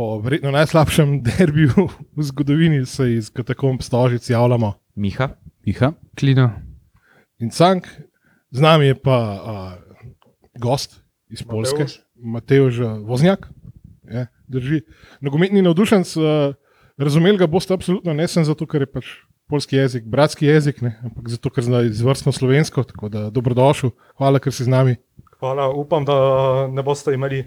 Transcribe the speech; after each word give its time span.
po 0.00 0.16
verjetno 0.24 0.48
najslabšem 0.56 1.18
derbiju 1.28 1.90
v 2.16 2.24
zgodovini 2.24 2.86
se 2.88 3.04
iz 3.18 3.28
katakomb 3.28 3.82
Stožic 3.84 4.30
javljamo. 4.30 4.72
Miha, 4.96 5.28
Miha, 5.66 5.92
Klino. 6.16 6.50
In 7.38 7.50
Cank, 7.52 7.84
z 8.50 8.60
nami 8.64 8.86
je 8.86 8.94
pa 8.96 9.16
a, 9.16 9.54
gost 10.56 11.02
iz 11.28 11.42
Polske, 11.44 11.84
Mateož 12.16 12.80
Voznjak. 13.04 13.44
Je, 14.08 14.24
drži. 14.48 14.80
Nogometni 15.20 15.60
navdušenc, 15.62 16.16
a, 16.16 16.52
razumeli 16.96 17.36
ga 17.36 17.46
boste 17.46 17.76
absolutno 17.76 18.16
ne 18.16 18.28
sem 18.28 18.44
zato, 18.48 18.64
ker 18.64 18.86
je 18.86 18.88
pač 18.88 19.10
polski 19.52 19.76
jezik, 19.76 20.06
bratski 20.08 20.48
jezik, 20.48 20.80
ne, 20.80 20.94
ampak 21.04 21.28
zato, 21.28 21.52
ker 21.52 21.66
zna 21.66 21.82
izvrstno 21.90 22.32
slovensko. 22.32 22.86
Tako 22.88 23.12
da 23.12 23.28
dobrodošel, 23.28 23.92
hvala, 24.16 24.40
ker 24.40 24.56
si 24.56 24.64
z 24.64 24.72
nami. 24.72 24.96
Hvala, 25.42 25.68
upam, 25.76 26.08
da 26.08 26.16
ne 26.72 26.84
boste 26.86 27.12
imeli 27.12 27.44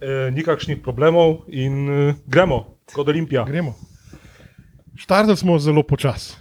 eh, 0.00 0.30
nikakšnih 0.34 0.82
problemov 0.82 1.44
in 1.48 1.88
eh, 1.88 2.14
gremo 2.26 2.64
kot 2.92 3.08
Olimpija. 3.08 3.44
Gremo. 3.44 3.74
Štartali 4.96 5.36
smo 5.36 5.58
zelo 5.58 5.82
počasi. 5.82 6.36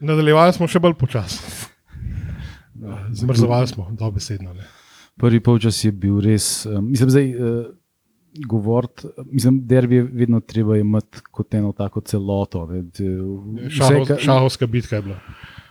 Nadaljevali 0.00 0.52
smo 0.52 0.68
še 0.68 0.80
bolj 0.80 0.96
počasi. 1.00 1.40
Zmrzovali 3.12 3.68
smo, 3.68 3.90
dobesedno. 3.92 4.54
Ne. 4.54 4.64
prvi 5.20 5.40
polčas 5.40 5.84
je 5.84 5.92
bil 5.92 6.20
res, 6.24 6.66
mislim, 6.80 7.10
zdaj. 7.10 7.34
Uh, 7.34 7.60
Govoriti, 8.46 9.08
mislim, 9.26 9.56
derbi 9.66 9.96
je 9.96 10.02
vedno 10.02 10.38
treba 10.40 10.76
imeti 10.78 11.18
kot 11.34 11.54
eno 11.54 11.72
tako 11.74 12.00
celoto. 12.00 12.60
šahovska 14.22 14.66
bitka 14.66 14.96
je 14.96 15.02
bila. 15.02 15.16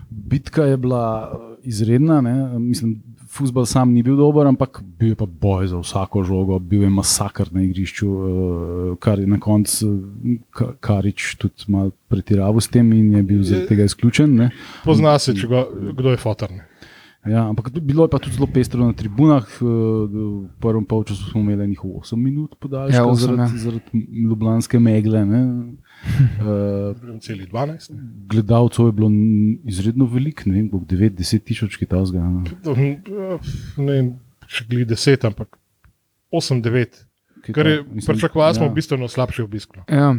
Bitka 0.09 0.65
je 0.67 0.77
bila 0.77 1.05
uh, 1.31 1.55
izredna, 1.63 2.19
ne? 2.21 2.59
mislim, 2.59 2.97
futbol 3.29 3.65
sam 3.65 3.93
ni 3.93 4.01
bil 4.03 4.17
dober, 4.17 4.47
ampak 4.49 4.81
bil 4.99 5.09
je 5.13 5.15
pa 5.15 5.25
boj 5.29 5.67
za 5.69 5.77
vsako 5.77 6.23
žogo, 6.25 6.59
bil 6.59 6.81
je 6.83 6.89
masakr 6.89 7.51
na 7.53 7.61
igrišču, 7.61 8.07
uh, 8.09 8.97
kar 8.99 9.19
je 9.21 9.27
na 9.27 9.37
koncu 9.39 9.89
Ka- 10.51 10.73
Karič 10.81 11.35
tudi 11.37 11.67
malo 11.67 11.91
pretiraval 12.09 12.57
s 12.61 12.67
tem 12.67 12.89
in 12.93 13.13
je 13.13 13.23
bil 13.23 13.43
zaradi 13.43 13.67
tega 13.67 13.85
izključen. 13.85 14.35
Ne? 14.35 14.49
Pozna 14.83 15.13
se, 15.19 15.35
če 15.37 15.47
ga, 15.47 15.63
kdo 15.93 16.09
je 16.09 16.17
fotor. 16.17 16.49
Ja, 17.27 17.49
ampak 17.49 17.69
bilo 17.83 18.07
je 18.07 18.09
pa 18.09 18.19
tudi 18.19 18.35
zelo 18.39 18.47
pestro 18.47 18.79
na 18.85 18.93
tribunah. 18.95 19.43
uh, 19.61 19.67
V 20.07 20.47
prvem 20.59 20.85
polčasu 20.85 21.29
smo 21.29 21.41
imeli 21.41 21.67
njih 21.67 21.79
8 21.79 22.15
minut 22.15 22.55
podaljška 22.59 22.95
Ja, 22.95 23.03
ja, 23.03 23.07
osem, 23.07 23.35
zaradi, 23.35 23.41
ja. 23.41 23.57
zaradi 23.57 24.07
ljubljanske 24.29 24.79
megle. 24.79 25.25
ne. 25.25 25.41
Uh, 26.39 27.19
Celi 27.19 27.45
12. 27.45 27.91
ne. 27.91 27.99
gledalcev 28.29 28.85
je 28.85 28.91
bilo 28.91 29.09
izredno 29.67 30.05
veliko, 30.05 30.43
ne 30.45 30.53
vem, 30.55 30.69
9-10 30.71 31.43
tisoč 31.43 31.75
kitajskega. 31.75 32.23
Ne 33.77 33.91
vem, 33.91 34.13
če 34.47 34.63
gli 34.69 34.85
10, 34.87 35.27
ampak 35.27 35.59
8-9. 36.31 37.03
Kar 37.51 37.67
je 37.67 37.83
pričakovali, 38.07 38.55
smo 38.55 38.65
ja. 38.65 38.71
bistveno 38.71 39.07
slabši 39.07 39.41
obisk. 39.41 39.75
no. 39.75 39.83
Ja. 39.91 40.15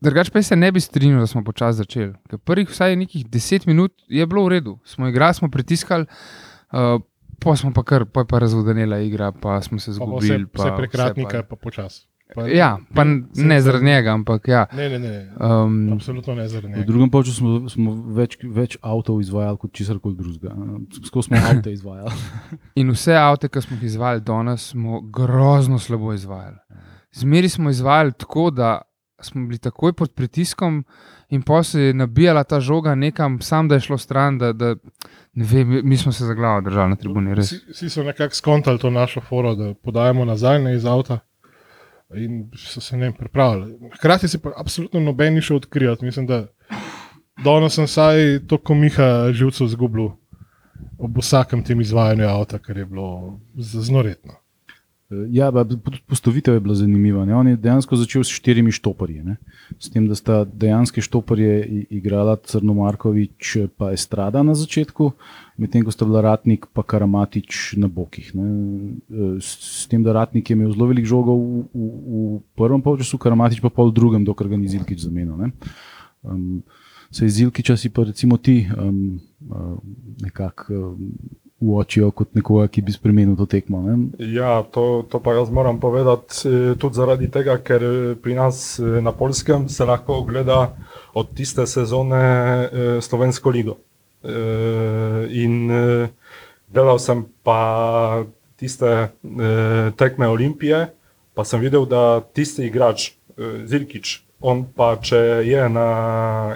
Drugač 0.00 0.30
pa 0.30 0.40
se 0.40 0.56
ne 0.56 0.72
bi 0.72 0.80
strinjal, 0.80 1.20
da 1.20 1.26
smo 1.26 1.44
počasi 1.44 1.76
začeli. 1.78 2.12
Ker 2.26 2.38
prvih 2.40 2.68
vsaj 2.68 2.96
nekih 2.96 3.26
deset 3.26 3.66
minut 3.66 3.92
je 4.08 4.26
bilo 4.26 4.44
v 4.44 4.48
redu. 4.50 4.78
Smo 4.84 5.06
igrali, 5.06 5.34
smo 5.34 5.48
pritiskali, 5.48 6.06
uh, 6.72 7.00
pa 7.38 7.56
smo 7.56 7.72
pa 7.72 7.82
kar, 7.82 8.04
pa 8.06 8.20
je 8.20 8.26
pa 8.26 8.38
razvodenela 8.38 8.98
igra, 8.98 9.32
pa 9.32 9.60
smo 9.60 9.78
se 9.78 9.90
Pa 9.90 9.98
pa 9.98 10.04
Vse, 10.06 10.26
zgubili. 10.26 10.46
vse 10.46 10.70
prekratnika, 10.76 11.42
pa- 11.42 11.48
pa 11.48 11.56
počasi. 11.58 12.06
Pa- 12.30 12.46
Ja, 12.46 12.78
pa 12.94 13.02
n- 13.02 13.26
ne 13.34 13.60
zaradi 13.60 13.84
njega, 13.84 14.12
ampak 14.12 14.48
ja. 14.48 14.66
Ne, 14.72 14.88
ne, 14.88 14.98
ne. 15.00 15.28
Um, 15.36 15.92
Absolutno 15.92 16.34
ne 16.34 16.48
zaradi 16.48 16.66
V 16.68 16.70
njega. 16.70 16.86
drugem 16.86 17.10
polčasu 17.10 17.36
smo, 17.36 17.68
smo 17.68 17.92
več, 18.06 18.38
več 18.44 18.76
avtomobilov 18.78 19.20
izvajali 19.20 19.58
kot 19.58 19.72
česar 19.72 19.98
koli 19.98 20.14
drugega. 20.14 20.54
Skozi 21.04 21.26
smo 21.26 21.36
avto 21.50 21.70
izvajali. 21.70 22.12
In 22.76 22.90
vse 22.90 23.16
avte, 23.16 23.48
ki 23.48 23.60
smo 23.60 23.76
jih 23.76 23.82
izvajali 23.84 24.20
danes, 24.22 24.68
smo 24.68 25.00
grozno 25.02 25.78
slabo 25.78 26.12
izvajali. 26.12 26.56
Zmeri 27.12 27.48
smo 27.48 27.70
izvajali 27.70 28.12
tako, 28.14 28.50
da 28.52 28.78
smo 29.22 29.46
bili 29.46 29.58
takoj 29.58 29.92
pod 29.92 30.12
pritiskom, 30.12 30.84
in 31.28 31.42
pa 31.42 31.62
se 31.62 31.80
je 31.80 31.94
nabijala 31.94 32.44
ta 32.44 32.60
žoga 32.60 32.94
nekam, 32.94 33.40
sam 33.40 33.68
da 33.68 33.74
je 33.74 33.80
šlo 33.80 33.98
stran. 33.98 34.38
Da, 34.38 34.52
da, 34.52 34.74
vem, 35.34 35.80
mi- 35.84 35.96
smo 35.96 36.12
se 36.12 36.24
za 36.24 36.34
glavo 36.34 36.60
držali 36.60 36.90
na 36.90 36.96
tribuni, 36.96 37.34
res. 37.34 37.46
Vsi, 37.46 37.60
vsi 37.70 37.90
so 37.90 38.02
nekako 38.02 38.34
skontali 38.34 38.78
to 38.78 38.90
našo 38.90 39.20
foro, 39.20 39.54
da 39.54 39.74
podajamo 39.74 40.24
nazaj 40.24 40.58
ne 40.58 40.74
iz 40.74 40.84
avta. 40.86 41.18
In 42.12 42.50
so 42.56 42.80
se 42.80 42.96
ne 42.96 43.12
pripravili. 43.12 43.78
Hkrati 43.94 44.28
se 44.28 44.38
pa 44.38 44.50
absolutno 44.56 45.00
noben 45.00 45.34
ni 45.34 45.40
šel 45.40 45.56
odkrivati. 45.56 46.04
Mislim, 46.04 46.26
da 46.26 46.46
danes 47.36 47.74
sem 47.74 47.86
saj 47.86 48.16
to 48.46 48.58
komiha 48.58 49.32
živcev 49.32 49.66
zgubil 49.66 50.08
ob 50.98 51.18
vsakem 51.18 51.62
tem 51.64 51.80
izvajanju 51.80 52.24
avta, 52.24 52.58
kar 52.58 52.76
je 52.76 52.86
bilo 52.86 53.38
z- 53.56 53.80
znoretno. 53.80 54.32
Ja, 55.10 55.48
pa 55.50 55.64
tudi 55.66 55.98
postavitev 56.06 56.54
je 56.54 56.60
bila 56.60 56.74
zanimiva. 56.74 57.24
Ne? 57.24 57.34
On 57.34 57.48
je 57.48 57.56
dejansko 57.58 57.96
začel 57.98 58.22
s 58.22 58.30
štirimi 58.30 58.70
štoparji. 58.70 59.24
Ne? 59.26 59.36
S 59.78 59.90
tem, 59.90 60.06
da 60.06 60.14
sta 60.14 60.44
dejansko 60.44 61.02
štoparje 61.02 61.86
igrala 61.90 62.36
Crnomarkovič 62.38 63.56
in 63.58 63.88
Estrada 63.90 64.44
na 64.46 64.54
začetku, 64.54 65.10
medtem 65.58 65.82
ko 65.82 65.90
sta 65.90 66.06
bila 66.06 66.22
Ratnik 66.22 66.68
in 66.70 66.86
Karamatič 66.86 67.74
na 67.82 67.90
bokih. 67.90 68.30
Ne? 68.38 68.46
E, 69.10 69.32
S, 69.42 69.88
tem, 69.90 70.04
da 70.06 70.14
Ratnik 70.14 70.50
je 70.50 70.54
imel 70.54 70.70
zelo 70.70 70.86
velik 70.86 71.10
žogov 71.10 71.42
v, 71.42 71.64
v, 71.74 71.90
v 72.38 72.38
prvem 72.54 72.78
polčasu, 72.82 73.18
Karamatič 73.18 73.58
pa 73.58 73.70
pol 73.70 73.90
v 73.90 73.98
drugem, 73.98 74.22
dokler 74.22 74.54
ga 74.54 74.62
ni 74.62 74.70
Zilkič 74.70 75.02
zamenil. 75.10 75.34
Um, 76.22 76.62
se 77.10 77.26
iz 77.26 77.34
Zilkiča 77.34 77.74
si 77.74 77.90
pa 77.90 78.06
recimo 78.06 78.38
ti 78.38 78.62
um, 78.78 79.18
nekako 80.22 80.94
um, 80.94 81.10
uočijo 81.60 82.10
kot 82.10 82.34
nekoga, 82.34 82.66
ki 82.72 82.82
bi 82.82 82.92
spremenil 82.92 83.36
to 83.36 83.46
tekmo. 83.46 83.82
Ne? 83.84 83.96
Ja, 84.32 84.62
to, 84.62 85.04
to 85.10 85.20
pa 85.20 85.34
jaz 85.36 85.50
moram 85.52 85.80
povedati 85.80 86.48
eh, 86.48 86.74
tudi 86.80 86.96
zaradi 86.96 87.28
tega, 87.30 87.58
ker 87.60 87.84
eh, 87.84 88.14
pri 88.22 88.36
nas 88.38 88.78
eh, 88.80 89.00
na 89.04 89.12
Polskem 89.12 89.68
se 89.68 89.84
lahko 89.84 90.22
ogleda 90.24 90.72
od 91.14 91.34
tiste 91.34 91.66
sezone 91.66 92.20
Slovensko 93.02 93.50
ligo. 93.50 93.76
In 94.22 95.54
gledal 96.70 96.98
sem 97.02 97.24
pa 97.42 98.22
tiste 98.60 99.10
tekme 99.96 100.28
Olimpije, 100.28 100.84
pa 101.34 101.44
sem 101.44 101.60
videl, 101.60 101.88
da 101.88 102.20
tisti 102.20 102.68
igrač, 102.68 103.08
Zilkič, 103.66 104.20
on 104.40 104.62
pa 104.76 104.92
če 105.02 105.18
je 105.48 105.66
na 105.72 105.88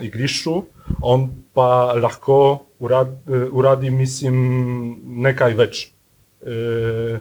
igrišču, 0.06 0.60
on 1.02 1.28
pa 1.54 1.94
lahko 1.94 2.66
urad, 2.80 3.14
eh, 3.28 3.46
uradi, 3.52 3.90
mislim, 3.90 4.36
nekaj 5.24 5.54
več. 5.54 5.84
Eh, 6.46 7.18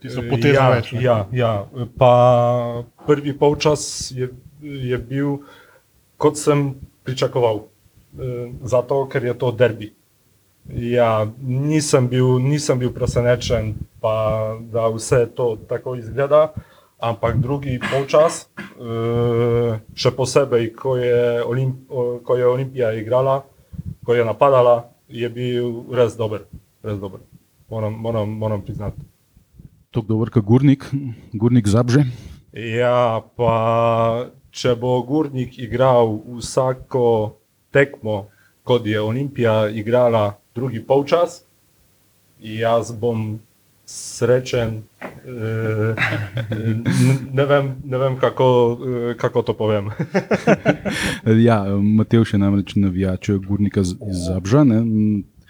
Tisto 0.00 0.22
poteza 0.30 0.56
ja, 0.56 0.68
več. 0.72 0.92
ne. 0.92 1.02
Ja, 1.04 1.16
ja. 1.32 1.52
Pa 1.98 2.12
prvi 3.06 3.36
polčas 3.38 4.10
je, 4.16 4.30
je 4.62 4.98
bil, 4.98 5.36
kot 6.18 6.40
sem 6.40 6.72
pričakoval, 7.04 7.70
Eh, 8.18 8.52
zato 8.62 9.06
ker 9.06 9.24
je 9.24 9.34
to 9.38 9.52
derbi. 9.52 9.92
Ja, 10.74 11.26
nisem 11.40 12.08
bil, 12.08 12.38
nisem 12.42 12.78
bil 12.78 12.90
presenečen, 12.90 13.74
pa 14.00 14.58
da 14.72 14.88
vse 14.90 15.26
to 15.34 15.56
tako 15.68 15.94
izgleda, 15.94 16.50
ampak 17.00 17.40
drugi 17.40 17.80
polčas, 17.80 18.46
eh, 18.56 19.80
še 19.96 20.10
posebej, 20.12 20.70
ko 20.76 20.96
je, 21.00 21.42
Olimp, 21.44 21.88
ko 22.24 22.36
je 22.36 22.46
Olimpija 22.46 22.92
igrala, 22.92 23.42
ko 24.04 24.14
je 24.14 24.24
napadala, 24.24 24.92
je 25.08 25.28
bil 25.28 25.84
res 25.90 26.16
dober. 26.16 26.46
Res 26.84 27.00
dober. 27.00 27.20
Moram, 27.70 27.94
moram, 27.94 28.28
moram 28.28 28.62
priznati. 28.62 29.00
Tako 29.90 30.06
dober, 30.06 30.30
kot 30.30 30.44
Gurnik, 30.44 30.86
Gurnik 31.32 31.66
Zabže. 31.66 32.04
Ja, 32.54 33.22
pa 33.36 34.30
če 34.50 34.74
bo 34.78 35.00
Gurnik 35.06 35.58
igral 35.58 36.18
vsako 36.38 37.38
tekmo, 37.74 38.28
kot 38.66 38.86
je 38.86 39.00
Olimpija 39.00 39.70
igrala 39.70 40.38
drugi 40.54 40.82
polčas, 40.82 41.44
jaz 42.38 42.92
bom 42.92 43.38
srečen. 43.90 44.82
Eh, 45.00 45.94
ne, 47.32 47.44
vem, 47.44 47.76
ne 47.84 47.98
vem, 47.98 48.16
kako, 48.16 48.46
eh, 48.78 49.14
kako 49.16 49.42
to 49.42 49.54
povem. 49.54 49.90
Ja, 51.40 51.64
Matej 51.76 52.24
še 52.24 52.38
namreč 52.38 52.76
navijač 52.76 53.30
Gurnika 53.40 53.82
z- 53.82 53.98
iz 54.00 54.24
Zabža. 54.24 54.64
Ne? 54.64 54.78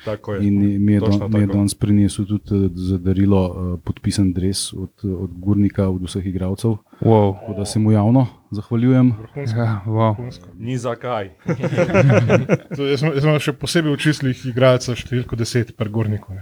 Tako 0.00 0.34
je. 0.34 0.46
In 0.46 0.54
mi 0.80 0.92
je, 0.92 1.00
Točno 1.00 1.18
don, 1.20 1.32
mi 1.32 1.40
je 1.40 1.46
danes 1.48 1.74
prinesel 1.74 2.24
tudi 2.24 2.56
eh, 2.56 2.70
za 2.72 2.98
darilo 2.98 3.42
podpisan 3.84 4.32
dres 4.32 4.72
od, 4.72 4.92
od 5.04 5.30
Gurnika, 5.36 5.88
od 5.88 6.02
vseh 6.02 6.24
igralcev. 6.24 6.78
Wow. 7.00 7.34
Tako 7.34 7.54
da 7.54 7.64
se 7.64 7.78
mu 7.78 7.92
javno 7.92 8.26
zahvaljujem. 8.50 9.12
Ja, 9.36 9.82
wow. 9.86 10.16
Ni 10.56 10.78
zakaj. 10.78 11.30
To, 12.76 12.86
jaz, 12.86 13.02
jaz 13.02 13.20
sem 13.20 13.38
še 13.40 13.52
posebej 13.52 13.92
v 13.92 13.98
čislih 13.98 14.46
igralca 14.46 14.94
številko 14.94 15.36
10, 15.36 15.74
pregorniku. 15.74 16.38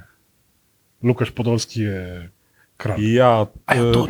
Lukaš 1.03 1.31
Podolski 1.31 1.83
je 1.83 2.31
kralj. 2.77 3.15
Ja, 3.15 3.47
eh, 3.67 3.77
to, 3.93 4.09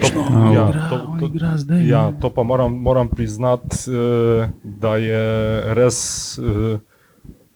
ja, 0.55 0.89
to, 0.91 1.05
on 1.09 1.21
to, 1.21 1.27
igra 1.27 1.57
zdaj. 1.57 1.89
Ja, 1.89 2.13
to 2.21 2.31
pa 2.31 2.43
moram, 2.43 2.73
moram 2.73 3.09
priznati, 3.09 3.77
eh, 3.91 4.49
da 4.65 4.97
je 4.97 5.25
res 5.75 6.39
eh, 6.39 6.79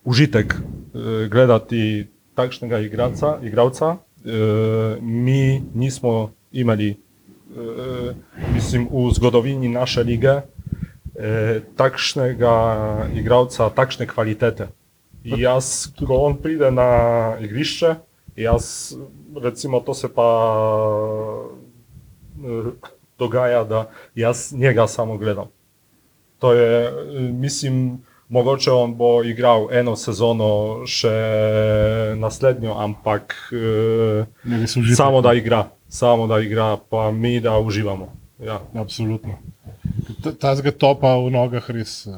užitek 0.05 0.55
eh, 0.55 1.29
gledati 1.29 2.09
takšnega 2.35 2.79
igralca. 2.79 3.39
igralca. 3.43 3.97
Eh, 4.25 4.97
mi 5.01 5.63
nismo 5.75 6.31
imeli 6.53 6.97
e, 7.57 8.15
mislim, 8.55 8.89
v 8.93 9.11
zgodovini 9.15 9.69
naše 9.69 10.03
lige 10.03 10.41
e, 11.15 11.61
takšnega 11.77 12.55
igralca, 13.15 13.71
takšne 13.71 14.07
kvalitete. 14.07 14.69
Jaz, 15.25 15.93
ko 15.95 16.27
on 16.27 16.37
pride 16.43 16.71
na 16.71 16.89
igrišče, 17.41 17.95
jaz, 18.37 18.95
recimo, 19.37 19.81
to 19.81 19.95
se 19.95 20.09
pa 20.09 20.29
e, 22.39 22.71
dogaja, 23.19 23.65
da 23.65 23.85
jaz 24.15 24.53
njega 24.53 24.87
samo 24.87 25.17
gledam. 25.17 25.47
To 26.39 26.53
je, 26.53 26.93
mislim, 27.33 27.99
mogoče 28.29 28.71
on 28.73 28.95
bo 28.95 29.23
igral 29.23 29.69
eno 29.73 29.97
sezono, 29.97 30.49
še 30.87 31.13
naslednjo, 32.17 32.75
ampak 32.75 33.35
Ne, 34.45 34.63
užitek. 34.63 34.97
samo 34.97 35.21
da 35.21 35.35
igra, 35.35 35.61
samo 35.89 36.27
da 36.27 36.41
igra, 36.41 36.77
pa 36.89 37.11
mi 37.11 37.41
da 37.41 37.59
uživamo. 37.59 38.13
Ja. 38.41 38.61
Absolutno. 38.75 39.39
Ta- 40.23 40.33
Ta 40.33 40.55
zga 40.57 40.71
topa 40.73 41.17
v 41.17 41.31
nogah 41.31 41.71
res 41.71 42.09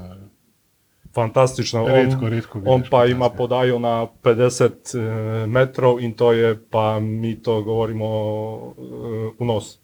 Fantastično. 1.14 1.84
On, 1.84 1.90
redko, 1.90 2.28
redko. 2.28 2.62
on 2.64 2.80
vidiš 2.80 2.90
pa 2.90 3.06
ima 3.06 3.30
podajo 3.30 3.78
na 3.78 4.06
50 4.22 4.70
eh, 4.92 5.46
metrov 5.46 6.00
in 6.00 6.12
to 6.12 6.32
je, 6.32 6.58
pa 6.70 7.00
mi 7.00 7.36
to 7.36 7.62
govorimo 7.62 8.06
eh, 8.06 9.34
v 9.40 9.44
nos. 9.44 9.78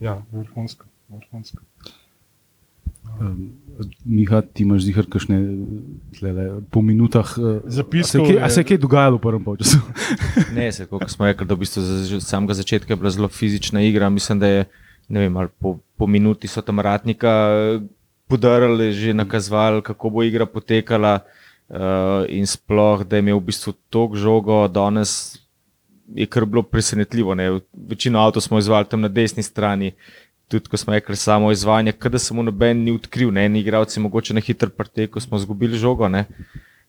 Ja. 0.00 0.22
Vrhunsko, 0.32 0.86
vrhunsko. 1.08 1.62
Um, 3.20 3.52
Miha, 4.04 4.40
ti 4.42 4.62
imaš 4.62 4.82
zihar 4.82 5.06
kakšne 5.06 5.36
tlele, 6.18 6.60
po 6.70 6.80
minutah. 6.80 7.26
a 7.26 7.70
se 8.02 8.18
je 8.18 8.24
kaj- 8.24 8.42
A 8.42 8.48
se 8.48 8.60
je 8.60 8.64
kaj 8.64 8.78
dogajalo 8.78 9.16
v 9.16 9.20
prvem 9.20 9.44
polčasu? 9.44 9.78
Ne, 10.52 10.72
se, 10.72 10.86
kot 10.86 11.10
smo 11.10 11.26
rekli, 11.26 11.46
da 11.46 11.54
v 11.54 11.58
bistvu 11.58 11.82
za- 11.82 12.20
samega 12.20 12.54
začetka 12.54 12.92
je 12.92 12.96
bila 12.96 13.10
zelo 13.10 13.28
fizična 13.28 13.82
igra. 13.82 14.08
Mislim, 14.10 14.38
da 14.38 14.46
je 14.46 14.64
ne 15.08 15.20
vem, 15.20 15.36
ali 15.36 15.48
po, 15.58 15.78
po 15.96 16.06
minuti 16.06 16.48
so 16.48 16.62
tam 16.62 16.80
ratnika 16.80 17.30
podarili, 18.28 18.92
že 18.92 19.14
nakazovali, 19.14 19.82
kako 19.82 20.10
bo 20.10 20.22
igra 20.22 20.46
potekala. 20.46 21.20
Uh, 21.64 22.28
in 22.28 22.44
sploh, 22.46 23.06
da 23.08 23.16
je 23.16 23.24
imel 23.24 23.38
v 23.40 23.48
bistvu 23.48 23.72
tok 23.88 24.18
žogo, 24.20 24.68
danes 24.68 25.40
je 26.12 26.26
kar 26.26 26.44
bilo 26.44 26.62
presenetljivo. 26.62 27.34
Ne? 27.34 27.60
Večino 27.72 28.20
avto 28.20 28.40
smo 28.40 28.58
izvali 28.58 28.84
tam 28.84 29.00
na 29.00 29.08
desni 29.08 29.42
strani, 29.42 29.94
tudi 30.48 30.68
ko 30.68 30.76
smo 30.76 30.92
rekli 30.92 31.16
samo 31.16 31.52
izvajanje, 31.52 31.92
kada 31.92 32.18
se 32.18 32.34
mu 32.34 32.42
noben 32.42 32.84
ni 32.84 32.92
odkril, 32.92 33.32
ne 33.32 33.46
eni 33.46 33.60
igravci, 33.60 34.00
mogoče 34.00 34.34
na 34.34 34.40
hiter 34.40 34.70
preteku 34.70 35.20
smo 35.20 35.40
izgubili 35.40 35.78
žogo. 35.78 36.08
Ne? 36.08 36.24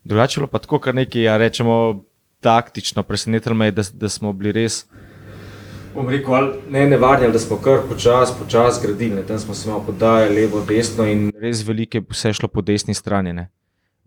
Drugače 0.03 0.41
je 0.41 0.47
pa 0.47 0.59
tako, 0.59 0.79
kar 0.79 0.95
nekaj, 0.95 1.21
ja, 1.21 1.37
rečemo, 1.37 2.03
taktično. 2.39 3.03
Presenetilo 3.03 3.55
me 3.55 3.65
je, 3.65 3.71
da, 3.71 3.83
da 3.93 4.09
smo 4.09 4.33
bili 4.33 4.51
res. 4.51 4.85
Bom 5.95 6.09
rekel, 6.09 6.33
ali 6.33 6.49
ne 6.69 6.87
nevarni, 6.87 7.31
da 7.31 7.39
smo 7.39 7.57
kar 7.57 7.79
počasi, 7.89 8.33
počasi 8.39 8.81
gradili. 8.83 9.15
ne. 9.15 9.23
Tam 9.23 9.39
smo 9.39 9.53
se 9.53 9.69
malo 9.69 9.83
podajali, 9.83 10.35
levo, 10.37 10.61
desno 10.61 11.05
in 11.05 11.29
res 11.37 11.63
veliko 11.63 11.97
je 11.97 12.03
vse 12.09 12.33
šlo 12.33 12.47
po 12.49 12.61
desni 12.63 12.93
strani. 12.93 13.33
Ne. 13.33 13.47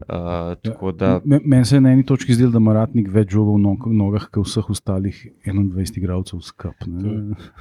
Uh, 0.01 0.15
tako 0.57 0.93
da 0.93 1.21
Me- 1.25 1.41
Meni 1.45 1.65
se 1.65 1.75
je 1.75 1.81
na 1.81 1.91
eni 1.91 2.05
točki 2.05 2.31
zdelo, 2.33 2.51
da 2.51 2.59
ima 2.59 2.73
ratnik 2.73 3.09
več 3.09 3.31
žogov 3.31 3.55
v 3.55 3.61
nog- 3.61 3.89
nogah, 3.93 4.29
kot 4.29 4.47
vseh 4.47 4.69
ostalih 4.71 5.17
21 5.45 5.97
igralcev 5.97 6.39
skupaj. 6.41 6.87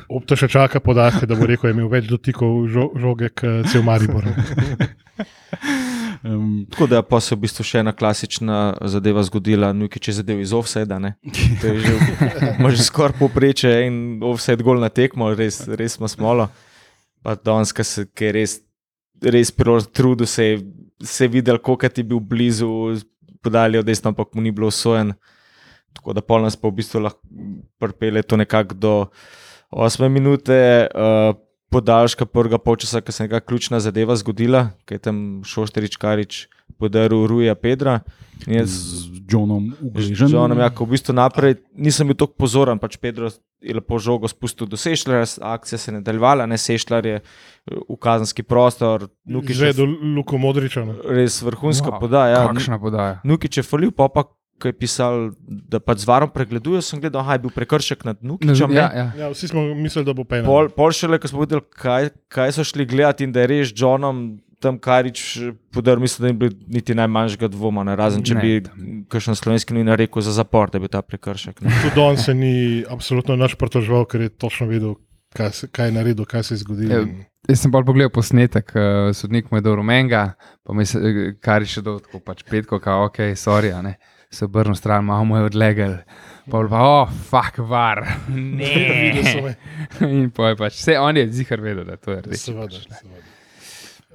Opta 0.08 0.36
še 0.36 0.48
čaka 0.48 0.80
podatke, 0.80 1.26
da 1.26 1.34
bo 1.34 1.46
rekel, 1.46 1.64
da 1.64 1.70
je 1.70 1.74
imel 1.74 1.90
več 1.90 2.06
dotikov 2.06 2.68
žo, 2.68 2.92
žoge, 2.96 3.32
kot 3.32 3.66
cel 3.66 3.82
Maribor. 3.82 4.28
Um, 6.28 6.66
Tako 6.72 6.88
da 6.88 7.02
pa 7.02 7.20
se 7.20 7.34
je 7.34 7.38
v 7.38 7.42
bistvu 7.46 7.64
še 7.64 7.80
ena 7.80 7.94
klasična 7.96 8.78
zadeva 8.92 9.22
zgodila, 9.24 9.70
nuki 9.74 10.00
če 10.04 10.18
zadev 10.20 10.42
iz. 10.44 10.52
To 10.52 10.80
je 10.82 11.80
že, 11.80 11.94
že 12.76 12.84
skoraj 12.84 13.16
popreče 13.20 13.72
in 13.88 14.20
offsed 14.26 14.64
gol 14.66 14.82
na 14.84 14.90
tekmo, 14.90 15.30
res, 15.38 15.62
res 15.68 15.96
smo 15.96 16.10
smolo. 16.12 16.50
Pa 17.24 17.38
se 17.84 18.08
ki 18.12 18.26
je 18.26 18.32
res, 18.32 18.60
res 19.24 19.54
trudu 19.94 20.26
se 20.26 20.44
je, 20.44 20.60
se 21.04 21.26
je 21.26 21.30
videl, 21.30 21.58
koliko 21.58 21.86
je 21.86 22.04
bil 22.04 22.20
blizu, 22.20 22.98
podali 23.42 23.78
od 23.78 23.86
desno, 23.86 24.10
ampak 24.10 24.34
mu 24.34 24.42
ni 24.42 24.52
bilo 24.52 24.68
usojen. 24.68 25.14
Tako 25.94 26.14
da 26.14 26.22
pol 26.22 26.44
nas 26.44 26.56
pa 26.56 26.68
v 26.68 26.78
bistvu 26.82 27.00
lahko 27.00 27.22
pripelje 27.80 28.24
to 28.24 28.38
nekako 28.38 28.76
do 28.76 28.94
8 29.72 30.10
minute. 30.10 30.88
Uh, 30.92 31.47
Podaljška 31.70 32.26
prvega 32.26 32.58
polčasa, 32.58 33.02
ki 33.02 33.12
se 33.12 33.24
je 33.24 33.28
neka 33.28 33.42
ključna 33.44 33.80
zadeva 33.84 34.16
zgodila, 34.16 34.70
ki 34.88 34.96
je 34.96 35.04
tam 35.10 35.18
Šošterič 35.44 35.98
Karič 36.00 36.46
podaril 36.78 37.28
Ruja 37.28 37.56
Pedra. 37.56 38.00
In 38.48 38.60
jaz 38.62 38.70
z 38.70 39.22
Johnom 39.28 39.74
z 39.74 39.84
Ugležem. 39.84 40.30
Johnom, 40.30 40.60
ja, 40.62 40.70
ko 40.70 40.86
v 40.86 40.94
bistvu 40.94 41.16
naprej 41.18 41.58
nisem 41.74 42.08
bil 42.08 42.16
tako 42.16 42.38
pozoren, 42.38 42.78
pač 42.80 42.96
Pedro 43.02 43.32
je 43.58 43.74
lepo 43.74 43.98
žogo 43.98 44.30
spustil 44.30 44.70
do 44.70 44.78
Sešlera, 44.78 45.26
akcija 45.26 45.80
se 45.80 45.90
je 45.90 45.96
nadaljevala, 45.98 46.46
ne 46.46 46.58
Sešler 46.62 47.06
je 47.06 47.16
eh, 47.18 47.24
v 47.66 47.98
kazenski 47.98 48.46
prostor, 48.46 49.10
Nukič 49.26 49.58
Že 49.58 49.74
do 49.74 49.86
Luko 49.90 50.38
Modriča. 50.38 50.86
no. 50.86 50.94
res 51.02 51.42
vrhunska 51.42 51.90
Wow, 51.90 51.98
wow, 51.98 52.00
podaja. 52.00 52.46
Kakšna 52.46 52.78
podaja. 52.80 53.20
Nukič 53.26 53.58
je 53.58 53.64
falil, 53.66 53.92
pa 53.92 54.06
pa 54.08 54.30
ko 54.60 54.68
je 54.68 54.74
pisal, 54.74 55.30
da 55.48 55.80
pač 55.80 56.02
z 56.02 56.10
varom 56.10 56.30
pregleduje, 56.34 56.82
sem 56.82 57.00
gledal, 57.00 57.22
da 57.24 57.34
je 57.34 57.44
bil 57.46 57.54
prekršek 57.54 58.04
nad 58.06 58.18
Nukičem. 58.22 58.74
Ja, 58.74 58.90
ja. 58.94 59.06
Ja, 59.18 59.30
vsi 59.30 59.48
smo 59.48 59.64
mislili, 59.76 60.06
da 60.06 60.14
bo 60.14 60.26
penal. 60.26 60.50
Pol, 60.50 60.70
pol 60.74 60.92
šele, 60.92 61.20
ko 61.22 61.30
smo 61.30 61.46
videli, 61.46 61.62
kaj, 61.78 62.10
kaj 62.28 62.58
so 62.58 62.66
šli 62.66 62.86
gledati 62.86 63.24
in 63.24 63.32
da 63.32 63.46
je 63.46 63.52
res 63.54 63.72
Johnom 63.72 64.40
tam 64.60 64.80
Karič 64.82 65.38
podaril, 65.70 66.02
mislim, 66.02 66.24
da 66.24 66.28
ni 66.28 66.40
bilo 66.40 66.52
niti 66.68 66.96
najmanjšega 66.98 67.48
dvoma, 67.48 67.84
ne, 67.86 67.94
razen 67.96 68.24
če 68.26 68.34
Ne, 68.34 68.42
bi 68.42 68.54
tam. 68.66 69.06
kakšen 69.06 69.38
slovenski 69.38 69.76
novinar 69.76 70.00
rekel 70.02 70.22
za 70.26 70.34
zapor, 70.34 70.72
da 70.74 70.82
bi 70.82 70.90
ta 70.90 71.04
prekršek. 71.06 71.62
Ne. 71.62 71.70
Tudi 71.84 72.02
on 72.02 72.18
se 72.18 72.34
ni 72.34 72.54
absolutno 72.90 73.36
naš 73.38 73.54
pritoževal, 73.54 74.08
ker 74.10 74.26
je 74.26 74.30
točno 74.34 74.66
vedel, 74.66 74.96
kaj, 75.38 75.52
se, 75.54 75.70
kaj 75.70 75.92
je 75.92 75.92
naredil, 75.92 76.26
kaj 76.26 76.44
se 76.44 76.54
je 76.56 76.64
zgodilo. 76.66 76.90
Ja, 76.90 77.06
Jaz 77.48 77.62
sem 77.62 77.72
pa 77.72 77.80
pogledal 77.86 78.10
posnetek, 78.10 78.74
uh, 78.76 79.14
sodnik 79.14 79.52
mu 79.52 79.58
je 79.58 79.64
dal 79.64 79.78
rumenga, 79.78 80.34
pa 80.66 80.74
mi 80.74 80.84
se 80.86 81.00
kar 81.40 81.62
je 81.62 81.78
še 81.78 81.82
dol, 81.86 82.02
tako 82.02 82.20
pač 82.20 82.42
petko, 82.44 82.82
kao, 82.82 83.06
ok, 83.08 83.38
sorry, 83.38 83.70
a 83.72 83.86
ne. 83.86 83.94
Se 84.30 84.46
obrnil 84.46 84.76
stran, 84.76 85.06
malo 85.06 85.26
mu 85.26 85.38
je 85.38 85.44
odlegel. 85.44 85.94
Pa 86.48 86.58
je 86.58 86.70
pa, 86.70 86.82
oh, 86.82 87.10
fuck, 87.24 87.58
var. 87.60 88.02
Ne. 88.30 89.56
In 90.02 90.30
pa 90.30 90.50
je 90.50 90.56
pač, 90.56 90.74
vse 90.76 90.98
on 91.00 91.18
je 91.18 91.26
zihar 91.32 91.62
vedel, 91.62 91.84
da 91.84 91.96
to 91.96 92.12
je 92.12 92.22
res. 92.22 92.44
Seveda, 92.44 92.80
seveda. 92.92 93.24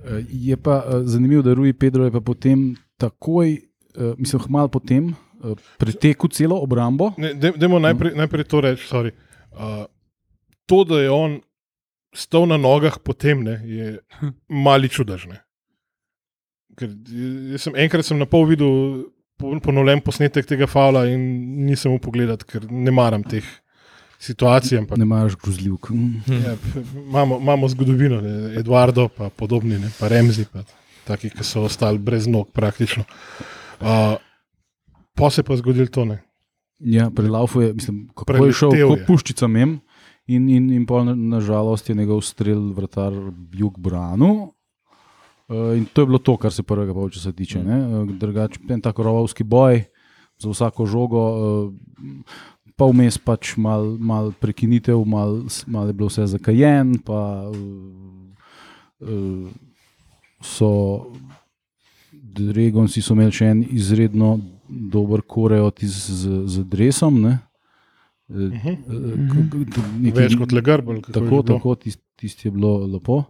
Eh, 0.04 0.24
Je 0.28 0.56
pa 0.56 0.80
eh, 0.80 1.02
zanimivo, 1.04 1.42
da 1.42 1.54
Rui 1.54 1.72
Pedro 1.72 2.04
je 2.04 2.10
pa 2.10 2.20
potem 2.20 2.72
takoj, 2.96 3.52
eh, 3.52 4.14
mislim, 4.18 4.42
malo 4.48 4.68
potem, 4.68 5.12
pretekel 5.76 6.30
celo 6.30 6.56
obrambo. 6.56 7.12
Ne, 7.16 7.32
daj- 7.34 7.56
Dajmo 7.58 7.78
najprej, 7.80 8.12
najprej 8.14 8.44
to 8.44 8.60
reči. 8.60 8.84
sorry. 8.86 9.10
Uh, 9.52 9.84
to, 10.66 10.84
da 10.84 11.00
je 11.00 11.10
on 11.10 11.40
stal 12.14 12.46
na 12.46 12.56
nogah 12.56 12.94
potem, 12.98 13.42
ne, 13.42 13.56
je 13.64 13.98
mali 14.48 14.88
čudežne. 14.88 15.40
Ker 16.78 16.88
jaz 17.50 17.66
sem 17.66 17.74
enkrat 17.76 18.06
sem 18.06 18.16
na 18.16 18.24
pol 18.24 18.46
videl 18.46 19.02
ponovljen 19.62 20.00
posnetek 20.00 20.46
tega 20.48 20.66
fala 20.70 21.06
in 21.10 21.22
nisem 21.66 21.92
mu 21.92 22.00
pogledal, 22.02 22.40
ker 22.48 22.64
ne 22.70 22.94
maram 22.94 23.24
teh 23.26 23.46
situacij. 24.22 24.78
Ampak, 24.78 24.98
Ne 24.98 25.04
maraš 25.04 25.36
grozljivk. 25.36 25.90
Mm. 25.90 26.22
ja, 26.46 26.56
imamo, 26.94 27.38
imamo 27.42 27.68
zgodovino, 27.68 28.20
ne, 28.20 28.54
Eduardo, 28.60 29.08
pa 29.08 29.30
podobni, 29.30 29.78
ne, 29.78 29.90
pa 29.98 30.08
Remzi, 30.08 30.46
pa 30.52 30.62
taki, 31.04 31.30
ki 31.30 31.44
so 31.44 31.66
ostali 31.66 31.98
brez 31.98 32.26
nog 32.30 32.50
praktično. 32.54 33.04
Uh, 33.80 34.14
pa 35.14 35.30
se 35.30 35.42
pa 35.42 35.56
zgodil 35.56 35.90
to. 35.90 36.04
Ne. 36.04 36.22
Ja, 36.78 37.10
prelaufu 37.10 37.60
je, 37.62 37.72
mislim, 37.74 38.08
kako 38.14 38.46
je 38.46 38.52
šel, 38.52 38.70
Preletel 38.70 38.98
je. 38.98 39.06
puščica 39.06 39.48
mem. 39.48 39.80
In, 40.30 40.46
in, 40.48 40.70
in 40.70 40.86
pol 40.86 41.04
na, 41.04 41.14
na 41.14 41.40
je 41.88 41.94
njegov 41.94 42.22
strel 42.22 42.72
vratar 42.72 43.12
jug 43.52 43.78
branu. 43.78 44.52
Uh, 45.52 45.76
in 45.76 45.84
to 45.84 46.02
je 46.02 46.08
bilo 46.08 46.18
to, 46.18 46.36
kar 46.40 46.52
se 46.52 46.64
prvega 46.64 46.94
polčasa 46.96 47.32
tiče. 47.32 47.60
Mm. 47.60 48.16
Drugač, 48.18 48.56
en 48.70 48.80
tak 48.80 48.98
rovovski 48.98 49.44
boj 49.44 49.84
za 50.40 50.48
vsako 50.48 50.86
žogo, 50.88 51.22
uh, 51.28 52.32
pa 52.76 52.88
vmes 52.88 53.18
pač 53.20 53.52
mal, 53.60 53.92
mal 54.00 54.32
prekinitev, 54.40 55.04
mal, 55.04 55.42
mal 55.66 55.92
je 55.92 55.92
bilo 55.92 56.08
vse 56.08 56.26
zakajen, 56.32 56.96
pa 57.04 57.52
so 60.42 60.70
Dragonci 62.12 63.02
so 63.02 63.14
imeli 63.14 63.34
še 63.34 63.48
en 63.52 63.62
izredno 63.74 64.36
dober 64.68 65.20
koreot 65.26 65.82
z, 65.84 66.16
z, 66.22 66.36
z 66.48 66.64
dresom. 66.70 67.20
Ne? 67.20 67.36
Uh 68.28 68.36
-huh. 68.36 70.14
Več 70.14 70.36
kot 70.38 70.52
le 70.52 70.62
grbel. 70.62 71.02
Tako, 71.02 71.42
tako 71.42 71.74
tisti 71.74 72.02
tist 72.22 72.44
je 72.44 72.50
bilo 72.54 72.86
lepo. 72.86 73.24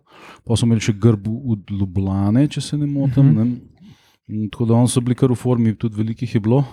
Pa 0.45 0.57
so 0.57 0.69
imeli 0.69 0.85
še 0.85 0.93
grb 1.01 1.29
od 1.29 1.71
Ljubljane, 1.73 2.47
če 2.53 2.61
se 2.61 2.79
ne 2.79 2.87
motim. 2.87 3.31
Uh 3.31 3.33
-huh. 3.33 3.37
ne? 3.39 3.45
Mm, 4.29 4.49
Tako 4.53 4.65
da 4.71 4.87
so 4.89 5.01
bili 5.01 5.17
kar 5.19 5.33
v 5.33 5.37
formi, 5.37 5.75
tudi 5.75 5.97
velikih 5.97 6.35
je 6.35 6.41
bilo. 6.41 6.65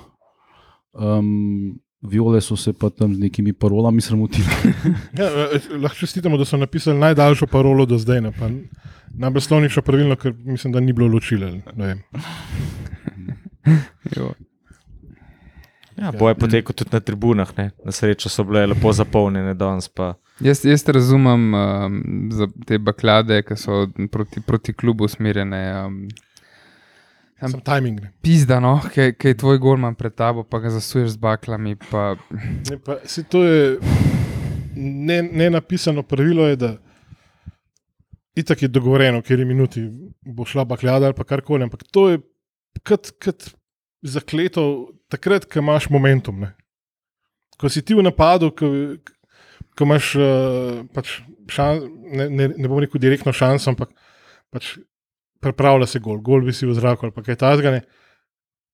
Um, 0.93 1.79
viole 2.01 2.41
so 2.41 2.55
se 2.55 2.73
pa 2.73 2.89
tam 2.89 3.15
z 3.15 3.19
nekimi 3.19 3.53
parolami 3.53 4.01
sramotili. 4.01 4.47
Ja, 5.19 5.25
eh, 5.25 5.77
lahko 5.77 5.97
čestitamo, 5.97 6.37
da 6.37 6.45
so 6.45 6.57
napisali 6.57 6.99
najdaljšo 6.99 7.47
parolo 7.47 7.85
do 7.85 7.97
zdaj. 7.97 8.21
Ne, 8.21 8.31
pa 8.31 8.49
najbolj 9.17 9.41
slovnično 9.41 9.81
pravilno, 9.81 10.15
ker 10.15 10.33
mislim, 10.45 10.73
da 10.73 10.79
ni 10.79 10.93
bilo 10.93 11.07
ločile. 11.07 11.61
Ja, 15.99 16.11
boj 16.11 16.31
je 16.31 16.35
potekel 16.35 16.75
tudi 16.75 16.89
na 16.93 16.99
tribunah, 16.99 17.51
ne. 17.57 17.71
na 17.85 17.91
srečo 17.91 18.29
so 18.29 18.43
bile 18.43 18.65
lepo 18.67 18.93
zapolnjene, 18.93 19.53
danes 19.53 19.89
pa 19.89 20.13
Jaz, 20.39 20.65
jaz 20.65 20.87
razumem 20.87 21.53
um, 21.53 22.29
za 22.31 22.47
te 22.67 22.77
baklade, 22.79 23.41
ki 23.43 23.57
so 23.59 23.87
proti, 24.11 24.41
proti 24.41 24.73
klubu 24.73 25.03
usmerjene. 25.03 25.59
Um, 25.85 26.07
Tam- 27.39 27.51
Sam 27.51 27.61
timing. 27.61 27.99
Ne. 28.01 28.11
pizda, 28.21 28.59
no, 28.59 28.79
ki 28.93 29.27
je 29.27 29.37
tvoj 29.37 29.57
golman 29.59 29.95
pred 29.95 30.15
tabo, 30.15 30.43
pa 30.43 30.59
ga 30.59 30.69
zasuješ 30.69 31.15
z 31.15 31.17
baklami. 31.17 31.75
Pa, 31.91 32.15
Ne, 32.69 32.77
pa, 32.79 32.97
se, 33.03 33.23
to 33.23 33.43
je 33.43 33.77
ne, 34.75 35.21
ne 35.23 35.49
napisano 35.49 36.03
pravilo, 36.03 36.47
je, 36.47 36.55
da 36.55 36.77
itak 38.35 38.61
je 38.61 38.67
dogovorjeno, 38.67 39.21
je 39.29 39.45
minuti 39.45 39.87
bo 40.25 40.45
šla 40.45 40.65
bakljada 40.65 41.05
ali 41.05 41.15
pa 41.15 41.23
karkoli. 41.23 41.63
Ampak 41.63 41.83
to 41.91 42.09
je 42.09 42.19
kot, 42.87 43.11
kot 44.01 44.09
zakleto 44.11 44.63
takrat, 45.09 45.45
ko 45.45 45.59
imaš 45.59 45.89
momentum. 45.89 46.39
Ne. 46.39 46.53
Ko 47.59 47.69
si 47.69 47.81
ti 47.81 47.93
v 47.93 48.03
napadu, 48.03 48.51
ko, 48.51 48.95
ko 49.75 49.83
imaš 49.83 50.15
uh, 50.15 50.85
pač 50.93 51.19
šan, 51.49 51.83
ne, 52.13 52.29
ne, 52.29 52.47
ne 52.55 52.67
bom 52.67 52.79
rekel 52.79 53.01
direktno 53.01 53.33
šanso, 53.33 53.71
ampak 53.71 53.91
pač 54.51 54.77
pripravlja 55.41 55.87
se 55.87 55.99
gol, 55.99 56.19
gol 56.21 56.43
bi 56.45 56.53
si 56.53 56.67
v 56.67 56.75
zraku 56.75 57.07
ali 57.07 57.23
kaj 57.25 57.39
takega. 57.39 57.81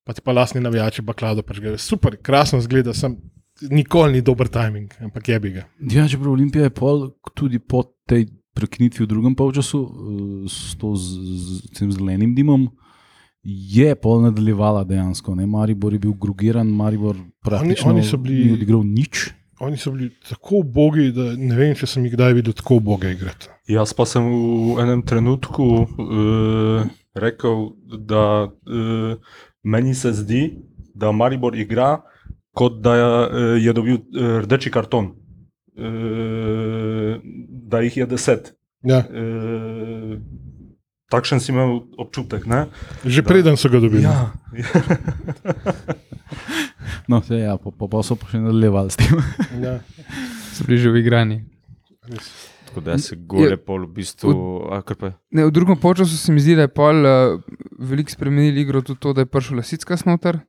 Pa 0.06 0.14
ti 0.14 0.22
pa 0.22 0.36
lasni 0.36 0.62
navijači 0.62 1.02
baklado, 1.02 1.42
pač 1.42 1.60
ga 1.60 1.78
super, 1.82 2.18
krasno 2.22 2.60
zgleda, 2.62 2.94
sem 2.94 3.18
nikoli 3.72 4.20
ni 4.20 4.22
dober 4.22 4.48
timing, 4.52 4.92
ampak 5.02 5.30
je 5.30 5.40
bi 5.42 5.52
ga. 5.56 5.66
Ja, 5.80 6.06
čeprav 6.06 6.36
Olimpija 6.36 6.68
je 6.68 6.74
pol 6.78 7.08
tudi 7.34 7.58
po 7.58 7.82
tej 8.06 8.28
prekinitvi 8.54 9.06
v 9.06 9.10
drugem 9.10 9.36
polčasu 9.36 9.82
eh, 9.82 10.50
s, 10.50 10.76
to 10.78 10.94
z, 10.94 11.08
z 11.42 11.74
tem 11.74 11.90
zelenim 11.92 12.36
dimom. 12.38 12.70
Je 13.46 13.96
pol 13.96 14.22
nadaljevala 14.22 14.84
dejansko. 14.84 15.36
Ne? 15.36 15.46
Maribor 15.46 15.94
je 15.94 16.00
bil 16.00 16.14
grugiran, 16.14 16.68
Maribor 16.68 17.16
praktično 17.44 17.92
oni 17.92 18.04
so 18.04 18.18
bili- 18.18 18.46
ni 18.46 18.54
odigral 18.54 18.84
nič. 18.84 19.30
Oni 19.60 19.78
so 19.78 19.92
bili 19.92 20.10
tako 20.30 20.56
ubogi, 20.58 21.12
da 21.12 21.30
ne 21.34 21.56
vem, 21.56 21.76
če 21.76 21.86
sem 21.88 22.04
jih 22.06 22.14
kdaj 22.14 22.34
videl 22.34 22.54
tako 22.54 22.76
uboge 22.76 23.12
igrati. 23.12 23.48
Jaz 23.68 23.94
pa 23.94 24.06
sem 24.06 24.26
v 24.26 24.82
enem 24.82 25.02
trenutku 25.02 25.64
uh, 25.64 26.84
rekel, 27.16 27.70
da 28.02 28.26
uh, 28.44 29.16
meni 29.64 29.94
se 29.94 30.12
zdi, 30.14 30.42
da 30.94 31.12
Maribor 31.12 31.56
igra, 31.56 32.02
kot 32.52 32.82
da 32.82 32.96
je, 32.96 33.06
uh, 33.06 33.64
je 33.64 33.74
dobil 33.74 33.98
rdeči 34.42 34.72
karton. 34.72 35.14
Uh, 35.78 37.16
da 37.64 37.80
jih 37.80 37.98
je 37.98 38.06
deset. 38.08 38.54
Ja, 38.84 39.04
Uh, 39.10 40.20
takšen 41.10 41.40
si 41.40 41.52
imel 41.52 41.86
občutek. 41.98 42.46
Ne? 42.46 42.66
že 43.06 43.22
preden 43.22 43.58
so 43.58 43.70
ga 43.70 43.80
dobili. 43.80 44.04
Ja, 44.04 44.34
No, 47.08 47.22
se, 47.22 47.38
ja, 47.38 47.58
pa, 47.58 47.70
pa, 47.72 47.86
pa 47.88 48.02
so 48.02 48.18
pa 48.18 48.26
še 48.30 48.42
nadaljevali 48.42 48.90
s 48.90 48.98
tem. 48.98 49.14
Ja, 49.62 49.78
so 50.56 50.66
bili 50.66 50.82
že 50.82 50.90
v 50.90 51.02
igranju. 51.04 51.38
Tako 52.66 52.82
da 52.82 52.98
se 52.98 53.16
gole 53.16 53.58
pol 53.58 53.86
v 53.86 53.92
bistvu. 53.94 54.34
a, 54.74 54.82
kar 54.82 54.98
pa- 54.98 55.14
Ne, 55.32 55.46
v 55.46 55.54
drugem 55.54 55.78
času 55.78 56.18
se 56.18 56.32
mi 56.34 56.42
zdi, 56.42 56.58
da 56.58 56.66
je 56.66 56.74
pol 56.74 56.98
uh, 57.06 57.40
veliko 57.78 58.10
spremenil 58.10 58.58
igro 58.58 58.82
tudi 58.82 59.00
to, 59.00 59.14
da 59.14 59.22
je 59.22 59.30
prišel 59.30 59.62
Lasicka 59.62 59.98
snoter, 59.98 60.42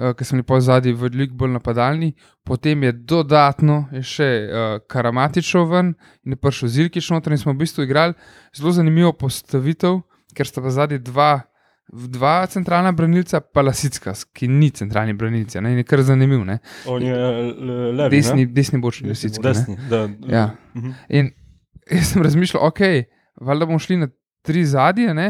uh, 0.00 0.14
ker 0.16 0.24
so 0.24 0.32
bili 0.32 0.42
pol 0.42 0.60
zadnji 0.60 0.92
veliko 0.94 1.34
bolj 1.36 1.52
napadalni. 1.52 2.14
Potem 2.42 2.82
je 2.82 2.92
dodatno 2.94 3.88
je 3.92 4.02
še 4.02 4.28
uh, 4.42 4.78
Karamatičov 4.88 5.68
ven 5.68 5.92
in 6.24 6.32
je 6.32 6.38
prišel 6.38 6.68
Zilkič 6.70 7.10
noter 7.10 7.32
in 7.32 7.38
smo 7.38 7.52
v 7.52 7.60
bistvu 7.60 7.84
igrali 7.84 8.16
zelo 8.56 8.72
zanimivo 8.72 9.12
postavitev, 9.12 10.00
ker 10.34 10.46
sta 10.46 10.60
pa 10.60 10.70
zadnji 10.70 10.98
dva. 11.00 11.42
Dva 11.90 12.46
centralna 12.46 12.92
branilca, 12.94 13.40
pa 13.42 13.62
Lasicka, 13.62 14.12
ki 14.32 14.46
ni 14.46 14.68
centralni 14.70 15.10
branilec, 15.12 15.56
ne, 15.58 15.72
in 15.72 15.80
je 15.80 15.84
kar 15.84 15.98
zanimiv. 16.00 16.44
Ne. 16.46 16.60
on 16.86 17.02
je 17.02 17.14
le- 17.16 17.88
levi. 17.92 18.10
Desni, 18.14 18.44
ne? 18.46 18.52
desni 18.54 18.78
bočni 18.78 19.08
Lasicka. 19.08 19.42
ne. 19.42 19.48
Desni, 19.50 19.74
da, 19.90 20.04
Ja. 20.28 20.44
Mhm. 20.76 20.92
In 21.10 21.32
jaz 21.90 22.12
sem 22.12 22.22
razmišljal, 22.22 22.62
ok, 22.62 22.78
valjda 23.42 23.66
bomo 23.66 23.78
šli 23.78 23.96
na 23.96 24.08
tri 24.42 24.62
zadnje, 24.64 25.14
ne? 25.14 25.28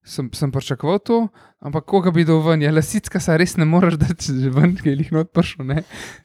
Sem, 0.00 0.30
sem 0.32 0.48
pričakoval 0.52 0.98
to, 1.04 1.16
ampak 1.60 1.84
koga 1.84 2.10
bi 2.10 2.24
dal 2.24 2.40
ven, 2.42 2.62
je 2.64 2.70
lasicka, 2.72 3.20
se 3.20 3.36
res 3.36 3.58
ne 3.60 3.66
moreš 3.68 3.98
dati 4.00 4.32
že 4.32 4.50
ven, 4.54 4.72
ki 4.78 4.88
je 4.88 4.96
jih 4.96 5.12
not 5.12 5.32
prišel. 5.36 5.66
Ne? 5.68 5.82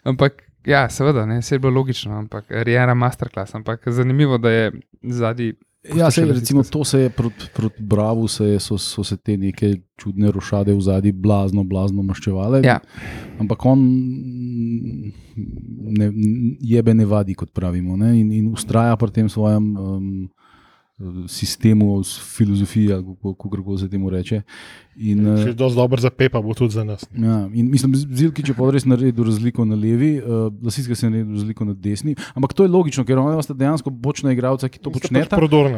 Ampak 0.07 0.39
ja, 0.65 0.89
seveda, 0.89 1.25
ne, 1.25 1.39
vse 1.43 1.55
je 1.55 1.59
bilo 1.59 1.73
logično, 1.73 2.15
ampak 2.17 2.45
Rijana 2.49 2.93
masterclass, 2.93 3.55
ampak 3.55 3.83
zanimivo, 3.87 4.37
da 4.37 4.49
je 4.49 4.71
zadnji. 5.03 5.53
Ja, 5.85 6.09
se, 6.11 6.21
Poslušaj, 6.21 6.39
recimo, 6.39 6.63
to 6.63 6.83
se 6.83 6.99
je 6.99 7.09
proti 7.09 7.45
prot 7.53 7.73
Bravu, 7.79 8.27
se 8.27 8.45
je, 8.45 8.59
so, 8.59 8.77
so 8.77 9.03
se 9.03 9.17
te 9.17 9.37
neke 9.37 9.73
čudne 10.01 10.31
rošade 10.31 10.73
v 10.73 10.81
zadnji 10.81 11.11
blazno, 11.11 11.63
blazno 11.63 12.01
maščevale. 12.01 12.63
Ja. 12.65 12.79
Ampak 13.39 13.65
on 13.65 13.83
ne, 15.99 16.09
jebe 16.59 16.93
ne 16.93 17.05
vadi, 17.05 17.35
kot 17.35 17.51
pravimo, 17.53 17.97
ne? 17.97 18.15
in, 18.19 18.31
in 18.31 18.49
ustraja 18.53 18.97
pri 18.97 19.11
tem 19.11 19.29
svojem 19.29 19.77
um, 19.77 20.09
sistemu, 21.27 21.93
ali 21.95 22.03
kako- 23.23 23.49
kako 23.49 23.77
se 23.77 23.89
temu 23.89 24.09
reče. 24.09 24.41
In, 24.95 25.25
Če 25.25 25.31
uh, 25.31 25.47
je 25.47 25.53
dosti 25.53 25.75
dober 25.75 25.99
za 25.99 26.09
pepa, 26.09 26.39
bo 26.41 26.53
tudi 26.55 26.71
za 26.71 26.83
nas. 26.87 27.03
Ja, 27.11 27.49
in 27.51 27.67
mislim, 27.67 27.91
Zilki, 27.95 28.39
če 28.47 28.53
pa 28.55 28.69
res 28.71 28.85
naredil 28.87 29.27
razliko 29.27 29.65
na 29.67 29.75
levi, 29.75 30.21
uh, 30.23 30.47
Lasiska 30.63 30.95
se 30.95 31.05
je 31.05 31.09
naredil 31.09 31.35
razliko 31.35 31.65
na 31.67 31.73
desni. 31.75 32.15
Ampak 32.31 32.53
to 32.55 32.63
je 32.63 32.71
logično, 32.71 33.03
ker 33.03 33.19
ona 33.19 33.43
sta 33.43 33.51
dejansko 33.53 33.91
bočna 33.91 34.31
igralca, 34.31 34.69
ki 34.71 34.79
to 34.79 34.93
Sta 34.95 35.11
pač. 35.11 35.11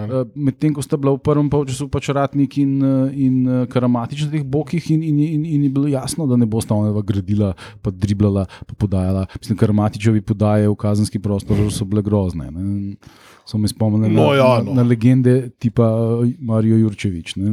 Uh, 0.06 0.30
Medtem 0.36 0.76
ko 0.78 0.86
sta 0.86 1.02
bila 1.02 1.16
v 1.18 1.24
prvem 1.26 1.50
polčasu 1.50 1.90
pač 1.90 2.12
Ratnik 2.14 2.60
in, 2.62 2.78
in 3.10 3.66
Karamatič 3.74 4.28
na 4.28 4.38
teh 4.38 4.46
bokih, 4.46 4.86
in, 4.94 5.02
in, 5.02 5.18
in, 5.18 5.50
in 5.50 5.66
je 5.66 5.72
bilo 5.74 5.90
jasno, 5.90 6.30
da 6.30 6.38
ne 6.38 6.46
bosta 6.46 6.78
ona 6.78 6.94
gradila, 7.02 7.56
pa 7.82 7.90
driblala, 7.90 8.46
pa 8.70 8.78
podajala. 8.78 9.26
Mislim, 9.42 9.58
Karamatičevi 9.58 10.22
podaje 10.22 10.70
v 10.70 10.78
kazenski 10.78 11.18
prostor 11.18 11.58
so 11.74 11.90
bile 11.90 12.06
grozne. 12.06 12.54
Ne? 12.54 13.02
So 13.48 13.58
me 13.58 13.68
spomnili 13.68 14.12
No, 14.12 14.26
na, 14.26 14.36
ja, 14.36 14.50
na, 14.58 14.64
no. 14.64 14.74
na 14.74 14.84
legende 14.84 15.50
tipa 15.52 15.88
uh, 15.88 16.28
Marijo 16.42 16.78
Jurčevič. 16.78 17.36
Ne? 17.36 17.52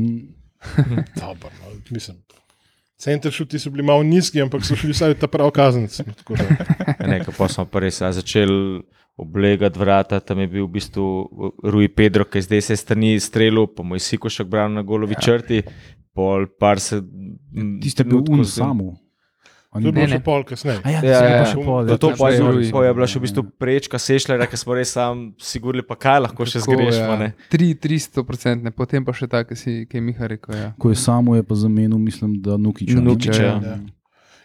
Dober, 1.20 1.50
no, 1.54 1.70
mislim. 1.90 2.16
Center 2.96 3.30
šuti 3.30 3.58
so 3.58 3.70
bili 3.70 3.82
malo 3.82 4.02
nizki, 4.02 4.40
ampak 4.40 4.64
so 4.64 4.74
šli 4.74 4.90
vsaj 4.90 5.14
ta 5.14 5.28
prav 5.28 5.50
kazenc. 5.50 5.98
no, 6.00 6.12
tako 6.14 6.34
da- 6.34 7.06
Ne, 7.06 7.20
pa 7.28 7.48
smo 7.48 7.64
pa 7.64 7.80
res 7.80 7.98
začeli 8.00 8.82
oblegati 9.16 9.78
vrata, 9.78 10.20
tam 10.20 10.38
je 10.38 10.46
bil 10.48 10.64
v 10.64 10.70
bistvu 10.70 11.04
Rui 11.64 11.88
Pedro, 11.88 12.24
ki 12.24 12.38
je 12.38 12.42
zdaj 12.42 12.60
se 12.62 12.76
strani 12.76 13.20
streljal, 13.20 13.66
pa 13.68 13.82
moj 13.82 14.00
Sikošek 14.00 14.46
bral 14.46 14.72
na 14.72 14.82
golovi 14.82 15.14
ja. 15.14 15.20
črti, 15.20 15.62
pol 16.12 16.46
par 16.50 16.80
se. 16.80 16.96
m, 16.96 17.78
Tiste 17.80 18.02
je 18.02 18.08
bil 18.08 18.24
un 18.28 18.42
z- 18.42 18.58
samo. 19.74 19.82
To 19.82 19.88
je 19.88 19.92
Ne, 19.92 19.92
bilo 19.92 20.06
ne. 20.06 20.12
še 20.12 20.22
pol 20.22 20.42
kasneje. 20.44 20.78
Ja, 20.84 20.90
Ja, 20.94 21.00
ja, 21.02 21.20
ja, 21.32 21.44
še 21.44 21.56
pol, 21.56 21.80
To, 21.80 21.80
ja, 21.84 21.96
to 21.96 21.98
to 21.98 22.10
pa 22.14 22.30
je 22.30 22.38
pa 22.70 22.80
je 22.80 22.92
bila 22.92 23.06
še 23.06 23.18
v 23.18 23.22
bistvu 23.22 23.42
prečka 23.54 23.98
sešlera, 23.98 24.46
ki 24.46 24.56
smo 24.56 24.72
res 24.72 24.90
sam 24.90 25.14
sigurili, 25.36 25.82
pa 25.82 25.96
kaj 25.96 26.20
lahko 26.22 26.42
še 26.44 26.58
Tako, 26.58 26.72
zgrešimo. 26.72 27.10
ja, 27.10 27.18
ne. 27.18 27.28
Tri, 27.48 27.74
300 27.74 28.22
procentne, 28.22 28.70
potem 28.70 29.02
pa 29.02 29.10
še 29.10 29.26
ta, 29.26 29.42
ki, 29.42 29.54
si, 29.54 29.72
ki 29.84 29.94
je 29.94 30.02
Miha 30.02 30.26
rekel. 30.26 30.54
Ja. 30.54 30.68
Ko 30.76 30.88
je 30.88 30.96
samo, 30.96 31.34
je 31.34 31.42
pa 31.42 31.54
zamenil, 31.56 31.98
mislim, 31.98 32.38
da 32.38 32.54
Nukiča. 32.56 32.94
ne? 32.94 33.02
Nukića, 33.02 33.42
ja. 33.42 33.56
Ja. 33.60 33.76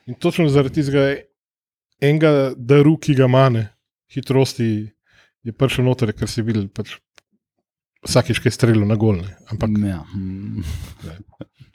In 0.05 0.15
točno 0.15 0.47
zaradi 0.47 0.81
tega 0.81 1.21
enega 1.99 2.31
daru, 2.55 2.97
ki 2.97 3.13
ga 3.13 3.27
mane, 3.27 3.69
hitrosti, 4.09 4.89
je 5.41 5.51
prišel 5.51 5.85
noter, 5.85 6.11
ker 6.11 6.25
si 6.25 6.41
videl, 6.41 6.67
pač 6.67 6.97
vsakiš 8.07 8.39
kaj 8.43 8.55
strelil 8.55 8.87
na 8.87 8.95
golne. 8.95 9.35
Ampak 9.51 9.69
Ja. 9.79 10.03
mm. 10.15 10.63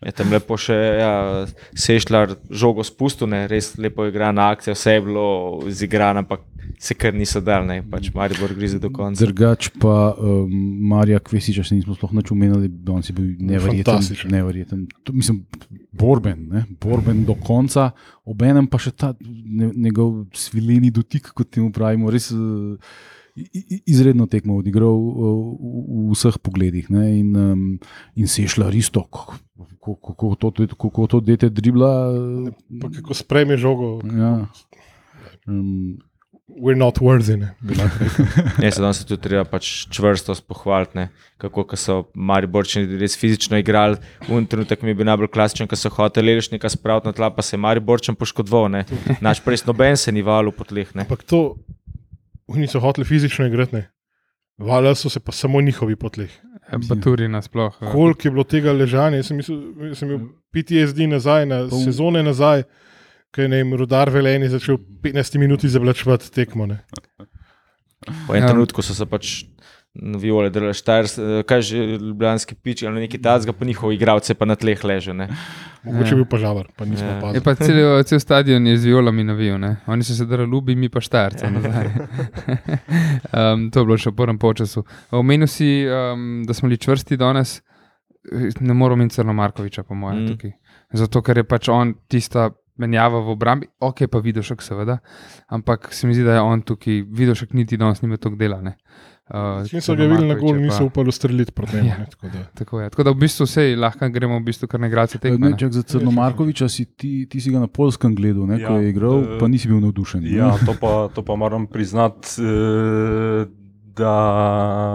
Je 0.05 0.13
tam 0.13 0.29
lepo 0.29 0.57
še 0.61 0.75
ja, 1.01 1.13
sešljar 1.73 2.35
žogo 2.53 2.85
spustil, 2.85 3.31
ne, 3.33 3.47
res 3.49 3.71
lepo 3.81 4.05
igrana 4.05 4.51
akcija, 4.53 4.75
vse 4.77 4.99
je 4.99 5.05
bilo 5.07 5.29
izigrano, 5.71 6.21
ampak 6.21 6.43
se 6.79 6.93
kar 6.99 7.15
niso 7.17 7.41
dal, 7.41 7.65
ne, 7.65 7.79
pač 7.89 8.11
Maribor 8.13 8.53
grize 8.53 8.77
do 8.83 8.91
konca. 8.93 9.25
Drugač 9.25 9.71
pa 9.81 10.13
um, 10.13 10.53
Marija 10.91 11.23
Kvesiča 11.25 11.65
se 11.65 11.79
nismo 11.79 11.97
sploh 11.97 12.13
nič 12.19 12.35
omenili, 12.35 12.69
da 12.69 12.99
on 12.99 13.07
si 13.07 13.17
bil 13.17 13.31
neverjeten. 13.41 14.29
Neverjeten. 14.35 14.85
To, 15.07 15.17
mislim, 15.17 15.41
borben, 15.97 16.45
ne? 16.53 16.67
borben 16.85 17.25
do 17.25 17.39
konca, 17.41 17.89
obenem 18.29 18.69
pa 18.69 18.83
še 18.83 18.93
ta 18.93 19.15
ne, 19.17 19.71
njegov 19.87 20.27
svileni 20.37 20.93
dotik, 20.93 21.33
kot 21.33 21.49
temu 21.55 21.73
pravimo, 21.73 22.13
res 22.13 22.29
uh, 22.35 22.77
izredno 23.87 24.27
tekmo 24.27 24.57
odigral 24.57 24.95
uh, 24.95 25.15
v, 25.59 26.13
vseh 26.15 26.39
pogledih. 26.39 26.91
Ne? 26.91 27.19
In, 27.19 27.37
um, 27.37 27.65
in 28.15 28.29
se 28.29 28.43
je 28.43 28.49
šla 28.49 28.71
risto, 28.71 29.03
kako 29.03 29.39
kako 29.85 30.51
to, 30.51 30.67
kako 30.81 31.07
to 31.07 31.21
dete 31.21 31.49
dribla. 31.49 32.13
pa 32.81 32.89
kako 32.91 33.15
sprejme 33.15 33.57
žogo, 33.57 34.01
Ja. 34.05 34.47
Um, 35.47 35.99
we're 36.49 36.77
not 36.77 36.99
worthy. 36.99 37.37
Ne. 37.37 37.55
Ne, 38.59 38.71
se 38.71 38.81
danes 38.81 38.99
se 38.99 39.07
tudi 39.07 39.23
treba 39.23 39.45
pač 39.45 39.87
čvrsto 39.93 40.35
pohvaliti, 40.49 40.97
ne, 40.97 41.09
kako 41.41 41.65
ko 41.69 41.77
so 41.77 41.99
Mariborčani 42.15 42.99
res 43.01 43.17
fizično 43.21 43.59
igrali. 43.61 43.99
Un 44.29 44.47
trenutek 44.47 44.83
mi 44.83 44.95
je 44.95 44.99
bil 45.01 45.09
najbolj 45.09 45.33
klasičen, 45.35 45.69
ko 45.69 45.77
so 45.77 45.93
hoteli 45.93 46.37
Lešnika 46.37 46.71
spraviti 46.73 47.11
na 47.11 47.17
tla, 47.17 47.31
pa 47.31 47.43
se 47.43 47.57
je 47.57 47.61
Mariborčan 47.61 48.17
poškodoval. 48.17 48.71
ne. 48.71 48.85
Naš 49.21 49.41
prej 49.45 49.65
noben 49.67 49.97
se 49.97 50.13
ni 50.13 50.23
valil 50.23 50.53
po 50.53 50.65
tleh. 50.65 50.95
ne. 50.95 51.05
Ampak 51.05 51.25
to, 51.29 51.57
oni 52.47 52.67
so 52.67 52.81
hoteli 52.81 53.05
fizično 53.05 53.47
igrati, 53.47 53.75
ne. 53.75 53.91
Valjali 54.59 54.97
so 54.97 55.09
se 55.09 55.21
pa 55.21 55.33
samo 55.33 55.61
njihovi 55.61 55.97
potleh. 55.97 56.31
Baturi 56.89 57.29
nasploh. 57.29 57.75
ja. 57.81 57.91
Koliko 57.91 58.21
je 58.25 58.31
bilo 58.31 58.45
tega 58.45 58.73
ležanja, 58.73 59.17
jaz 59.17 59.27
sem, 59.27 59.37
mislil, 59.37 59.59
jaz 59.89 59.99
sem 59.99 60.11
imel 60.11 60.27
PTSD 60.51 61.07
nazaj, 61.07 61.47
na 61.47 61.63
v- 61.63 61.81
sezone 61.85 62.23
nazaj, 62.23 62.63
ko 63.31 63.41
je 63.41 63.49
vem, 63.49 63.75
rudar 63.75 64.11
veleni 64.11 64.49
začel 64.49 64.79
15 65.03 65.39
minut 65.39 65.65
zavlačevati 65.65 66.31
tekmo. 66.31 66.67
Ne. 66.67 66.85
Po 68.27 68.35
enem 68.35 68.43
Ja. 68.43 68.49
trenutku 68.49 68.83
so 68.83 68.95
se 68.95 69.07
pač 69.07 69.45
viole 69.95 70.51
delali 70.51 70.75
štajers, 70.75 71.19
eh, 71.19 71.43
kaj 71.47 71.61
že 71.63 71.83
ljubljanski 72.03 72.55
pič 72.55 72.83
ali 72.83 73.01
neki 73.07 73.21
tacga, 73.23 73.53
pa 73.53 73.65
njihov 73.65 73.93
igralec 73.95 74.29
je 74.31 74.35
pa 74.35 74.45
na 74.45 74.57
tleh 74.59 74.85
leže. 74.85 75.15
Ne? 75.15 75.29
Mogoče 75.85 76.11
je 76.11 76.17
bil 76.17 76.25
pa 76.25 76.39
žavar, 76.39 76.67
pa 76.77 76.85
nismo 76.85 77.07
Ja. 77.07 77.31
Je 77.35 77.41
pa 77.41 77.55
cel, 77.55 78.03
cel 78.03 78.21
stadion 78.21 78.67
je 78.67 78.77
z 78.79 78.91
violami 78.91 79.25
navijal, 79.25 79.59
ne? 79.61 79.77
oni 79.87 80.05
so 80.05 80.15
se 80.15 80.27
drali 80.27 80.51
ljubi, 80.51 80.75
mi 80.75 80.89
pa 80.89 81.01
štajrce 81.01 81.51
nazaj. 81.51 81.87
um, 83.55 83.71
to 83.71 83.81
je 83.81 83.85
bilo 83.85 83.99
še 83.99 84.11
v 84.11 84.17
prvem 84.19 84.39
polčasu. 84.39 84.85
Omenil 85.15 85.47
si, 85.47 85.85
um, 85.87 86.43
da 86.47 86.55
smo 86.55 86.69
bili 86.69 86.81
čvrsti 86.81 87.17
danes, 87.21 87.61
ne 88.61 88.75
moramo 88.75 89.03
in 89.03 89.11
Crno 89.11 89.33
Markoviča, 89.33 89.83
po 89.83 89.95
mojem, 89.95 90.25
Mm. 90.25 90.29
tukaj. 90.29 90.53
Zato, 90.95 91.23
ker 91.23 91.37
je 91.39 91.45
pač 91.45 91.69
on 91.69 91.95
tista 92.09 92.51
menjava 92.79 93.21
v 93.21 93.35
obrambi, 93.35 93.67
ok, 93.81 94.07
pa 94.11 94.19
Vidošek, 94.19 94.63
seveda, 94.63 94.99
ampak 95.49 95.93
se 95.95 96.07
mi 96.07 96.15
zdi, 96.15 96.25
da 96.25 96.35
je 96.39 96.41
on 96.41 96.63
tukaj, 96.63 97.05
Vidošek 97.11 97.53
niti 97.55 97.77
danes 97.77 98.03
nima 98.03 98.17
toliko 98.17 98.39
dela. 98.39 98.61
Ne? 98.63 98.77
Uh, 99.27 99.65
Čim 99.65 99.81
so 99.81 99.87
Crno 99.87 99.97
ga 99.97 100.03
videli 100.07 100.21
na 100.23 100.35
Markovič 100.35 100.45
gol, 100.45 100.55
je 100.55 100.63
niso 100.63 100.79
pa- 100.79 100.85
upali 100.85 101.09
ustreliti 101.09 101.53
proti 101.53 101.77
njemu. 101.77 101.89
Ja. 101.89 101.99
ne, 101.99 102.07
tako 102.07 102.29
da- 102.29 102.45
Tako, 102.55 102.75
je. 102.79 102.91
tako 102.91 103.03
da 103.03 103.11
v 103.11 103.15
bistvu 103.17 103.45
vse 103.45 103.63
lahko 103.75 104.09
gremo 104.11 104.35
v 104.35 104.43
bistvu 104.43 104.67
kar 104.67 104.81
na 104.81 104.87
igralce 104.87 105.19
tekme. 105.19 105.39
Ne, 105.39 105.51
ne. 105.51 105.59
čak, 105.59 105.73
za 105.73 105.83
Crnomarkoviča 105.83 106.69
si 106.69 106.85
ti, 106.87 107.25
ti 107.25 107.41
si 107.41 107.51
ga 107.51 107.59
na 107.59 107.67
polskem 107.69 108.13
gledal, 108.13 108.45
ne, 108.45 108.59
ja, 108.59 108.69
ko 108.69 108.75
Ja, 108.75 108.81
je 108.81 108.91
igral, 108.91 109.17
eh, 109.19 109.39
pa 109.39 109.49
nisi 109.49 109.65
bil 109.67 109.81
navdušen. 109.81 110.21
ne? 110.21 110.29
Ja, 110.31 110.53
to 110.59 110.77
pa, 110.77 111.09
to 111.09 111.23
pa 111.23 111.35
moram 111.35 111.67
priznati, 111.67 112.37
eh, 112.39 113.47
da 113.95 114.15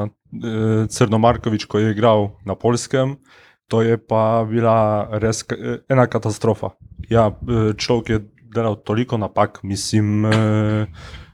eh, 0.06 0.88
Crnomarkovič, 0.88 1.66
ko 1.66 1.80
je 1.80 1.90
igral 1.90 2.30
na 2.44 2.54
polskem, 2.54 3.18
to 3.66 3.82
je 3.82 3.98
pa 3.98 4.46
bila 4.46 4.78
res 5.12 5.42
eh, 5.50 5.82
ena 5.88 6.06
katastrofa. 6.06 6.70
Ja, 7.08 7.28
eh, 7.30 7.74
človek 7.74 8.10
je 8.10 8.20
delal 8.48 8.76
toliko 8.78 9.18
napak, 9.18 9.64
mislim, 9.64 10.26
eh, 10.26 10.86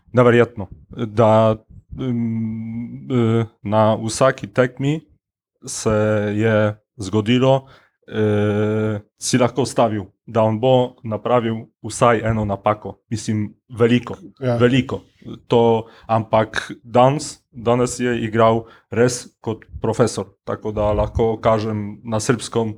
neverjetno. 0.09 0.67
Da 0.89 1.55
na 3.63 3.95
vsaki 3.97 4.47
tekmi 4.47 5.01
se 5.65 5.89
je 6.35 6.75
zgodilo, 6.97 7.67
eh, 8.07 8.99
si 9.17 9.37
lahko 9.37 9.65
stavil, 9.65 10.03
da 10.27 10.41
on 10.41 10.59
bo 10.59 10.95
napravil 11.03 11.55
vsaj 11.83 12.19
eno 12.21 12.45
napako, 12.45 12.99
mislim, 13.09 13.53
veliko, 13.69 14.17
Ja. 14.39 14.57
veliko. 14.57 15.01
To, 15.47 15.85
ampak 16.07 16.71
danes, 16.83 17.39
danes 17.51 17.99
je 17.99 18.23
igral 18.23 18.65
res 18.91 19.27
kot 19.41 19.65
profesor, 19.81 20.25
tako 20.43 20.71
da 20.71 20.91
lahko 20.93 21.37
kažem 21.37 22.01
na 22.03 22.19
srpskom, 22.19 22.77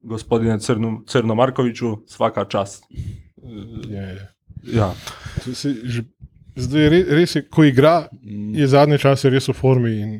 gospodine 0.00 0.58
Crno, 0.60 1.02
Crnomarkoviču, 1.06 1.96
vsaka 2.06 2.44
čast. 2.44 2.84
Eh, 2.92 3.48
Je, 3.88 4.02
je. 4.02 4.28
Ja. 4.76 4.92
Se 5.42 5.74
že- 5.84 6.04
Zdaj 6.58 6.82
je 6.82 6.88
re- 6.90 7.06
res, 7.14 7.34
je, 7.34 7.42
ko 7.44 7.64
igra, 7.64 8.08
je 8.52 8.66
zadnje 8.66 8.98
čase 8.98 9.30
res 9.30 9.46
v 9.48 9.54
formi. 9.54 9.92
In, 9.96 10.10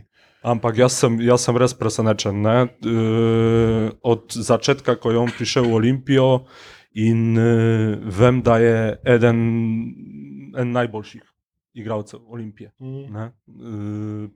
Ampak 0.42 0.78
jaz 0.78 0.94
sem, 0.94 1.18
jaz 1.20 1.42
sem 1.42 1.56
res 1.56 1.74
presenečen. 1.74 2.38
Ne? 2.38 2.56
E, 2.80 2.96
od 4.02 4.30
začetka, 4.30 4.94
ko 4.96 5.10
je 5.10 5.18
on 5.18 5.30
prišel 5.30 5.66
v 5.66 5.74
Olimpijo, 5.74 6.28
in 6.94 7.34
e, 7.34 7.48
vem, 8.08 8.38
da 8.40 8.58
je 8.58 8.76
eden, 9.04 9.38
en 10.54 10.72
najboljših 10.72 11.22
igralcev 11.74 12.20
Olimpije. 12.26 12.70
Ne? 13.10 13.32
E, 13.48 14.28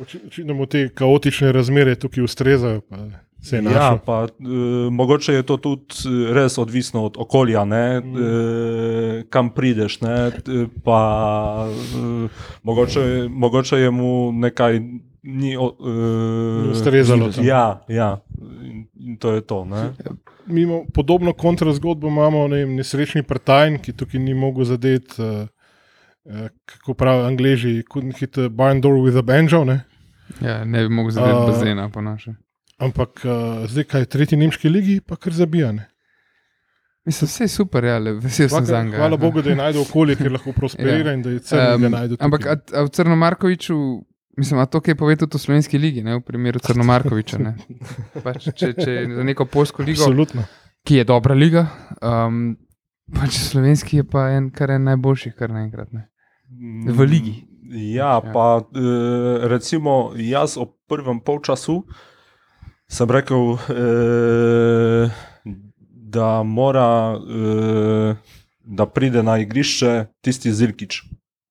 Oči- 0.00 0.20
Očitno 0.26 0.54
mu 0.54 0.66
te 0.66 0.88
kaotične 0.88 1.52
razmere 1.52 1.94
tukaj 1.94 2.24
ustrezajo. 2.24 2.80
pa 2.80 2.96
ja, 3.72 3.98
pa, 3.98 4.26
e, 4.30 4.44
mogoče 4.90 5.32
je 5.32 5.42
to 5.42 5.56
tudi 5.56 5.82
e, 6.04 6.32
res 6.32 6.58
odvisno 6.58 7.04
od 7.04 7.14
okolja, 7.16 7.64
ne? 7.64 8.00
Mm. 8.00 8.16
e, 8.16 9.24
kam 9.24 9.50
prideš. 9.50 10.00
Ne? 10.00 10.30
T- 10.32 10.66
Pa, 10.84 11.66
e, 11.66 12.28
mogoče, 12.62 13.00
mogoče 13.30 13.76
je 13.76 13.90
mu 13.90 14.12
nekaj 14.32 14.80
ni, 15.22 15.56
o- 15.56 15.76
e, 15.76 16.70
ustrezalo. 16.70 17.30
Ja, 17.40 17.82
ja. 17.88 18.20
In, 18.62 18.86
in 18.96 19.16
to 19.16 19.32
je 19.32 19.40
to. 19.40 19.64
Ne? 19.64 19.90
Mi 20.46 20.62
imamo 20.62 20.84
podobno 20.94 21.32
kontrazgodbo, 21.32 22.08
imamo 22.08 22.48
ne 22.48 22.56
vem, 22.56 22.74
nesrečni 22.74 23.22
partajn, 23.22 23.78
ki 23.78 23.92
tukaj 23.92 24.20
ni 24.20 24.34
mogel 24.34 24.64
zadeti, 24.64 25.14
uh, 25.18 25.46
uh, 26.24 26.46
kako 26.64 26.94
pravijo 26.94 27.26
angliži, 27.26 27.82
couldn't 27.84 28.18
hit 28.18 28.38
a 28.38 28.48
barn 28.48 28.80
door 28.80 28.94
with 28.94 29.18
a 29.18 29.22
banjo. 29.22 29.64
Ne? 29.64 29.80
Ja, 30.40 30.64
ne 30.64 30.82
bi 30.82 30.94
mogel 30.94 31.10
zadeti 31.10 31.34
uh, 31.34 31.46
bazena, 31.46 31.88
po 31.88 32.00
našem. 32.00 32.36
Ampak 32.82 33.22
uh, 33.22 33.32
zdaj, 33.66 33.84
kaj 33.86 34.00
je 34.00 34.08
tretji 34.08 34.36
nemški 34.36 34.68
ligi, 34.68 35.00
pa 35.00 35.16
kar 35.16 35.32
zabijane. 35.32 35.88
Mislim, 37.04 37.26
vse 37.26 37.44
je 37.44 37.50
super, 37.50 37.84
ja, 37.84 37.96
le, 37.98 38.12
vesel 38.14 38.48
sem 38.48 38.64
za 38.64 38.82
njega. 38.82 38.96
Hvala 38.96 39.16
Bogu, 39.16 39.42
da 39.42 39.50
je 39.50 39.56
najdel 39.56 39.82
okolje, 39.82 40.16
kjer 40.16 40.32
lahko 40.32 40.52
prosperira 40.58 41.10
Ja. 41.10 41.14
in 41.14 41.22
da 41.22 41.30
je 41.30 41.38
cel 41.40 41.74
um, 41.76 41.86
najdel. 41.90 42.16
ampak 42.20 42.46
a, 42.46 42.56
a 42.72 42.82
v 42.82 42.90
Crnomarkoviču, 42.90 43.76
mislim, 44.36 44.60
a 44.60 44.66
to, 44.66 44.80
kaj 44.80 44.94
pove 44.94 45.16
tudi 45.16 45.34
v 45.34 45.40
slovenski 45.40 45.78
ligi, 45.78 46.02
ne, 46.02 46.16
v 46.16 46.22
primeru 46.22 46.62
Crnomarkoviča. 46.62 47.38
Ne. 47.38 47.56
Pač, 48.24 48.46
če, 48.52 48.72
če 48.74 48.94
za 49.12 49.24
neko 49.24 49.46
polsko 49.46 49.82
ligo, 49.82 50.02
Absolutno. 50.02 50.46
ki 50.86 51.00
je 51.00 51.04
dobra 51.04 51.34
liga, 51.34 51.66
um, 52.02 52.54
pač 53.12 53.34
slovenski 53.40 53.98
je 53.98 54.04
pa 54.08 54.28
en, 54.32 54.50
kar 54.50 54.70
en 54.70 54.86
najboljših, 54.86 55.34
kar 55.34 55.50
naenkrat. 55.50 55.90
Ne. 55.92 56.06
V 56.86 57.02
ligi. 57.02 57.34
Ja, 57.72 58.18
Ja. 58.18 58.32
pa 58.32 58.46
e, 58.60 58.82
recimo 59.48 60.12
jaz 60.14 60.58
ob 60.60 60.74
prvem 60.86 61.20
polčasu 61.20 61.80
sem 62.92 63.10
rekel, 63.10 63.56
e, 63.72 65.10
da 66.12 66.42
mora, 66.42 67.16
e, 67.16 68.16
da 68.64 68.86
pride 68.86 69.22
na 69.22 69.38
igrišče 69.40 70.06
tisti 70.20 70.52
Zilkič. 70.52 71.02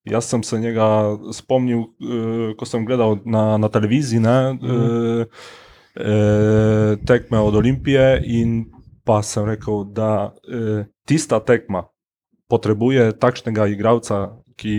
Jaz 0.05 0.29
sem 0.29 0.43
se 0.43 0.59
njega 0.59 1.17
spomnil, 1.33 1.81
e, 1.97 2.53
ko 2.57 2.65
sem 2.65 2.85
gledal 2.85 3.19
na, 3.25 3.57
na 3.57 3.69
televiziji 3.69 4.21
ne, 4.21 4.37
e, 4.53 4.77
e, 5.97 6.13
tekme 7.09 7.41
od 7.41 7.55
Olimpije 7.55 8.21
in 8.25 8.65
pa 9.05 9.21
sem 9.25 9.45
rekel, 9.49 9.83
da 9.89 10.33
e, 10.45 10.85
tista 11.09 11.41
tekma 11.41 11.87
potrebuje 12.49 13.11
takšnega 13.17 13.65
igralca, 13.73 14.37
ki 14.61 14.77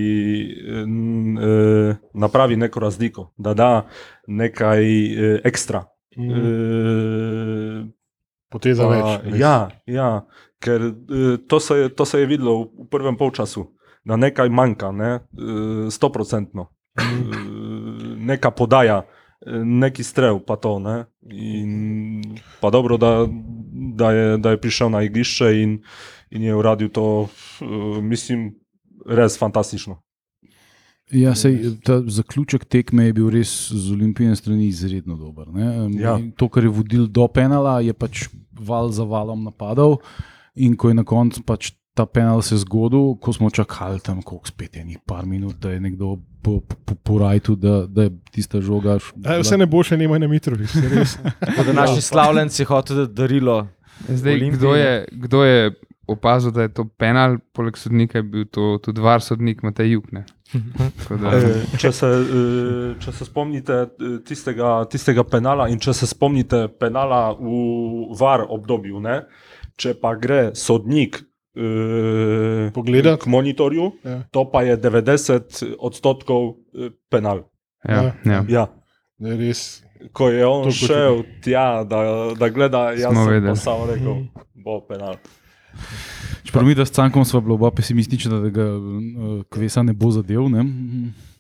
n, 0.87 1.39
e, 1.39 1.95
napravi 2.15 2.57
neko 2.57 2.81
razliko, 2.81 3.33
da 3.37 3.55
da 3.55 3.71
nekaj 4.29 4.85
e, 4.87 5.41
ekstra. 5.45 5.92
Mm. 6.17 6.31
E, 6.31 7.93
Poteza 8.53 8.85
pa, 8.85 8.91
več. 8.93 9.25
res. 9.25 9.41
ja, 9.41 9.57
ja, 9.89 10.11
ker 10.61 10.85
e, 10.91 10.93
to 11.49 11.61
se, 11.61 11.79
je, 11.79 11.89
to 11.97 12.05
se 12.05 12.21
je 12.21 12.29
videlo 12.29 12.59
v, 12.63 12.85
v 12.85 12.89
prvem 12.93 13.17
polčasu, 13.17 13.67
da 14.05 14.19
nekaj 14.21 14.53
manjka, 14.53 14.93
ne, 14.93 15.13
e, 15.17 15.91
stoprocentno. 15.91 16.69
E, 17.01 17.07
neka 18.29 18.53
podaja, 18.53 19.03
e, 19.41 19.63
neki 19.65 20.05
strel, 20.05 20.43
pa 20.45 20.59
to. 20.61 20.77
Ne, 20.85 20.99
in 21.33 22.37
pa 22.61 22.71
dobro, 22.71 23.01
da, 23.01 23.25
da, 23.97 24.13
je, 24.13 24.39
da 24.39 24.53
je 24.53 24.61
prišel 24.61 24.93
na 24.93 25.03
igrišče 25.09 25.53
in, 25.63 25.79
in 26.31 26.49
je 26.51 26.57
uradil 26.57 26.93
to, 26.93 27.29
e, 27.61 27.67
mislim, 28.05 28.51
res 29.09 29.39
fantastično. 29.41 30.03
Ja, 31.13 31.35
sej, 31.37 31.77
ta 31.85 32.01
zaključek 32.01 32.65
tekme 32.65 33.11
je 33.11 33.17
bil 33.17 33.29
res 33.33 33.51
z 33.69 33.93
olimpijske 33.93 34.37
strani 34.41 34.67
izredno 34.67 35.17
dober. 35.21 35.51
ne. 35.53 35.91
Ja. 36.01 36.17
In 36.19 36.33
To, 36.33 36.49
kar 36.49 36.65
je 36.65 36.73
vodil 36.73 37.07
do 37.07 37.29
penala, 37.29 37.81
je 37.85 37.93
pač 37.93 38.29
val 38.53 38.89
za 38.93 39.05
valom 39.05 39.45
napadal, 39.45 39.99
in 40.57 40.77
ko 40.77 40.89
je 40.89 40.95
na 40.95 41.05
koncu 41.05 41.43
pač 41.45 41.73
ta 41.95 42.07
penal 42.07 42.41
se 42.43 42.57
zgodil, 42.57 43.15
ko 43.21 43.33
smo 43.33 43.51
čakali 43.51 44.01
tam, 44.01 44.23
koliko 44.23 44.49
spet 44.49 44.77
je 44.77 44.85
nekaj 44.85 45.05
par 45.07 45.27
minut, 45.27 45.57
da 45.61 45.71
je 45.71 45.81
nekdo 45.81 46.17
po, 46.43 46.61
po, 46.61 46.95
po, 46.95 47.19
rajtu, 47.19 47.57
da, 47.57 47.87
da 47.87 48.03
je 48.03 48.11
tista 48.33 48.61
žoga. 48.61 48.97
Aj, 49.25 49.43
vse 49.45 49.59
ne 49.61 49.67
bo 49.67 49.83
še 49.85 49.97
na 50.01 50.29
Mitrovi, 50.29 50.65
res. 50.65 51.19
Tako 51.47 51.65
da 51.69 51.73
naši 51.73 52.01
slavljenci 52.01 52.65
hočejo 52.65 53.05
dati 53.05 53.15
darilo. 53.15 53.69
Zdaj, 54.09 54.41
kdo, 54.57 54.73
ne. 54.73 54.79
je, 54.79 55.07
kdo 55.13 55.45
je 55.45 55.75
opazil, 56.13 56.51
da 56.51 56.63
je 56.63 56.71
to 56.71 56.85
penal, 56.97 57.39
poleg 57.53 57.77
sodnika 57.77 58.19
je 58.19 58.23
bil 58.25 58.45
to 58.47 58.79
tudi 58.79 59.01
var 59.01 59.21
sodnik 59.21 59.63
Matej 59.63 59.91
Juk. 59.91 60.13
ne. 60.13 60.25
Tako 60.99 61.17
Da, 61.17 61.31
E, 61.39 61.79
Če 61.79 61.93
se, 61.93 62.07
e, 62.07 62.41
če 63.01 63.13
se 63.13 63.25
spomnite 63.25 63.73
e, 63.73 63.87
tistega, 64.21 64.85
tistega 64.87 65.25
penala 65.25 65.69
in 65.69 65.79
če 65.79 65.95
se 65.95 66.07
spomnite 66.07 66.67
penala 66.77 67.33
v 67.33 67.53
VAR 68.13 68.45
obdobju, 68.47 69.01
ne? 69.01 69.23
če 69.75 69.95
pa 69.95 70.15
gre 70.15 70.51
sodnik 70.55 71.23
Pogledat. 72.73 73.21
k 73.21 73.27
monitorju, 73.27 73.93
Ja. 74.05 74.23
to 74.31 74.45
pa 74.45 74.63
je 74.63 74.77
90 74.77 75.77
odstotkov 75.79 76.55
penal. 77.11 77.43
ja, 77.85 78.13
ja. 78.25 78.45
Ja. 78.49 78.67
Ne, 79.19 79.37
res. 79.37 79.83
Ko 80.13 80.29
je 80.29 80.43
on 80.43 80.67
šel 80.69 81.23
tja, 81.41 81.85
da, 81.85 81.99
da 82.35 82.49
gleda, 82.49 82.91
jaz 82.93 83.13
Smo 83.13 83.23
sem 83.23 83.33
vedeli. 83.33 83.49
pa 83.49 83.55
samo 83.57 83.87
rekel, 83.87 84.17
bo 84.55 84.81
penal. 84.81 85.15
Čeprav 86.43 86.65
mi, 86.65 86.75
da 86.75 86.85
s 86.85 86.91
Cankom 86.91 87.25
smo 87.25 87.41
bila 87.41 87.55
oba 87.55 87.71
pesimistična, 87.71 88.39
da 88.39 88.49
ga 88.51 88.67
uh, 88.69 88.83
kvesa 89.45 89.83
ne 89.83 89.93
bo 89.93 90.11
zadev. 90.11 90.49
Ne? 90.49 90.65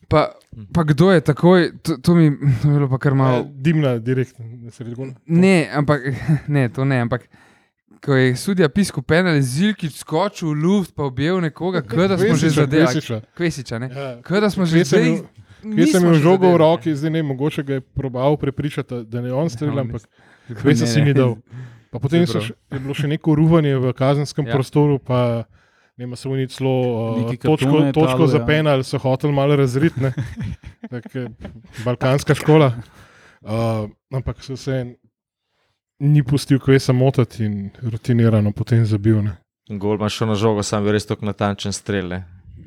Pa, 0.08 0.28
pa 0.72 0.84
kdo 0.84 1.10
je 1.10 1.20
takoj, 1.22 1.70
to, 1.82 1.96
to 1.96 2.14
mi 2.14 2.30
to 2.62 2.68
je 2.68 2.74
bilo 2.74 2.88
pa 2.88 2.98
kar 2.98 3.14
malo. 3.14 3.46
dimna, 3.50 3.98
direktno. 3.98 4.44
na 4.46 4.70
sredi 4.70 4.94
gola. 4.94 5.14
Ne, 5.26 5.68
ampak 5.72 6.00
ne, 6.48 6.68
to 6.68 6.84
ne, 6.84 7.00
ampak. 7.00 7.28
Ko 8.00 8.14
je 8.14 8.36
sudija 8.36 8.68
pisko 8.68 8.98
penal, 9.00 9.40
Zilkič 9.40 9.94
skočil 9.94 10.48
v 10.48 10.54
luft, 10.54 10.90
pa 10.92 11.04
objel 11.04 11.40
nekoga, 11.40 11.82
kot 11.82 12.08
da 12.08 12.18
smo 12.18 12.34
že 12.34 12.50
zadeli. 12.50 12.86
Kvesiča. 12.86 13.20
Kvesiča, 13.36 13.78
ne. 13.78 13.88
Ja. 13.88 14.18
Kot 14.22 14.40
da 14.40 14.50
smo 14.50 14.66
že 14.66 14.82
bil- 14.82 15.22
Kje 15.62 15.86
sem 15.86 16.02
imel 16.02 16.14
žogo 16.14 16.46
v 16.46 16.48
zadeli. 16.48 16.58
roki, 16.58 16.94
zdaj 16.96 17.10
ne, 17.12 17.22
mogoče 17.22 17.62
ga 17.62 17.74
je 17.74 17.80
probal 17.80 18.36
prepričati, 18.36 19.04
da 19.06 19.20
ne 19.20 19.32
on 19.32 19.46
strelja, 19.46 19.80
ampak 19.80 20.02
Ne, 20.48 20.56
Kvesa 20.56 20.86
si 20.86 20.98
ne. 20.98 21.04
ni 21.04 21.14
dal. 21.14 21.36
Pa 21.92 22.00
potem 22.00 22.24
so 22.24 22.40
je 22.40 22.78
bilo 22.80 22.94
še 22.96 23.04
neko 23.10 23.34
ruvanje 23.36 23.76
v 23.76 23.92
kazenskem 23.92 24.48
Ja. 24.48 24.56
prostoru, 24.56 24.96
pa 24.96 25.44
ne 26.00 26.06
vem, 26.06 26.16
so 26.16 26.32
oni 26.32 26.48
celo 26.48 26.72
uh, 26.72 27.20
Neki 27.20 27.36
točko, 27.44 27.84
je 27.84 27.92
točko 27.92 28.26
za 28.26 28.40
ja. 28.40 28.46
penal, 28.48 28.80
so 28.80 28.96
hoteli 28.96 29.32
malo 29.36 29.56
razrit, 29.60 29.96
ne. 30.00 30.14
Tak, 30.92 31.04
je 31.14 31.28
balkanska 31.84 32.34
škola. 32.34 32.72
Uh, 33.44 33.92
ampak 34.10 34.40
se 34.40 34.96
ni 36.00 36.22
pustil 36.24 36.58
Kvesa 36.58 36.92
motiti 36.92 37.44
in 37.44 37.70
rutinirano 37.82 38.52
potem 38.52 38.86
zabil. 38.88 39.22
Ne. 39.22 39.36
Gol 39.68 40.00
imaš 40.00 40.20
na 40.26 40.34
žogo, 40.34 40.64
sam 40.64 40.86
je 40.88 40.92
res 40.96 41.06
tako 41.06 41.28
natančen 41.28 41.72
strel. 41.72 42.24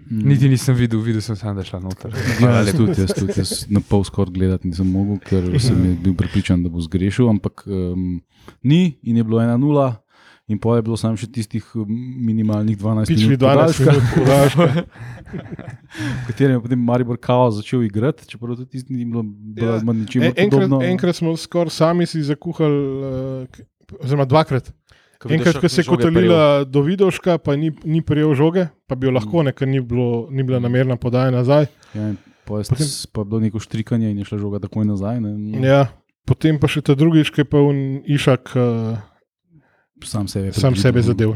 Ne. 0.10 0.24
Niti 0.32 0.50
nisem 0.50 0.76
videl, 0.76 1.02
videl 1.02 1.22
sem 1.22 1.36
samo, 1.36 1.54
da 1.58 1.66
je 1.66 1.72
šla 1.72 1.80
noter. 1.80 2.14
Ja, 2.42 2.62
jaz 2.62 2.72
tudi, 2.78 2.96
jaz 3.02 3.14
tudi. 3.18 3.34
Jaz 3.38 3.66
na 3.70 3.82
pol 3.82 4.04
skoraj 4.04 4.34
gledati 4.34 4.70
nisem 4.70 4.88
mogel, 4.92 5.20
ker 5.20 5.46
sem 5.60 5.78
je 5.86 5.94
bil 6.04 6.16
prepričan, 6.18 6.64
da 6.64 6.70
bo 6.70 6.82
zgrešil, 6.84 7.30
ampak 7.30 7.64
um, 7.68 8.22
ni 8.64 8.98
in 9.04 9.18
je 9.18 9.24
bilo 9.24 9.42
1-0. 9.42 9.94
In 10.48 10.60
pa 10.62 10.76
je 10.78 10.84
bilo 10.86 10.94
samo 10.94 11.18
še 11.18 11.26
tistih 11.34 11.66
minimalnih 12.22 12.78
12 12.78 13.10
Pičli 13.10 13.32
minut, 13.32 13.40
12 13.42 13.50
podaljška, 13.50 13.86
minut 13.90 14.12
podaljška. 14.14 14.66
v 16.22 16.28
katerem 16.28 16.60
je 16.60 16.62
potem 16.62 16.84
Maribor 16.86 17.18
Kao 17.18 17.50
začel 17.52 17.82
igrati, 17.84 18.28
čeprav 18.30 18.54
tudi 18.54 18.70
tisti 18.70 18.94
ni 18.94 19.06
bilo 19.10 19.26
Ja. 19.58 19.80
ja. 19.82 19.94
ničem 19.94 20.22
En, 20.22 20.34
enkrat, 20.38 20.70
enkrat 20.86 21.18
smo 21.18 21.34
skoraj 21.38 21.74
sami 21.74 22.06
si 22.06 22.22
zakuhali, 22.22 22.78
uh, 22.78 23.48
k- 23.50 23.66
oziroma 23.98 24.26
dvakrat. 24.26 24.70
Ko 25.20 25.30
Enkrat, 25.32 25.58
ko 25.62 25.70
se 25.70 25.82
je 25.82 25.88
kotalila 25.88 26.64
do 26.68 26.82
Vidoška, 26.82 27.38
pa 27.38 27.56
ni, 27.56 27.72
ni 27.84 28.02
prijel 28.02 28.34
žoge, 28.36 28.68
pa 28.88 28.96
bi 28.96 29.08
jo 29.08 29.14
lahko, 29.16 29.44
ne, 29.44 29.54
ker 29.56 29.68
ni, 29.68 29.80
bilo, 29.82 30.28
ni 30.32 30.44
bila 30.44 30.60
namerna 30.60 30.98
podaja 31.00 31.32
nazaj. 31.32 31.68
Ja, 31.96 32.12
pa, 32.46 32.60
je, 32.60 32.68
Potem- 32.70 32.92
pa 33.14 33.22
je 33.22 33.26
bilo 33.26 33.40
neko 33.40 33.60
štrikanje 33.60 34.12
in 34.12 34.18
je 34.20 34.26
šla 34.26 34.38
žoga 34.38 34.60
takoj 34.60 34.86
nazaj. 34.86 35.22
Ne, 35.22 35.64
Ja, 35.64 35.88
potem 36.28 36.60
pa 36.60 36.68
še 36.68 36.82
ta 36.82 36.96
drugič, 36.96 37.32
ki 37.32 37.42
je 37.42 37.46
pa 37.46 37.64
un 37.64 38.04
Išak. 38.06 38.52
Uh, 38.56 38.98
Sam 40.04 40.28
sebe, 40.28 40.52
Sam 40.52 40.76
sebe 40.76 41.02
zadev. 41.02 41.34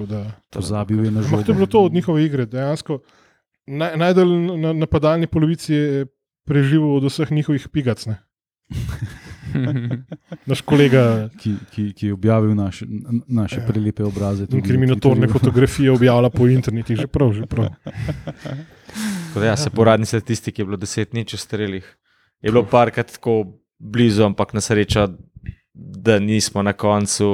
Ja. 0.00 0.24
Pozabil 0.50 1.04
je 1.04 1.10
na 1.10 1.22
žogo. 1.22 1.42
To 1.42 1.52
je 1.52 1.54
bilo 1.54 1.66
to 1.66 1.84
od 1.84 1.92
njihove 1.92 2.24
igre. 2.24 2.46
Dejansko 2.46 3.02
naj, 3.66 3.96
najdalj 3.96 4.32
na 4.56 4.72
napadalni 4.72 5.26
polovici 5.26 5.74
je 5.74 6.06
preživel 6.46 6.96
od 6.96 7.04
vseh 7.04 7.30
njihovih 7.30 7.68
pigac. 7.68 8.06
Naš 10.46 10.60
kolega 10.62 11.02
ki, 11.34 11.54
ki, 11.70 11.92
ki 11.92 12.06
je 12.06 12.12
objavil 12.12 12.52
naše, 12.52 12.84
n- 12.84 13.22
naše 13.28 13.56
Ja. 13.56 13.66
prelepe 13.66 14.02
obraze. 14.02 14.46
inkriminatorne 14.46 14.98
Twitterju. 15.22 15.32
fotografije 15.32 15.90
objavlja 15.90 16.30
po 16.30 16.46
internetu, 16.46 16.94
že 16.94 17.06
prav, 17.06 17.32
že 17.32 17.44
prav. 17.44 17.68
Tako 19.28 19.36
da 19.36 19.46
Ja, 19.46 19.56
se 19.56 19.70
poradni 19.70 20.06
statistiki 20.06 20.60
je 20.60 20.66
bilo 20.66 20.76
10 20.76 21.12
nič 21.12 21.34
v 21.34 21.38
strelih. 21.38 21.96
Je 22.40 22.50
bilo 22.50 22.64
parkrat 22.64 23.12
tako 23.12 23.44
blizu, 23.78 24.24
ampak 24.24 24.52
na 24.52 24.60
srečo, 24.60 25.08
da 25.74 26.18
nismo 26.18 26.62
na 26.62 26.72
koncu. 26.72 27.26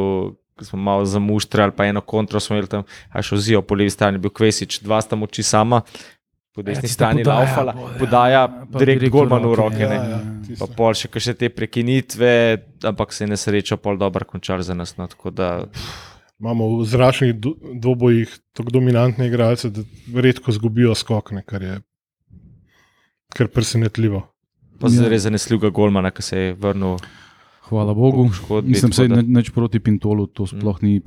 ko 0.55 0.65
Smo 0.65 0.79
malo 0.79 1.05
zamuštrali, 1.05 1.73
pa 1.73 1.85
eno 1.85 2.01
kontro 2.01 2.41
smo 2.41 2.55
imeli 2.55 2.69
tam, 2.69 2.83
a 3.11 3.19
še 3.19 3.35
ozijo 3.35 3.59
po 3.61 3.75
levi 3.75 3.91
strani, 3.91 4.19
bil 4.19 4.31
Kvesič, 4.31 4.81
dva 4.81 5.01
sta 5.01 5.17
moči 5.17 5.43
sama, 5.43 5.81
po 6.55 6.63
desni 6.63 6.87
tista 6.87 6.95
strani 6.95 7.25
podaja, 7.25 7.41
laufala, 7.41 7.73
bo, 7.75 7.89
ja. 7.89 7.99
podaja 7.99 8.43
Pa 8.49 8.79
direkt 8.79 9.01
direkt 9.01 9.13
golmanu 9.13 9.51
v 9.51 9.59
roke. 9.59 9.83
Ja, 9.83 9.93
ja, 9.93 10.19
Pa 10.19 10.47
tisto. 10.47 10.67
Pa 10.67 10.77
pol 10.79 10.99
še 10.99 11.11
kakšne 11.11 11.35
te 11.41 11.51
prekinitve, 11.51 12.33
ampak 12.87 13.15
se 13.17 13.25
je 13.25 13.31
na 13.33 13.39
srečo 13.41 13.79
pol 13.83 13.99
dobro 13.99 14.29
končal 14.29 14.63
za 14.63 14.77
nas. 14.77 14.95
No, 15.01 15.09
tako 15.11 15.35
da 15.35 15.67
Imamo 16.43 16.67
v 16.81 16.85
zračnih 16.91 17.37
dvobojih 17.79 18.31
tako 18.59 18.75
dominantne 18.75 19.29
igralce, 19.31 19.71
da 19.71 19.85
redko 20.21 20.53
zgubijo 20.53 20.95
skokne, 20.99 21.45
kar 21.47 21.63
je 21.63 21.77
kar 23.35 23.49
presenetljivo. 23.49 24.23
pa 24.81 24.91
Ja. 24.91 25.03
ja. 25.03 25.09
res 25.09 25.23
zanesljivega 25.23 25.71
golmana, 25.71 26.11
ki 26.11 26.23
se 26.23 26.39
je 26.39 26.55
vrnil. 26.59 26.99
Hvala 27.69 27.95
Bogu. 27.95 28.29
tako 28.31 28.61
da 28.61 29.07
da- 29.07 29.23
neč 29.23 29.51
proti 29.51 29.81
Pintolu, 29.81 30.27
to 30.27 30.47
sploh 30.47 30.83
ni 30.83 31.01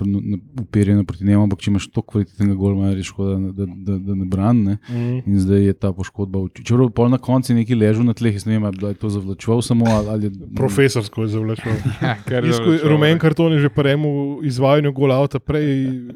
uperjeno 0.61 1.03
proti 1.05 1.25
njemu, 1.25 1.43
ampak 1.43 1.59
če 1.61 1.71
imaš 1.71 1.87
toliko 1.87 2.11
kvalitetnega 2.11 2.55
golma, 2.55 2.87
je 2.87 3.03
škoda, 3.03 3.35
da, 3.53 3.65
da, 3.65 3.97
da 3.97 4.15
ne 4.15 4.25
brani. 4.25 4.77
Mm. 4.89 5.21
In 5.25 5.39
zdaj 5.39 5.65
je 5.65 5.73
ta 5.73 5.93
poškodba. 5.93 6.47
Čeprav 6.57 6.89
pol 6.97 7.09
na 7.13 7.17
koncu 7.21 7.53
nekaj 7.53 7.77
ležal 7.77 8.07
na 8.09 8.13
tleh, 8.17 8.39
ne 8.45 8.57
vem, 8.57 8.65
ali 8.65 8.89
je 8.89 8.93
to 8.97 9.09
zavlačeval 9.09 9.61
samo 9.61 9.85
ali, 9.85 10.09
ali. 10.09 10.31
Profesorsko 10.55 11.27
je 11.27 11.27
zavlačil. 11.27 11.71
Ja, 12.01 12.15
zavlačeval. 12.25 12.89
rumen 12.89 13.19
karton 13.19 13.53
je 13.53 13.59
že 13.59 13.69
prejemu 13.69 14.39
izvajanju 14.43 14.91
gola 14.93 15.21
avta, 15.21 15.39
prej, 15.39 16.09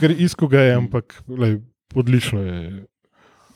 ker 0.00 0.14
isko 0.16 0.48
ga 0.48 0.60
je, 0.60 0.74
ampak 0.74 1.22
lej, 1.28 1.60
odlično 1.94 2.40
je. 2.40 2.84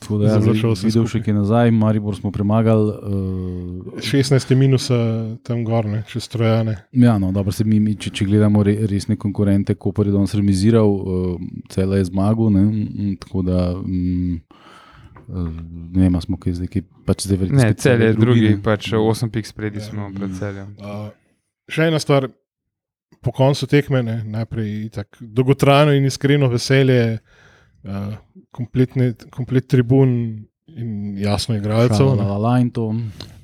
Tako 0.05 0.17
da, 0.21 0.27
ja, 0.27 0.33
Zavlačeval 0.37 0.75
zdaj 0.75 0.85
vse 0.85 0.89
videl 0.91 1.07
še 1.09 1.19
kaj 1.25 1.33
nazaj, 1.33 1.71
Maribor 1.73 2.13
smo 2.13 2.29
premagali. 2.31 2.91
Uh, 3.01 4.01
16 4.05 4.53
minusa 4.55 4.97
tam 5.41 5.63
gorne, 5.65 6.03
čez 6.11 6.27
trojane. 6.29 6.75
Ja, 6.93 7.15
no, 7.17 7.31
dobro, 7.33 7.53
se 7.55 7.65
mi, 7.65 7.79
mi 7.81 7.95
če, 7.97 8.11
če 8.13 8.27
gledamo 8.29 8.61
re, 8.65 8.75
resne 8.91 9.17
konkurente, 9.17 9.73
Koper 9.73 10.11
je 10.11 10.13
danes 10.13 10.35
remiziral, 10.37 10.93
uh, 10.93 11.49
cela 11.73 11.97
je 11.97 12.05
zmagal. 12.11 12.53
Ne, 12.53 12.61
mm, 12.69 13.15
tako 13.25 13.41
da, 13.49 13.63
um, 13.81 14.37
ne 15.25 16.05
vem, 16.05 16.21
smo 16.21 16.37
kaj 16.37 16.59
zdaj, 16.59 16.69
kaj, 16.75 16.85
pač 17.09 17.25
zdaj 17.25 17.41
verjetno. 17.41 17.63
Ne, 17.63 17.73
cel 17.73 18.05
je 18.05 18.13
drugi, 18.13 18.45
drugi, 18.45 18.63
pač 18.63 18.91
8 18.93 19.33
pik 19.33 19.49
spredi 19.49 19.81
smo 19.81 20.09
Mm. 20.09 20.15
pred 20.19 20.37
celjem. 20.37 20.75
Uh, 20.77 21.09
še 21.65 21.89
ena 21.89 21.97
stvar, 21.99 22.29
po 23.25 23.33
koncu 23.33 23.65
tekme, 23.65 24.03
ne, 24.05 24.19
najprej 24.29 24.69
itak, 24.85 25.17
dolgotrajno 25.17 25.95
in 25.97 26.05
iskreno 26.05 26.45
veselje, 26.51 27.17
uh, 27.85 28.13
kompletne, 28.51 29.13
komplet 29.31 29.67
tribun 29.71 30.11
in 30.75 31.17
jasno 31.17 31.55
igralcev. 31.55 32.15
La, 32.15 32.25
la, 32.33 32.37
la, 32.37 32.59
in 32.59 32.69
to. 32.73 32.89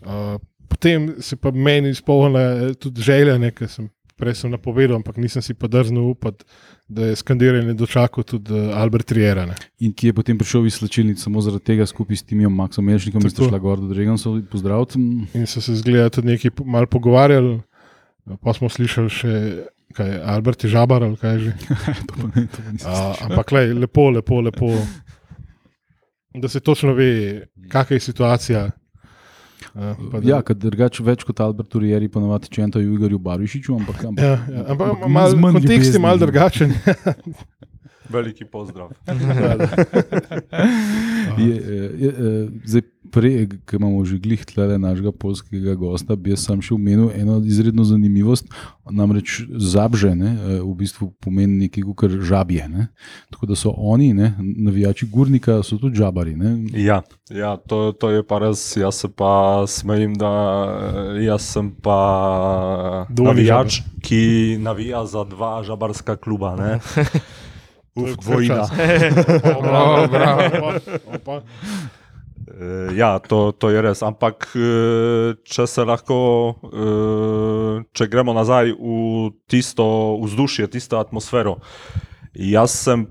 Uh, 0.01 0.35
potem 0.69 1.13
se 1.21 1.35
pa 1.35 1.51
meni 1.51 1.89
izpolnila 1.93 2.73
tudi 2.79 3.01
želja, 3.05 3.37
ker 3.55 3.69
sem 3.69 3.89
prej 4.21 4.37
sem 4.43 4.53
napovedal, 4.53 4.99
ampak 4.99 5.17
nisem 5.17 5.41
si 5.41 5.55
pa 5.57 5.65
drznil 5.71 6.11
upati, 6.13 6.45
da 6.85 7.09
je 7.09 7.17
skandiranje 7.17 7.73
dočakal 7.73 8.23
tudi 8.27 8.53
Albert 8.77 9.09
Triera. 9.09 9.47
Ne. 9.49 9.55
In 9.81 9.93
ki 9.97 10.11
je 10.11 10.13
potem 10.13 10.37
prišel 10.37 10.67
iz 10.69 10.77
slačilnic 10.77 11.21
samo 11.23 11.41
zaradi 11.41 11.71
tega 11.71 11.87
skupaj 11.89 12.19
s 12.21 12.27
Timijem 12.29 12.53
Maxom 12.53 12.85
Melšnikom, 12.85 13.23
ki 13.23 13.33
Tako. 13.33 13.49
šla 13.49 13.61
gor 13.63 13.81
do 13.81 13.89
Dregonsa 13.89 14.35
pozdraviti. 14.51 15.01
In 15.33 15.47
so 15.49 15.63
se 15.63 15.75
zgleda 15.79 16.11
tudi 16.13 16.35
nekaj 16.35 16.53
po- 16.53 16.67
malo 16.67 16.85
pogovarjali, 16.91 17.59
pa 18.43 18.53
smo 18.53 18.69
slišali 18.69 19.09
še. 19.09 19.33
Kaj, 19.91 20.07
je, 20.07 20.19
Albert 20.25 20.63
je 20.63 20.69
žabar 20.69 21.03
ali 21.03 21.17
kaj 21.17 21.39
že. 21.39 21.51
to 22.07 22.13
pa 22.13 22.27
ne, 22.31 22.47
to 22.47 22.59
pa 22.59 22.71
nisem 22.71 22.89
A, 22.89 22.99
ampak 23.21 23.51
lej, 23.51 23.73
lepo, 23.75 24.09
lepo, 24.09 24.41
lepo, 24.41 24.69
da 26.33 26.47
se 26.47 26.59
točno 26.59 26.93
ve, 26.93 27.09
kakšna 27.69 27.95
je 27.95 27.99
situacija. 28.01 28.61
Da- 29.71 30.19
Ja, 30.23 30.41
ker 30.41 30.55
drugače 30.55 31.03
več 31.03 31.23
kot 31.23 31.39
Albert 31.39 31.75
Urieri, 31.75 32.09
ponovadi 32.09 32.49
če 32.49 32.61
je 32.61 32.81
Igorju 32.83 33.19
Barišiču, 33.19 33.75
ampak, 33.75 34.03
ampak 34.03 34.23
Ja, 34.23 34.31
ja, 34.49 34.63
ampak 34.67 34.89
ampak 34.89 35.07
mal, 35.07 35.29
z 35.29 35.35
manj 35.35 35.53
kontekst 35.53 35.71
je 35.71 35.77
ljubezni. 35.91 36.01
mal 36.01 36.17
drugačen. 36.17 36.73
Veliki 38.11 38.45
pozdrav. 38.45 38.91
je, 41.37 41.55
je, 41.55 41.91
je, 41.99 42.11
zdaj, 42.65 42.81
prej, 43.11 43.47
ko 43.67 43.75
imamo 43.75 44.05
že 44.05 44.17
glih 44.17 44.45
tle 44.47 44.79
našega 44.79 45.11
polskega 45.11 45.75
gosta, 45.75 46.15
bi 46.15 46.31
jaz 46.31 46.45
sam 46.47 46.61
še 46.63 46.73
omenil 46.77 47.11
eno 47.15 47.41
izredno 47.43 47.83
zanimivost. 47.87 48.47
Namreč 48.91 49.43
zabže 49.47 50.11
ne, 50.15 50.31
eh, 50.35 50.59
v 50.63 50.71
bistvu 50.79 51.11
pomeni 51.23 51.67
nekaj, 51.67 51.85
kar 51.95 52.11
žabje. 52.11 52.67
Ne. 52.71 52.87
Tako 53.31 53.51
da 53.51 53.55
so 53.55 53.71
oni, 53.75 54.11
ne, 54.15 54.33
navijači 54.39 55.07
Gurnika, 55.11 55.61
so 55.63 55.77
tudi 55.79 55.99
žabari. 55.99 56.35
Ne. 56.35 56.55
Ja, 56.75 57.01
ja 57.29 57.55
to, 57.57 57.91
to 57.91 58.11
je 58.11 58.23
pa 58.23 58.41
res. 58.43 58.63
Jaz 58.75 59.03
se 59.03 59.09
pa 59.11 59.63
smejim, 59.67 60.15
da 60.19 60.31
eh, 60.31 61.23
jaz 61.27 61.45
sem 61.53 61.71
pa 61.71 63.05
Dvojni 63.09 63.47
navijač, 63.47 63.81
ki 64.03 64.57
navija 64.61 65.05
za 65.05 65.23
dva 65.27 65.59
žabarska 65.67 66.17
kluba. 66.19 66.55
Uf, 67.95 68.15
vojna. 68.23 68.67
O, 69.57 70.07
bravo. 70.07 70.67
Opa, 70.67 71.15
opa. 71.15 71.41
Eh, 72.59 72.95
Ja, 72.95 73.19
to, 73.19 73.51
to 73.51 73.69
je 73.69 73.81
res. 73.81 74.01
Ampak, 74.03 74.47
eh, 74.55 75.35
če 75.43 75.67
se 75.67 75.85
lahko, 75.85 76.17
eh, 76.71 77.83
če 77.93 78.07
gremo 78.11 78.33
nazaj 78.35 78.73
v 78.75 79.31
tisto 79.47 80.17
vzdušje, 80.23 80.67
tisto 80.71 80.99
atmosfero. 80.99 81.59
Jaz 82.33 82.75
sem 82.75 83.07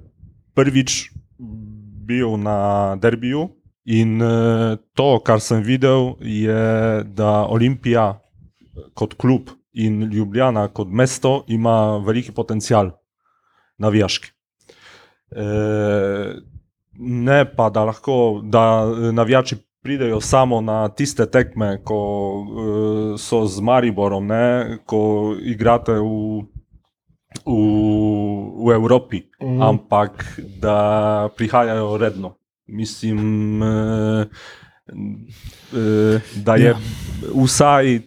prvič 0.56 1.10
bil 2.06 2.36
na 2.40 2.96
derbiju 3.00 3.50
in 3.86 4.18
to, 4.96 5.08
kar 5.24 5.40
sem 5.40 5.62
videl, 5.62 6.16
je, 6.20 7.04
da 7.04 7.44
Olimpija 7.48 8.20
kot 8.94 9.14
klub 9.20 9.52
in 9.72 10.08
Ljubljana 10.10 10.68
kot 10.72 10.88
mesto 10.88 11.44
ima 11.48 12.00
veliki 12.04 12.32
potencial 12.32 12.92
navijaški. 13.78 14.32
Eh, 15.30 16.34
ne 16.98 17.44
pa 17.56 17.70
da 17.70 17.84
lahko, 17.84 18.40
da 18.44 18.84
eh, 18.84 19.12
navijači 19.12 19.56
pridejo 19.82 20.20
samo 20.20 20.60
na 20.60 20.88
tiste 20.88 21.26
tekme, 21.26 21.78
ko 21.84 21.96
uh, 22.40 23.18
so 23.18 23.46
z 23.46 23.60
Mariborom, 23.60 24.26
ne, 24.26 24.78
ko 24.86 25.34
igrate 25.40 25.92
v, 25.92 26.42
v, 27.46 27.54
v 28.66 28.74
Evropi, 28.74 29.22
mm. 29.40 29.62
ampak 29.62 30.40
da 30.60 31.28
prihajajo 31.36 31.96
redno. 31.96 32.34
Mislim, 32.66 33.62
uh, 33.62 34.26
eh, 35.72 36.20
da 36.44 36.54
je 36.56 36.74
vsaj 37.44 37.94
eh, 37.96 38.02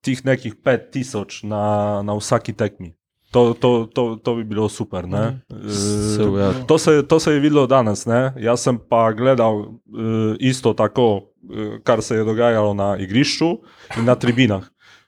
tih 0.00 0.24
nekih 0.24 0.54
5000 0.64 1.46
na, 1.46 2.02
na 2.02 2.16
vsaki 2.16 2.52
tekmi. 2.52 2.94
To, 3.30 3.54
to, 3.54 3.86
to, 3.86 4.16
to 4.16 4.34
bi 4.34 4.44
bilo 4.44 4.68
super. 4.68 5.06
ne. 5.08 5.40
Eh, 5.50 6.38
ja. 6.38 6.52
To 6.66 6.78
se, 6.78 7.02
to 7.06 7.20
se 7.20 7.32
je 7.32 7.40
videlo 7.40 7.66
danes. 7.66 8.06
Ne? 8.06 8.32
Jaz 8.36 8.60
sem 8.66 8.78
pa 8.88 9.12
gledal 9.12 9.54
uh, 9.58 10.34
isto 10.38 10.72
tako, 10.74 11.30
uh, 11.46 11.78
kar 11.82 12.02
se 12.02 12.16
je 12.16 12.24
dogajalo 12.24 12.74
na 12.74 12.96
igrišču 12.98 13.50
in 13.98 14.04
na 14.04 14.14
tribinah. 14.14 14.66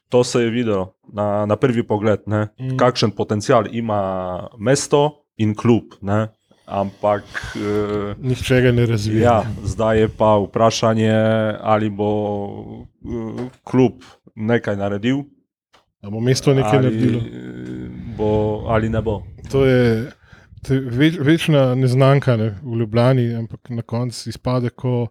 To 0.09 0.23
se 0.23 0.41
je 0.41 0.49
videlo 0.49 0.93
na, 1.13 1.45
na 1.45 1.55
prvi 1.55 1.83
pogled, 1.83 2.21
ne? 2.25 2.47
Mm. 2.59 2.77
kakšen 2.77 3.11
potencial 3.11 3.67
ima 3.71 4.47
mesto 4.59 5.25
in 5.37 5.55
klub. 5.55 5.83
Ne? 6.01 6.27
Ampak 6.65 7.23
uh, 7.55 8.15
Nihče 8.23 8.61
ga 8.61 8.71
ne 8.71 8.85
razvija. 8.85 9.23
ja, 9.23 9.43
zdaj 9.63 9.99
je 9.99 10.07
pa 10.07 10.37
vprašanje, 10.37 11.13
ali 11.59 11.89
bo 11.89 12.11
uh, 13.03 13.41
klub 13.63 14.05
nekaj 14.35 14.77
naredil, 14.77 15.25
Da 16.03 16.09
bo 16.09 16.19
mesto 16.19 16.53
nekaj 16.53 16.77
ali, 16.77 16.83
naredilo. 16.83 17.21
bo, 18.17 18.63
ali 18.67 18.89
ne 18.89 19.01
bo. 19.01 19.21
To 19.51 19.65
je, 19.65 20.11
to 20.67 20.73
je 20.73 20.79
več, 20.81 21.17
večna 21.19 21.61
neznanka 21.79 22.35
ne, 22.37 22.49
v 22.59 22.81
Ljubljani, 22.81 23.29
ampak 23.39 23.71
na 23.71 23.85
koncu 23.87 24.29
izpade 24.29 24.73
kot 24.75 25.07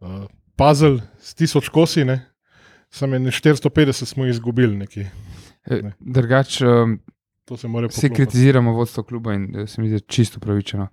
uh, 0.00 0.22
puzzle 0.56 1.02
s 1.20 1.34
tisoč 1.36 1.68
kosi. 1.68 2.06
Ne. 2.08 2.22
Samo 2.90 3.20
je 3.20 3.20
450 3.36 4.08
smo 4.14 4.26
izgubili 4.26 4.76
nekje. 4.76 5.10
Ne. 5.70 5.92
Drugače, 6.00 6.66
um, 6.66 7.00
To 7.44 7.56
se 7.56 7.68
mora 7.68 7.86
vsi 7.90 7.96
poklopiti. 7.96 8.16
kritiziramo 8.16 8.72
vodstvo 8.72 9.02
kluba 9.02 9.34
in 9.34 9.44
eh, 9.56 9.66
se 9.66 9.82
mi 9.82 9.88
zdi 9.88 10.00
čisto 10.06 10.40
pravičeno. 10.40 10.86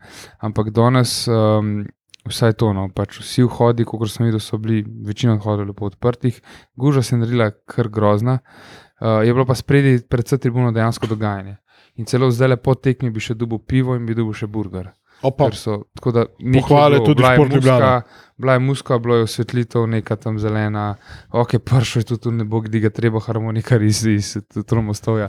Ampak 0.43 0.69
danes, 0.75 1.27
um, 1.27 1.85
vsaj 2.25 2.57
to, 2.59 2.73
no, 2.73 2.89
pač 2.89 3.19
vsi 3.21 3.45
vhodi, 3.45 3.85
kot 3.85 4.09
sem 4.11 4.25
videl, 4.25 4.41
so 4.43 4.57
bili 4.57 4.81
večino 5.05 5.37
vhodov 5.37 5.69
lepo 5.69 5.85
odprtih, 5.87 6.41
guža 6.75 7.01
se 7.05 7.15
je 7.15 7.19
naredila 7.21 7.51
kar 7.69 7.87
grozna. 7.93 8.39
Uh, 8.41 8.86
je 8.99 9.33
bilo 9.33 9.45
pa 9.45 9.55
spredi 9.55 9.99
predvsem 10.09 10.39
tribuno 10.39 10.71
dejansko 10.71 11.07
dogajanje. 11.07 11.57
In 11.97 12.05
celo 12.05 12.29
zdaj 12.31 12.47
lepo 12.47 12.75
tekmi 12.75 13.09
bi 13.09 13.19
še 13.19 13.33
dubil 13.33 13.59
pivo 13.59 13.95
in 13.97 14.05
bi 14.05 14.15
dubil 14.17 14.33
še 14.33 14.47
burger. 14.47 14.91
So, 15.53 15.83
tako 15.97 16.11
da 16.11 16.25
Pohvale 16.53 16.99
tudi 17.05 17.15
bila 18.37 18.53
je 18.53 18.59
muska. 18.59 18.99
Bila 18.99 19.15
je 19.15 19.23
osvetlitev, 19.23 19.87
neka 19.87 20.15
tam 20.15 20.37
zelena, 20.39 20.95
ok, 21.31 21.57
pršo 21.65 21.99
je 21.99 22.03
tudi 22.03 22.35
ne 22.37 22.43
bo, 22.45 22.61
kdi 22.61 22.79
ga 22.79 22.89
treba 22.89 23.19
harmonikar 23.19 23.81
iz, 23.81 24.05
iz 24.05 24.37
Tromostovja. 24.67 25.27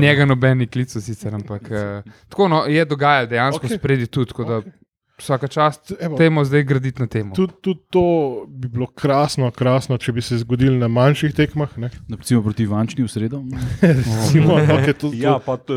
Njega 0.00 0.26
noben 0.26 0.58
ni 0.58 0.66
klical, 0.66 1.02
sicer, 1.02 1.34
ampak 1.34 1.62
uh, 1.70 2.14
tako 2.28 2.48
no, 2.48 2.64
je 2.66 2.84
dogajalo 2.84 3.30
dejansko 3.30 3.66
okay. 3.66 3.78
spredi 3.78 4.06
tudi, 4.06 4.28
tako 4.34 4.44
da 4.44 4.62
Okay. 4.62 4.81
Vsaka 5.22 5.46
čast 5.48 5.92
Evo. 6.00 6.16
temu 6.18 6.42
zdaj 6.44 6.62
graditi 6.62 7.02
na 7.02 7.06
temo. 7.06 7.34
Tudi, 7.34 7.52
tudi 7.62 7.80
to 7.90 8.02
bi 8.48 8.68
bilo 8.68 8.86
krasno, 8.86 9.50
krasno, 9.50 9.98
če 9.98 10.12
bi 10.12 10.22
se 10.22 10.38
zgodilo 10.42 10.74
na 10.76 10.88
manjših 10.88 11.34
tekmah. 11.34 11.78
ne. 11.78 11.90
Recimo 12.10 12.42
proti 12.42 12.66
Vančni 12.66 13.04
v 13.04 13.08
sredo. 13.08 13.42
Recimo, 13.82 14.58
okay, 14.58 14.92
tudi, 14.92 15.22
Ja, 15.22 15.38
pa, 15.38 15.56
t, 15.56 15.72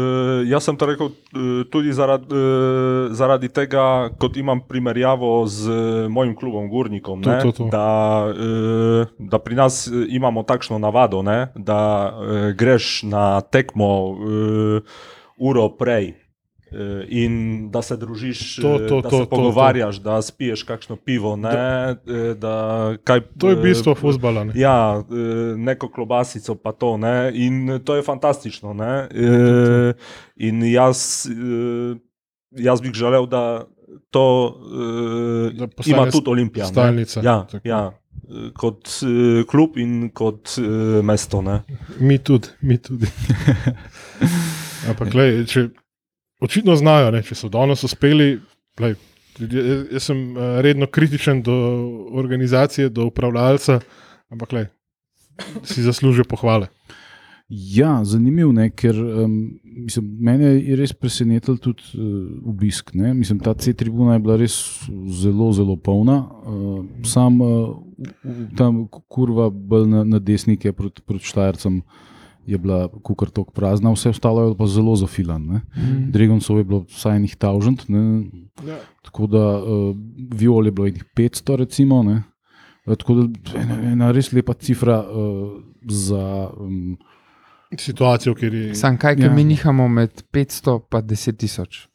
jaz 0.49 0.65
sem 0.65 0.77
to 0.77 0.89
rekel 0.89 1.11
eh, 1.13 1.63
tudi 1.69 1.93
zaradi, 1.93 2.25
eh, 2.31 3.13
zaradi 3.13 3.49
tega, 3.49 4.09
kot 4.17 4.37
imam 4.37 4.63
primerjavo 4.65 5.45
z 5.47 5.69
eh, 5.69 6.09
mojim 6.09 6.33
klubom 6.35 6.69
Gurnikom. 6.69 7.21
To, 7.21 7.29
ne, 7.29 7.41
to, 7.41 7.51
to. 7.51 7.69
Da, 7.69 7.87
eh, 8.33 9.05
da 9.19 9.39
pri 9.39 9.55
nas 9.55 9.85
eh, 9.87 10.05
imamo 10.09 10.43
takšno 10.43 10.79
navado, 10.79 11.21
ne, 11.21 11.47
da 11.55 11.79
eh, 12.09 12.53
greš 12.57 13.03
na 13.03 13.41
tekmo 13.41 13.89
eh, 14.15 14.81
uro 15.37 15.69
prej. 15.77 16.24
Eh, 16.75 17.05
In 17.09 17.33
da 17.71 17.81
se 17.81 17.95
družiš, 17.95 18.55
To, 18.55 18.75
eh, 18.75 18.87
to, 18.87 18.95
da 18.97 19.09
to, 19.09 19.09
se 19.11 19.17
to, 19.17 19.25
to. 19.25 19.29
pogovarjaš, 19.31 19.95
da 19.97 20.21
spiješ 20.21 20.63
kakšno 20.63 20.95
pivo. 20.97 21.35
Ne, 21.37 21.49
eh, 21.49 22.33
da, 22.35 22.55
kaj, 23.03 23.21
to 23.37 23.49
je 23.49 23.55
eh, 23.55 23.61
bistvo 23.61 23.95
futbola. 23.95 24.43
ne. 24.43 24.53
Ja, 24.55 24.77
eh, 25.01 25.13
neko 25.57 25.89
klobasico, 25.89 26.55
pa 26.55 26.71
to. 26.71 26.97
Ne? 26.97 27.31
In 27.35 27.53
to 27.79 27.95
je 27.95 28.03
fantastično. 28.03 28.73
Ne? 28.73 29.07
Eh, 29.07 29.93
In 30.37 30.63
jaz, 30.63 31.25
eh, 31.25 31.95
jaz 32.53 32.81
bi 32.81 32.91
želel, 32.91 33.25
da 33.25 33.65
to 34.11 34.55
Da 35.51 35.63
eh, 35.63 35.69
ima 35.85 36.05
tudi 36.05 36.29
Olimpija. 36.29 36.65
ne. 36.65 36.71
stalnica. 36.71 37.21
Ja, 37.21 37.45
Tako. 37.45 37.67
ja. 37.67 37.91
eh, 38.25 38.51
Kot 38.53 38.87
eh, 39.01 39.43
klub 39.45 39.77
in 39.77 40.09
kot 40.09 40.49
eh, 40.57 40.61
mesto. 41.01 41.41
Ne? 41.41 41.61
Mi 41.99 42.17
tudi, 42.17 42.47
mi 42.61 42.77
tudi. 42.77 43.05
Ampak, 44.89 45.13
lej, 45.13 45.45
če, 45.45 45.69
očitno 46.45 46.75
znajo, 46.79 47.11
ne, 47.15 47.23
če 47.25 47.37
so 47.37 47.49
danes 47.51 47.83
uspeli. 47.87 48.37
Lej, 48.81 48.95
jaz, 49.39 50.07
sem 50.07 50.21
eh, 50.35 50.61
redno 50.65 50.87
kritičen 50.87 51.41
do 51.45 51.55
organizacije, 52.15 52.89
do 52.89 53.09
upravljalca, 53.11 53.79
ampak 54.31 54.55
lej, 54.55 54.69
si 55.63 55.83
zaslužijo 55.85 56.27
pohvale. 56.29 56.71
Ja, 57.47 57.99
zanimiv 58.03 58.49
je, 58.57 58.69
ker 58.73 58.97
um, 58.97 59.33
mislim, 59.85 60.05
mene 60.17 60.47
je 60.55 60.75
res 60.79 60.95
presenetil 60.97 61.59
tudi 61.61 61.83
uh, 61.93 62.47
obisk. 62.49 62.89
Ne? 62.97 63.13
Mislim, 63.13 63.37
ta 63.39 63.53
C-tribuna 63.53 64.15
je 64.15 64.23
bila 64.23 64.37
res 64.41 64.55
zelo, 65.13 65.51
zelo 65.53 65.75
polna. 65.77 66.23
Uh, 66.25 66.79
sam 67.05 67.37
uh, 67.45 67.75
tam 68.57 68.87
kurva 68.89 69.51
bolj 69.53 69.85
na, 69.91 70.01
na 70.15 70.19
desni, 70.19 70.57
ki 70.57 70.71
je 70.71 70.73
proti, 70.73 71.05
proti 71.05 71.29
Štajercem, 71.29 71.83
je 72.45 72.57
bila 72.57 72.87
kukar 73.03 73.29
tok 73.29 73.51
prazna, 73.51 73.91
vse 73.91 74.09
ostalo 74.09 74.47
je 74.49 74.55
pa 74.57 74.67
zelo 74.67 74.95
zafilan. 74.95 75.41
Ne? 75.45 75.61
Mm. 75.75 76.11
Dregoncov 76.11 76.57
je 76.57 76.63
bilo 76.63 76.83
vsaj 76.89 77.15
enih 77.17 77.35
tavžent, 77.35 77.87
ne? 77.89 78.23
Ja. 78.65 78.77
tako 79.03 79.27
da 79.27 79.59
uh, 79.59 79.95
viol 80.33 80.65
je 80.65 80.71
bilo 80.71 80.87
enih 80.87 81.03
500, 81.17 81.55
recimo. 81.55 82.03
Ne? 82.03 82.23
Uh, 82.85 82.95
tako 82.95 83.15
da 83.15 83.59
ena, 83.59 83.79
ena 83.91 84.11
res 84.11 84.31
lepa 84.31 84.53
cifra 84.53 85.01
uh, 85.01 85.51
za. 85.89 86.49
Um, 86.59 86.97
Situacijo, 87.77 88.35
kjer 88.35 88.53
je. 88.53 88.75
Sam 88.75 88.97
kaj, 88.97 89.15
Ja. 89.19 89.33
mi 89.33 89.43
nihamo 89.43 89.87
med 89.87 90.23
500 90.31 90.79
in 91.01 91.07
10 91.07 91.37
tisoč. 91.37 91.87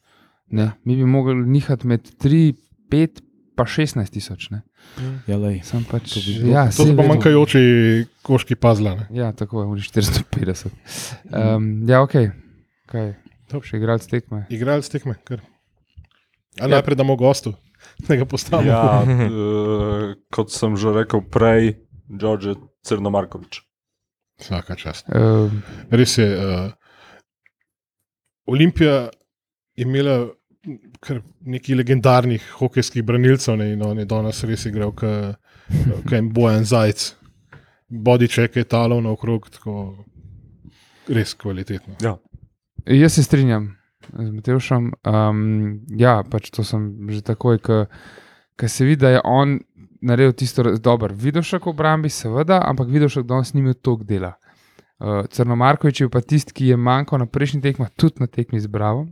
Ne, 0.51 0.71
Mi 0.83 0.95
bi 0.95 1.05
mogli 1.05 1.35
nihati 1.35 1.87
med 1.87 2.01
3, 2.19 2.53
5 2.91 3.21
pa 3.55 3.63
16 3.63 4.09
tisoč. 4.09 4.49
ne. 4.49 4.61
ja, 5.27 5.37
Sam 5.63 5.83
pač, 5.83 6.13
To 6.13 6.19
bi 6.19 6.33
bilo- 6.35 6.51
ja, 6.51 6.65
To 6.67 6.83
so 6.83 6.95
pa 6.95 7.03
manjkajoči 7.03 7.61
koški 8.21 8.55
pazla. 8.55 9.07
Ja, 9.09 9.31
tako 9.31 9.61
je, 9.61 9.67
uri 9.67 9.81
450. 9.81 10.71
Um, 11.27 11.87
ja, 11.87 12.01
ok. 12.01 12.15
Kaj? 12.85 13.13
Dobro. 13.49 13.67
Še 13.67 13.77
igralec 13.77 14.07
tekme. 14.07 14.45
Igralec 14.49 14.87
tekme. 14.89 15.15
Kar. 15.23 15.41
A 16.57 16.63
Ja. 16.63 16.67
najprej 16.69 16.95
damo 16.95 17.15
gostu, 17.15 17.53
da 18.07 18.15
ga 18.15 18.25
postavimo. 18.25 18.71
Ja, 18.71 19.03
eh, 19.03 20.15
kot 20.29 20.51
sem 20.51 20.75
že 20.75 20.91
rekel 20.91 21.21
prej, 21.21 21.75
Đorđe 22.09 22.55
Crnomarkovič. 22.83 23.61
Vsaka 24.37 24.75
čast. 24.75 25.05
Um, 25.07 25.61
Res 25.89 26.17
je. 26.17 26.27
Uh, 26.27 26.71
Olimpija 28.45 29.09
je 29.75 29.83
imela 29.83 30.27
kar 31.01 31.21
nekaj 31.41 31.75
legendarnih 31.75 32.43
hokejskih 32.59 33.03
branilcev 33.03 33.57
ne, 33.57 33.71
in 33.73 33.81
on 33.85 33.99
je 33.99 34.05
danes 34.05 34.43
res 34.47 34.65
igral, 34.69 34.93
kot 34.93 36.13
je 36.13 36.21
Bojan 36.33 36.65
Zajc. 36.65 37.11
Bodiček 37.91 38.55
je 38.55 38.63
talov 38.63 39.01
naokrog, 39.03 39.49
tako 39.51 40.05
res 41.11 41.33
kvalitetno. 41.35 41.97
Ja. 42.01 42.15
Jaz 42.85 43.17
se 43.17 43.23
strinjam 43.23 43.73
z 44.13 44.29
Matevšem. 44.31 44.91
Um, 45.05 45.41
ja, 45.97 46.21
pač 46.23 46.49
to 46.55 46.63
sem 46.63 47.09
že 47.09 47.21
takoj, 47.25 47.59
ko 47.61 48.67
se 48.67 48.85
vidi, 48.85 49.01
da 49.03 49.17
je 49.17 49.21
on 49.25 49.59
naredil 50.01 50.33
tisto 50.33 50.63
dobro. 50.77 51.13
Vidošek 51.13 51.65
v 51.65 51.73
obrambi, 51.73 52.09
seveda, 52.09 52.61
ampak 52.65 52.89
Vidošek 52.89 53.27
danes 53.27 53.53
ni 53.53 53.61
imel 53.61 53.77
toliko 53.77 54.07
dela. 54.07 54.35
Uh, 55.01 55.25
Crnomarkovič 55.25 56.01
je 56.01 56.09
pa 56.09 56.21
tisti, 56.21 56.53
ki 56.53 56.73
je 56.73 56.77
manjkal 56.77 57.21
na 57.21 57.25
prejšnjih 57.25 57.63
tekmah, 57.63 57.89
tudi 57.97 58.21
na 58.21 58.29
tekmi 58.29 58.61
z 58.61 58.69
Bravom. 58.69 59.11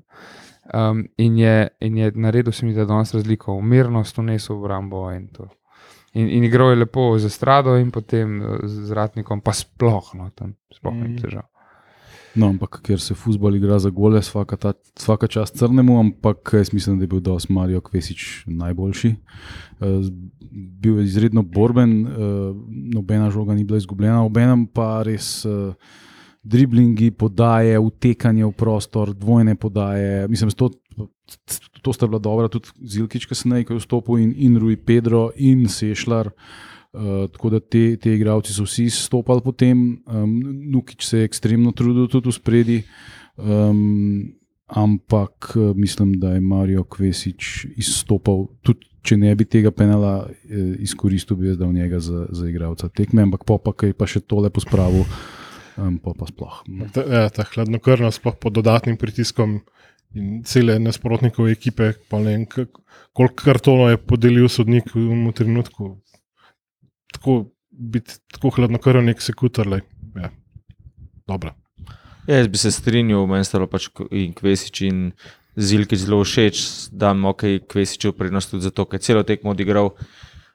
Um, 0.74 1.08
in, 1.18 1.38
je, 1.38 1.68
in 1.80 1.98
je 1.98 2.12
naredil 2.16 2.52
se 2.52 2.66
mi, 2.66 2.74
da 2.74 2.86
danes 2.86 3.14
razliko, 3.14 3.54
umirnost, 3.54 4.18
vnesel 4.18 4.56
v 4.56 4.60
obrambo 4.60 5.08
in 5.12 5.28
to. 5.34 5.48
In, 6.14 6.30
in 6.30 6.44
igral 6.44 6.70
je 6.70 6.76
lepo 6.76 7.18
za 7.20 7.30
strado, 7.30 7.78
in 7.78 7.92
potem 7.92 8.42
eh, 8.42 8.58
z 8.66 8.92
ratnikom, 8.92 9.42
pa 9.42 9.54
sploh, 9.54 10.14
no, 10.14 10.30
tam 10.36 10.54
sploh 10.74 10.94
mm. 10.94 11.08
Ni 11.08 11.22
težav. 11.22 11.48
No, 12.38 12.52
ampak 12.54 12.80
ker 12.86 13.02
se 13.02 13.16
futbol 13.18 13.56
igra 13.58 13.80
za 13.82 13.90
gole, 13.90 14.22
svaka, 14.22 14.58
ta, 14.58 14.74
svaka 14.98 15.28
čast 15.28 15.58
crnemu, 15.58 15.98
ampak 16.00 16.54
jaz 16.54 16.70
mislim, 16.74 17.00
da 17.00 17.04
je 17.04 17.12
bil 17.12 17.24
dos 17.26 17.50
Marijo 17.50 17.82
Kvesič 17.82 18.44
najboljši. 18.46 19.16
Uh, 19.80 20.06
bil 20.52 21.00
je 21.00 21.08
izredno 21.10 21.42
borben, 21.42 22.06
uh, 22.06 22.14
nobena 22.94 23.32
žoga 23.34 23.58
ni 23.58 23.66
bila 23.66 23.82
izgubljena, 23.82 24.22
obenem 24.24 24.68
pa 24.68 25.02
res 25.06 25.42
uh, 25.46 25.74
driblingi, 26.44 27.12
podaje, 27.12 27.80
utekanje 27.80 28.46
v 28.46 28.52
prostor, 28.56 29.14
dvojne 29.14 29.56
podaje. 29.56 30.28
Mislim, 30.28 30.52
to, 30.52 30.72
to 31.82 31.94
sta 31.94 32.08
bila 32.08 32.20
dobra, 32.20 32.48
tudi 32.48 32.72
Zilkič, 32.80 33.28
kasneje, 33.30 33.68
ko 33.68 33.76
je 33.76 33.84
vstopil, 33.84 34.18
in, 34.24 34.34
in 34.38 34.58
Rui 34.58 34.78
Pedro 34.78 35.30
in 35.36 35.68
Sešljar. 35.70 36.32
Uh, 36.90 37.30
tako 37.30 37.52
da 37.54 37.60
te, 37.62 38.00
te 38.02 38.16
igravci 38.16 38.50
so 38.50 38.64
vsi 38.66 38.88
stopili 38.90 39.44
potem, 39.46 40.02
um, 40.10 40.32
Nukič 40.74 41.06
se 41.06 41.20
je 41.22 41.28
ekstremno 41.30 41.72
trudil 41.72 42.08
tudi 42.10 42.32
v 42.32 42.34
spredi. 42.34 42.78
Um, 43.38 44.40
ampak 44.70 45.54
eh, 45.56 45.74
mislim, 45.76 46.20
da 46.20 46.34
je 46.34 46.42
Marijo 46.42 46.84
Kvesič 46.84 47.66
izstopal. 47.78 48.48
Tudi 48.62 48.86
če 49.02 49.18
ne 49.18 49.32
bi 49.36 49.46
tega 49.48 49.72
penala 49.72 50.28
eh, 50.28 50.76
izkoristil, 50.86 51.40
bi 51.40 51.50
jaz 51.50 51.58
dal 51.58 51.74
njega 51.74 52.00
za, 52.00 52.28
za 52.30 52.50
igralca 52.50 52.90
tekme, 52.90 53.24
ampak 53.26 53.46
pa, 53.48 53.74
ki 53.74 53.92
je 53.92 53.98
pa 53.98 54.08
še 54.10 54.22
tole 54.22 54.52
pospravil, 54.54 55.06
um, 55.80 55.98
pa, 56.04 56.14
pa 56.18 56.28
sploh. 56.30 56.62
Ta, 56.94 57.06
ja, 57.08 57.30
ta 57.34 57.46
hladnokrvnost, 57.48 58.20
sploh 58.22 58.36
pod 58.42 58.58
dodatnim 58.60 58.98
pritiskom 59.00 59.60
in 60.18 60.42
cele 60.48 60.80
nasprotnikove 60.82 61.54
ekipe, 61.54 61.94
pa 62.10 62.20
ne 62.24 62.36
vem, 62.36 62.46
koliko 63.14 63.44
kartonov 63.44 63.92
je 63.94 64.02
podelil 64.02 64.50
sodnik 64.50 64.92
v 64.96 65.08
tem 65.08 65.32
trenutku. 65.42 65.94
Tako 67.14 67.40
biti 67.70 68.20
tako 68.34 68.54
hladnokrven, 68.58 69.06
nek 69.10 69.22
sekutor. 69.22 69.68
lej, 69.68 69.82
Ja. 70.16 70.30
Dobro. 71.28 71.54
Ja, 72.28 72.38
jaz 72.38 72.48
bi 72.48 72.58
se 72.58 72.72
strinjal, 72.72 73.26
meni 73.30 73.46
sta 73.46 73.62
pač 73.68 73.88
in 74.12 74.34
Kvesič 74.34 74.82
in 74.86 75.12
Zilki 75.60 75.98
zelo 75.98 76.22
všeč, 76.24 76.90
da 76.92 77.12
imam 77.12 77.32
ok, 77.34 77.44
Kvesičev 77.70 78.14
prednost 78.18 78.52
tudi 78.52 78.64
zato, 78.64 78.86
ker 78.86 79.02
celo 79.02 79.24
tekmo 79.24 79.52
odigral. 79.52 79.92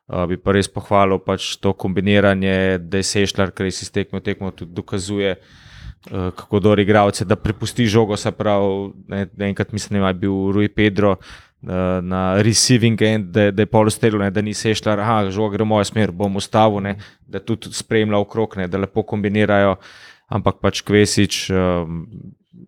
Uh, 0.05 0.27
bi 0.29 0.37
pa 0.37 0.53
res 0.53 0.69
pohvalil 0.69 1.17
pač 1.25 1.55
to 1.57 1.73
kombiniranje, 1.73 2.77
da 2.77 3.01
je 3.01 3.07
Sešljar, 3.09 3.55
ker 3.57 3.71
si 3.73 3.89
tekmo 3.89 4.21
tekmo 4.21 4.51
tudi 4.53 4.77
dokazuje, 4.77 5.31
uh, 5.39 6.29
kako 6.37 6.61
dobro 6.61 6.85
igralce, 6.85 7.25
da 7.25 7.39
prepusti 7.41 7.87
žogo, 7.89 8.17
se 8.21 8.33
pravi, 8.33 8.93
ne, 9.09 9.25
enkrat 9.49 9.73
mislim, 9.73 10.03
da 10.03 10.13
je 10.13 10.21
bil 10.27 10.53
Rui 10.53 10.69
Pedro. 10.69 11.17
uh, 11.17 12.05
Na 12.05 12.43
receiving 12.45 13.01
end, 13.03 13.31
da, 13.33 13.49
da 13.51 13.65
je 13.65 13.71
pol 13.73 13.89
ustrelil, 13.89 14.21
ne, 14.21 14.29
da 14.31 14.43
ni 14.45 14.53
sešljal, 14.53 15.01
da 15.01 15.31
žoga 15.33 15.57
gre 15.57 15.65
v 15.65 15.73
mojo 15.73 15.85
smer, 15.89 16.13
bom 16.13 16.37
ustavil, 16.37 16.85
ne, 16.85 16.99
da 17.25 17.41
tudi 17.41 17.73
spremlja 17.73 18.21
okrog, 18.21 18.59
ne, 18.61 18.69
da 18.69 18.79
lepo 18.79 19.03
kombinirajo 19.09 19.79
ampak 20.29 20.61
pač 20.63 20.83
Kvesič, 20.87 21.51
um, 21.51 22.05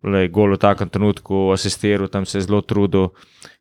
le, 0.05 0.27
gol 0.29 0.57
v 0.57 0.61
takem 0.61 0.91
trenutku, 0.93 1.51
asistiral, 1.55 2.11
tam 2.13 2.27
se 2.27 2.39
je 2.39 2.47
zelo 2.47 2.63
trudil. 2.63 3.13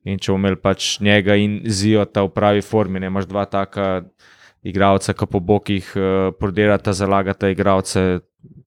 In 0.06 0.20
če 0.22 0.36
imeli 0.36 0.60
pač 0.62 1.00
njega 1.02 1.38
in 1.40 1.64
Zijota 1.66 2.26
v 2.26 2.34
pravi 2.36 2.62
formi, 2.66 3.02
ne 3.02 3.10
imaš 3.10 3.30
dva 3.30 3.46
taka 3.50 4.06
igralca, 4.66 5.14
ki 5.14 5.28
po 5.30 5.42
bokih 5.42 5.92
uh, 5.96 6.30
prodirata, 6.38 6.94
zalagata 6.94 7.50
igralce, 7.54 8.22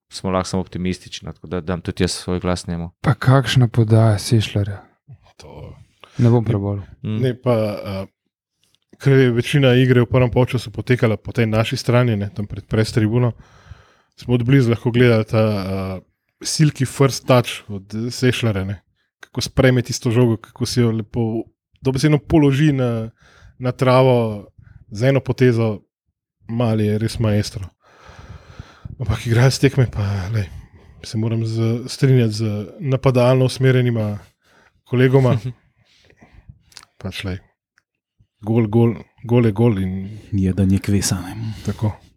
smo 0.09 0.31
lahko 0.31 0.49
samo 0.49 0.61
optimistični, 0.61 1.31
tako 1.33 1.47
da 1.47 1.61
dam 1.61 1.81
tudi 1.81 2.03
jaz 2.03 2.11
svoj 2.11 2.39
glas 2.39 2.67
njemu. 2.67 2.91
Pa 3.01 3.13
kakšna 3.13 3.67
podaja 3.67 4.17
Sešljarja. 4.19 4.81
To. 5.39 5.75
Ne 6.19 6.29
bom 6.29 6.43
prebolel. 6.45 6.83
Mm. 7.03 7.19
Ne, 7.23 7.33
pa, 7.39 7.55
uh, 7.55 8.07
ker 8.99 9.13
je 9.13 9.31
večina 9.31 9.73
igre 9.79 10.03
v 10.03 10.09
prvem 10.11 10.31
času 10.47 10.71
potekala 10.71 11.17
po 11.17 11.31
tej 11.31 11.47
naši 11.47 11.77
strani, 11.77 12.15
ne, 12.15 12.29
tam 12.35 12.47
pred 12.47 12.67
prestribuno, 12.67 13.31
smo 14.21 14.33
od 14.33 14.43
blizu 14.43 14.69
lahko 14.69 14.91
gledali 14.91 15.25
ta 15.25 15.43
uh, 15.45 16.03
silki 16.43 16.85
first 16.85 17.27
touch 17.27 17.49
od 17.67 17.93
Sešljara, 18.11 18.63
ne, 18.65 18.81
kako 19.19 19.41
sprejme 19.41 19.81
tisto 19.81 20.11
žogo, 20.11 20.37
kako 20.37 20.65
si 20.65 20.79
jo 20.79 20.91
lepo, 20.91 21.43
dobesedno 21.81 22.19
položi 22.19 22.71
na, 22.71 23.09
na 23.59 23.71
travo 23.71 24.47
z 24.91 25.03
eno 25.03 25.19
potezo, 25.19 25.79
mali 26.47 26.85
je 26.85 26.97
res 26.97 27.19
maestro. 27.19 27.67
Ampak 28.99 29.27
igrajo 29.27 29.51
s 29.51 29.59
tekme, 29.59 29.87
pa 29.91 30.27
lej, 30.33 30.49
se 31.03 31.17
moram 31.17 31.45
z, 31.45 31.83
strinjati 31.87 32.33
z 32.33 32.65
napadalno 32.79 33.45
usmerjenima 33.45 34.17
kolegoma. 34.83 35.37
pač 37.01 37.23
le. 37.23 37.39
Gol, 38.43 38.67
gol, 38.67 38.95
gol 39.23 39.47
je 39.47 39.51
gol 39.51 39.79
in 39.83 39.95
Je 40.31 40.53
da 40.53 40.63
je 40.63 40.79
kvesane. 40.79 41.35
tako. 41.65 42.08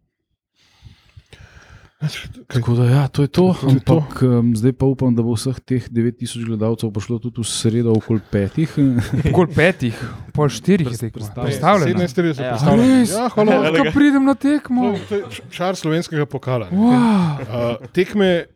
Tako 2.47 2.75
da, 2.75 2.85
ja, 2.91 3.03
to 3.09 3.23
je 3.23 3.29
to. 3.29 3.55
To 3.61 3.69
je 3.71 3.81
to. 3.81 3.97
Ampak 3.99 4.23
um, 4.23 4.57
zdaj 4.57 4.73
pa 4.73 4.87
upam, 4.87 5.15
da 5.15 5.23
bo 5.23 5.37
vseh 5.37 5.59
teh 5.61 5.85
9000 5.87 6.47
gledalcev 6.47 6.91
prišlo 6.91 7.19
tudi 7.23 7.41
v 7.41 7.47
sredo 7.47 7.95
okoli 7.95 8.21
petih. 8.31 8.73
Pol 9.35 9.47
petih, 9.47 9.95
pol 10.35 10.51
štirih 10.51 10.91
je 10.91 10.99
tekmo. 10.99 11.29
Predstavljeno. 11.37 12.01
17:30 12.01 12.43
Ja. 12.43 12.51
predstavljeno. 12.57 12.99
Res? 13.01 13.13
Ja, 13.13 13.29
hvala. 13.29 13.71
Ko 13.71 13.85
pridem 13.95 14.25
na 14.27 14.35
tekmo. 14.35 14.95
Čar 15.51 15.77
slovenskega 15.79 16.27
pokala. 16.27 16.69
ne. 16.71 16.77
Wow. 16.77 17.79
Uh, 17.79 17.87
tekme 17.95 18.47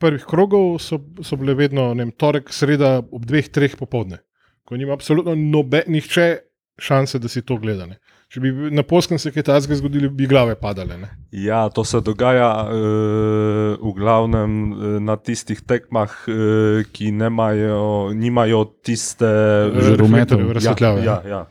prvih 0.00 0.24
krogov 0.24 0.78
so, 0.80 0.98
so 1.22 1.36
bile 1.36 1.54
vedno 1.54 1.90
vem, 1.94 2.10
torek, 2.10 2.48
sreda 2.52 2.98
ob 3.04 3.26
dveh, 3.28 3.48
treh 3.52 3.76
popovdne, 3.76 4.22
ko 4.64 4.76
nima 4.80 4.96
absolutno 4.96 5.34
nobe, 5.36 5.84
nihče 5.86 6.38
šanse, 6.80 7.18
da 7.20 7.28
si 7.28 7.42
to 7.44 7.58
gleda. 7.60 7.86
Ne. 7.86 7.98
Če 8.30 8.38
bi 8.38 8.50
na 8.70 8.84
polskem 8.86 9.18
se 9.18 9.32
kaj 9.34 9.42
takega 9.48 9.76
zgodilo, 9.80 10.08
bi 10.14 10.28
glave 10.30 10.54
padale. 10.54 10.94
Ne. 11.00 11.08
Ja, 11.34 11.64
to 11.74 11.82
se 11.82 11.98
dogaja 11.98 12.50
uh, 12.62 13.80
v 13.82 13.94
glavnem 13.96 14.52
uh, 14.70 14.98
na 15.02 15.16
tistih 15.18 15.58
tekmah, 15.66 16.14
uh, 16.30 16.84
ki 16.94 17.10
nemajo, 17.10 18.12
nimajo 18.14 18.68
tiste 18.86 19.26
Reflektorjev, 19.26 19.88
Žarometov. 19.88 20.44
razsvetljave. 20.60 21.02
Ja, 21.08 21.16
ja. 21.26 21.42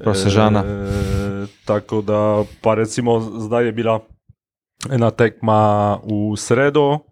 Sprav 0.00 0.14
Sežana. 0.14 0.60
E, 0.64 1.46
tako 1.64 2.02
da, 2.02 2.44
pa 2.62 2.74
recimo 2.74 3.20
zdaj 3.20 3.66
je 3.66 3.72
bila 3.72 4.00
ena 4.90 5.10
tekma 5.10 5.96
v 6.04 6.36
sredo, 6.36 7.04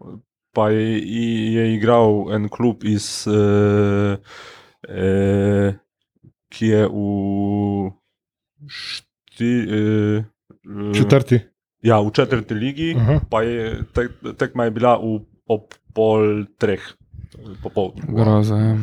pa 0.54 0.70
je, 0.70 1.00
je 1.54 1.74
igral 1.74 2.32
en 2.34 2.48
klub 2.48 2.84
iz, 2.84 3.26
e, 3.28 4.16
e, 4.88 5.72
ki 6.48 6.66
je 6.66 6.86
v 6.88 7.92
šti, 8.66 9.52
e, 9.68 9.78
e, 10.66 10.94
Četrti. 10.94 11.40
Ja, 11.82 12.00
v 12.02 12.10
četrti 12.10 12.54
ligi, 12.54 12.94
Aha. 12.98 13.20
pa 13.30 13.42
je 13.46 13.86
tek, 13.94 14.10
tekma 14.34 14.66
je 14.66 14.74
bila 14.74 14.98
v, 14.98 15.22
ob 15.46 15.70
pol 15.94 16.42
treh 16.58 16.82
popoldne. 17.62 18.02
Groza. 18.08 18.56
Ja. 18.58 18.74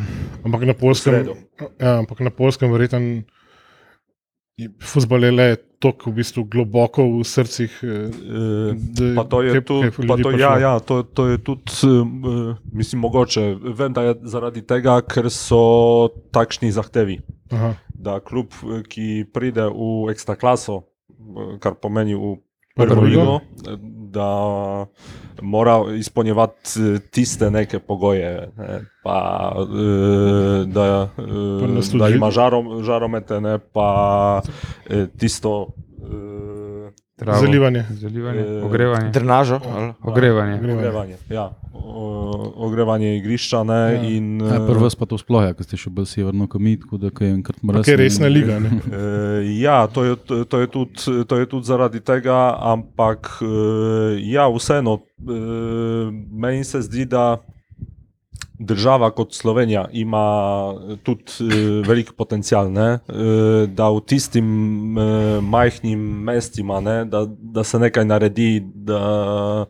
Ampak 0.48 0.64
na 0.64 0.76
polskem, 0.78 1.28
ja, 1.80 2.00
ampak 2.00 2.24
na 2.24 2.32
polskem 2.32 2.72
verjetno 2.72 3.28
futbol 4.82 5.20
je 5.22 5.32
le 5.32 5.48
tako 5.78 6.10
v 6.10 6.16
bistvu 6.16 6.44
globoko 6.46 7.04
v 7.12 7.24
srcih. 7.24 7.72
eh, 7.82 7.88
E, 7.88 8.74
da 8.74 9.16
Pa 9.16 9.24
to 9.26 9.42
je 9.42 9.52
kaj- 9.54 9.64
tudi, 9.64 9.90
kaj 9.92 10.08
pa 10.08 10.16
to, 10.18 10.30
ja, 10.34 10.54
ja, 10.58 10.80
to, 10.80 11.04
to 11.06 11.28
je 11.28 11.38
tudi, 11.40 11.72
um, 11.84 12.24
mislim, 12.72 13.02
mogoče. 13.02 13.44
Vem, 13.74 13.92
da 13.92 14.02
je 14.04 14.16
zaradi 14.24 14.62
tega, 14.64 15.02
ker 15.04 15.28
so 15.28 15.62
takšni 16.32 16.72
zahtevi, 16.72 17.20
Aha, 17.52 17.76
da 17.90 18.20
klub, 18.20 18.48
eh, 18.66 18.82
ki 18.84 19.06
pride 19.28 19.66
v 19.66 19.82
ekstra 20.10 20.36
klaso, 20.36 20.84
eh, 21.10 21.58
kar 21.60 21.76
pomeni 21.76 22.16
v 22.16 22.38
prvo 22.74 23.02
ligo. 23.04 23.40
Da 24.16 24.86
mora 25.42 25.84
izpolnjevati 25.98 26.70
eh, 26.80 27.00
tiste 27.12 27.52
neke 27.52 27.80
pogoje. 27.80 28.50
Ne, 28.58 28.80
pa, 29.04 29.52
eh, 29.60 30.66
da, 30.66 31.10
eh, 31.18 31.98
da 32.00 32.10
ima 32.10 32.32
žarom, 32.32 32.84
žaromete, 32.84 33.42
ne, 33.42 33.60
pa 33.74 34.42
tisto. 35.18 35.68
Travo. 37.16 37.40
Zalivanje. 37.40 37.86
Zalivanje. 37.92 38.40
Eh, 38.40 38.64
Ogrevanje. 38.64 39.10
Drenažo. 39.12 39.60
ali? 39.66 39.94
Ogrevanje. 40.04 40.56
Ogrevanje, 40.74 41.16
ja. 41.30 41.52
O, 41.74 42.54
ogrevanje 42.58 43.18
igrišča. 43.18 43.64
Ne, 43.64 43.74
Ja. 43.74 44.02
in, 44.04 44.42
Ja, 44.42 44.56
eh, 44.56 44.68
Prvo 44.68 44.84
vas 44.84 44.96
pa 44.96 45.06
to 45.06 45.18
sploh, 45.18 45.44
ja, 45.44 45.54
ker 45.54 45.64
ste 45.64 45.78
še 45.78 45.90
bolj 45.90 46.06
severno 46.06 46.48
kamit, 46.48 46.82
tako 46.82 46.98
da 46.98 47.08
je 47.08 47.32
enkrat 47.32 47.64
mraz. 47.64 47.86
Kaj 47.86 47.94
je 47.94 47.98
resna 47.98 48.28
liga. 48.28 48.60
Ne? 48.60 48.70
eh, 48.92 49.60
ja, 49.60 49.88
to 49.88 50.04
je, 50.04 50.16
to, 50.46 50.60
je 50.60 50.68
tudi, 50.68 50.92
to 51.26 51.38
je 51.38 51.46
tudi 51.46 51.66
zaradi 51.66 52.00
tega, 52.00 52.58
ampak 52.60 53.32
eh, 53.42 53.48
ja, 54.28 54.50
vseeno, 54.50 55.00
eh, 55.24 56.12
meni 56.32 56.64
se 56.64 56.82
zdi, 56.82 57.06
da 57.06 57.38
država 58.60 59.12
kot 59.12 59.34
Slovenija 59.34 59.88
ima 59.94 60.74
tudi 61.04 61.24
eh, 61.42 61.88
velik 61.88 62.14
potencial, 62.18 62.72
ne, 62.72 62.88
eh, 62.94 63.68
da 63.68 63.90
v 63.90 64.02
tistim 64.08 64.98
eh, 64.98 65.42
majhnim 65.42 66.00
mestima, 66.00 66.80
ne, 66.82 67.06
da, 67.06 67.26
da 67.30 67.64
se 67.64 67.80
nekaj 67.80 68.06
naredi. 68.06 68.64
Da, 68.76 69.66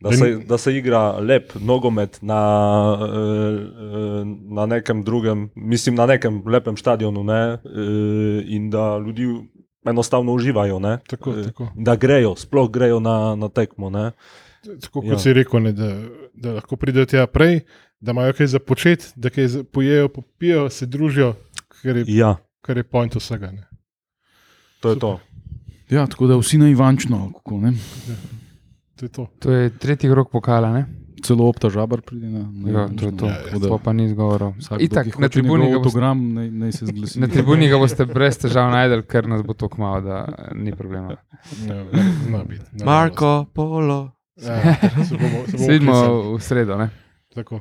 Da 0.00 0.12
se, 0.12 0.38
da 0.48 0.58
se 0.58 0.72
igra 0.76 1.18
lep 1.20 1.52
nogomet 1.60 2.18
na, 2.22 2.40
eh, 3.04 4.24
na 4.48 4.66
nekem 4.66 5.02
drugem, 5.04 5.50
mislim, 5.54 5.94
na 5.94 6.06
nekem 6.06 6.42
lepem 6.46 6.76
stadionu, 6.76 7.24
ne, 7.24 7.42
eh, 7.52 8.44
in 8.46 8.70
da 8.70 8.98
ljudi 8.98 9.26
enostavno 9.84 10.32
uživajo, 10.32 10.78
ne, 10.78 10.98
Tako, 11.08 11.30
eh, 11.30 11.42
tako. 11.44 11.68
da 11.74 11.96
grejo, 11.96 12.34
sploh 12.36 12.70
grejo 12.70 13.00
na, 13.00 13.36
na 13.36 13.48
tekmo. 13.48 13.90
Ne. 13.90 14.10
Tako 14.80 15.00
kot 15.00 15.10
ja. 15.10 15.18
si 15.18 15.32
rekel, 15.32 15.62
ne, 15.62 15.72
da, 15.72 15.92
da 16.34 16.52
lahko 16.52 16.76
pridejo 16.76 17.06
tja 17.06 17.26
prej, 17.26 17.60
da 18.00 18.10
imajo 18.10 18.32
kaj 18.32 18.46
za 18.48 18.58
početi, 18.60 19.06
da 19.16 19.30
kaj 19.30 19.46
za- 19.48 19.64
pojejo, 19.64 20.08
popijo, 20.10 20.70
se 20.70 20.86
družijo, 20.86 21.34
kar 21.74 21.96
je, 21.96 22.04
Ja, 22.08 22.36
kar 22.60 22.76
je 22.76 22.82
point 22.84 23.14
vsega. 23.14 23.50
Ne. 23.50 23.66
to 24.80 24.90
je 24.90 24.98
to. 24.98 25.20
Ja, 25.90 26.06
tako 26.06 26.26
da 26.26 26.36
vsi 26.36 26.58
na 26.58 26.68
Ivančno, 26.68 27.16
ali 27.18 27.32
kako 27.32 27.58
ne. 27.58 27.72
To 28.96 29.04
je 29.04 29.08
to. 29.10 29.26
To 29.38 29.52
je 29.52 29.70
tretji 29.70 30.10
krok 30.10 30.30
pokala, 30.30 30.72
ne? 30.72 30.86
Celo 31.20 31.44
opta 31.44 31.68
žabar 31.68 32.00
pride 32.00 32.26
na. 32.28 32.38
na 32.44 32.70
Ja, 32.72 32.88
to 32.88 33.04
je 33.04 33.16
to. 33.16 33.26
Ja, 33.26 33.36
da 33.52 33.68
To 33.68 33.78
pa 33.78 33.92
ni 33.92 34.08
zgovorov. 34.08 34.52
vsakdo, 34.52 34.84
Itak, 34.84 35.18
na 35.18 35.28
tribuni 35.28 35.70
ga 35.70 35.78
boste 35.78 36.00
naj, 36.00 36.14
naj 36.50 36.72
se 36.72 36.86
zglasi. 36.86 37.20
Na 37.20 37.28
tribuni 37.28 37.68
ga 37.68 37.76
boste 37.76 38.04
brez 38.06 38.38
težav 38.38 38.70
najdel, 38.70 39.02
ker 39.02 39.28
nas 39.28 39.42
bo 39.42 39.52
to 39.52 39.68
kmalo, 39.68 40.00
da 40.00 40.24
ni 40.54 40.72
problema. 40.72 41.16
Ne, 41.60 41.84
zna 42.24 42.44
biti. 42.44 42.64
nažalost. 42.72 42.84
Marko 42.84 43.46
Polo. 43.52 44.12
Ja, 44.36 44.62
se 45.04 45.16
bomo, 45.16 45.44
se 45.46 45.56
bomo 45.56 45.68
vidimo 45.68 45.92
klicali. 45.92 46.34
v 46.34 46.40
sredo. 46.40 46.76
Ne? 46.78 46.88
Tako. 47.34 47.60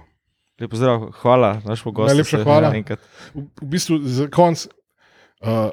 Lep 0.59 0.71
pozdrav, 0.71 1.11
hvala, 1.21 1.61
našemu 1.65 1.91
gostu. 1.93 2.07
Najlepša 2.11 2.43
hvala. 2.43 2.75
enkrat. 2.75 2.99
V, 3.33 3.47
v 3.61 3.67
bistvu 3.71 3.99
za 4.03 4.27
konec 4.27 4.67
uh, 4.67 5.71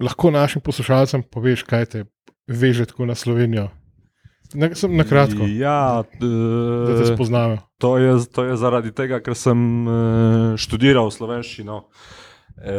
lahko 0.00 0.30
našim 0.30 0.60
poslušalcem 0.60 1.24
poveš, 1.24 1.64
kaj 1.64 1.86
te 1.86 2.04
veže 2.44 2.84
tako 2.90 3.08
na 3.08 3.16
Slovenijo. 3.16 3.70
Na, 4.54 4.68
sem 4.74 4.96
na 4.96 5.06
kratko, 5.06 5.46
Ja, 5.46 6.02
da 6.20 6.92
te 6.92 7.06
eh, 7.06 7.14
spoznajo. 7.14 7.60
To 7.78 7.96
je, 7.96 8.18
to 8.28 8.44
je 8.50 8.56
zaradi 8.60 8.92
tega, 8.92 9.22
ker 9.24 9.38
sem 9.38 9.58
uh, 9.86 9.96
študiral 10.60 11.08
slovenščino. 11.08 11.84
E, 12.60 12.76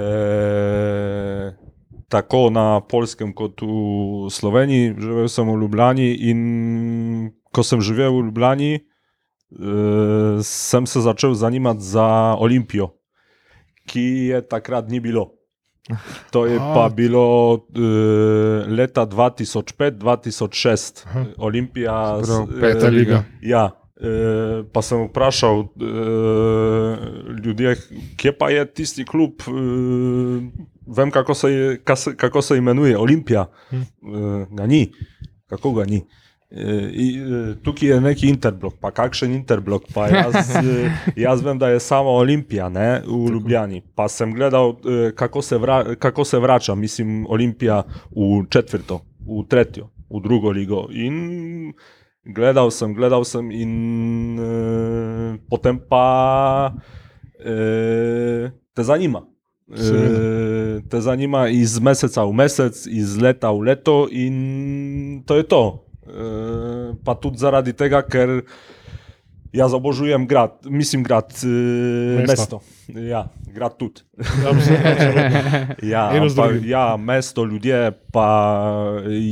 tako 2.12 2.52
na 2.54 2.82
polskem, 2.86 3.32
kot 3.34 3.64
v 3.64 4.30
Sloveniji. 4.30 4.94
Živel 5.00 5.32
sem 5.32 5.48
v 5.50 5.58
Ljubljani 5.64 6.10
in 6.30 6.40
ko 7.56 7.66
sem 7.66 7.82
živel 7.82 8.14
v 8.20 8.28
Ljubljani, 8.30 8.72
sem 10.44 10.86
se 10.88 11.02
začel 11.02 11.34
zanimati 11.34 11.84
za 11.84 12.36
Olimpijo, 12.40 12.90
ki 13.86 14.02
je 14.32 14.42
takrat 14.48 14.90
ni 14.90 15.00
bilo. 15.00 15.42
To 16.32 16.46
je 16.46 16.58
pa 16.58 16.90
bilo 16.94 17.56
e, 17.76 17.80
leta 18.70 19.06
2005-2006, 19.06 21.06
Aha. 21.06 21.26
Olimpija. 21.38 22.20
Peta 22.62 22.88
eh, 22.88 22.90
liga. 22.90 23.24
Ja, 23.42 23.72
eh, 24.02 24.64
pa 24.74 24.82
sem 24.82 25.08
vprašal 25.08 25.60
eh, 25.60 25.66
ljudi, 27.46 27.76
kje 28.18 28.38
pa 28.38 28.50
je 28.50 28.74
tisti 28.74 29.06
klub, 29.06 29.32
eh, 29.48 29.52
vem, 30.88 31.12
kako 31.12 31.34
se, 31.34 31.52
je, 31.52 31.84
kako 32.18 32.42
se 32.42 32.58
imenuje, 32.58 32.98
Olimpija. 32.98 33.46
Eh, 33.72 33.78
ga 34.52 34.68
ni, 34.68 34.92
kako 35.50 35.74
ga 35.74 35.86
ni. 35.86 36.06
Eh, 36.52 37.56
Tukaj 37.64 37.90
je 37.90 38.02
neki 38.02 38.28
interblok, 38.28 38.74
pa 38.80 38.92
kakšen 38.92 39.32
interblok. 39.32 39.86
Pa 39.94 40.08
jaz, 40.08 40.52
eh, 40.60 40.92
jaz 41.16 41.42
vem, 41.42 41.58
da 41.58 41.70
je 41.70 41.80
samo 41.80 42.10
Olimpija 42.10 42.70
ne, 42.70 43.02
v 43.08 43.32
Ljubljani. 43.32 43.82
Pa 43.96 44.10
sem 44.12 44.34
gledal, 44.34 44.76
eh, 44.84 45.12
kako 45.16 45.42
se, 45.42 45.58
vra, 45.58 45.96
kako 45.96 46.26
se 46.26 46.40
vrača, 46.40 46.76
mislim, 46.76 47.26
Olimpija 47.30 47.84
v 48.12 48.44
četvrto, 48.50 49.00
v 49.28 49.46
tretjo, 49.48 49.88
v 50.10 50.22
drugo 50.24 50.52
ligo. 50.52 50.88
In 50.92 51.74
gledal 52.26 52.72
sem, 52.72 52.94
gledal 52.94 53.24
sem, 53.24 53.52
in 53.52 54.40
eh, 54.40 55.38
potem 55.50 55.80
pa 55.90 56.74
eh, 57.40 58.52
te 58.74 58.84
zanima. 58.84 59.24
Eh, 59.72 60.82
te 60.90 61.00
zanima 61.02 61.48
iz 61.48 61.80
meseca 61.80 62.26
v 62.28 62.34
mesec, 62.36 62.76
iz 62.92 63.16
leta 63.18 63.52
v 63.52 63.72
leto, 63.72 64.08
in 64.12 65.24
to 65.26 65.40
je 65.40 65.48
to. 65.48 65.91
Pa 67.06 67.14
tudi 67.16 67.38
zaradi 67.38 67.74
tega, 67.74 68.02
ker 68.02 68.42
jaz 69.54 69.74
obožujem 69.74 70.24
grad, 70.28 70.64
mislim, 70.66 71.04
grad, 71.04 71.30
eh, 71.44 72.24
Mesto. 72.24 72.32
mesto. 72.58 73.00
Ja, 73.02 73.28
grad 73.48 73.78
tudi. 73.78 74.02
Ja, 75.84 76.08
z 76.12 76.18
ampak, 76.18 76.52
drugim. 76.52 76.70
ja, 76.70 76.98
mesto, 76.98 77.46
ljudje, 77.46 77.92
pa 78.12 78.28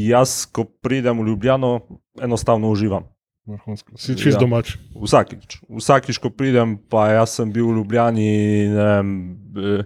jaz, 0.06 0.46
ko 0.46 0.64
pridem 0.66 1.20
v 1.20 1.28
Ljubljano, 1.28 1.80
enostavno 2.18 2.70
uživam. 2.70 3.08
Vrhunsko. 3.48 3.98
Si 3.98 4.14
čist 4.14 4.36
Ja. 4.36 4.40
domač. 4.40 4.76
Vsakič, 4.94 5.64
vsakič, 5.72 6.18
ko 6.18 6.30
pridem, 6.30 6.78
pa 6.78 7.10
jaz 7.12 7.34
sem 7.34 7.50
bil 7.50 7.66
v 7.66 7.78
Ljubljani 7.78 8.30
vem, 8.70 9.08
eh, 9.58 9.84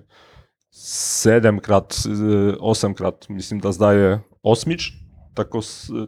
sedemkrat, 0.70 1.94
eh, 2.06 2.58
osemkrat, 2.60 3.30
mislim, 3.30 3.60
da 3.62 3.72
zdaj 3.72 3.96
je 3.98 4.12
osmič. 4.44 5.03
Tako, 5.34 5.60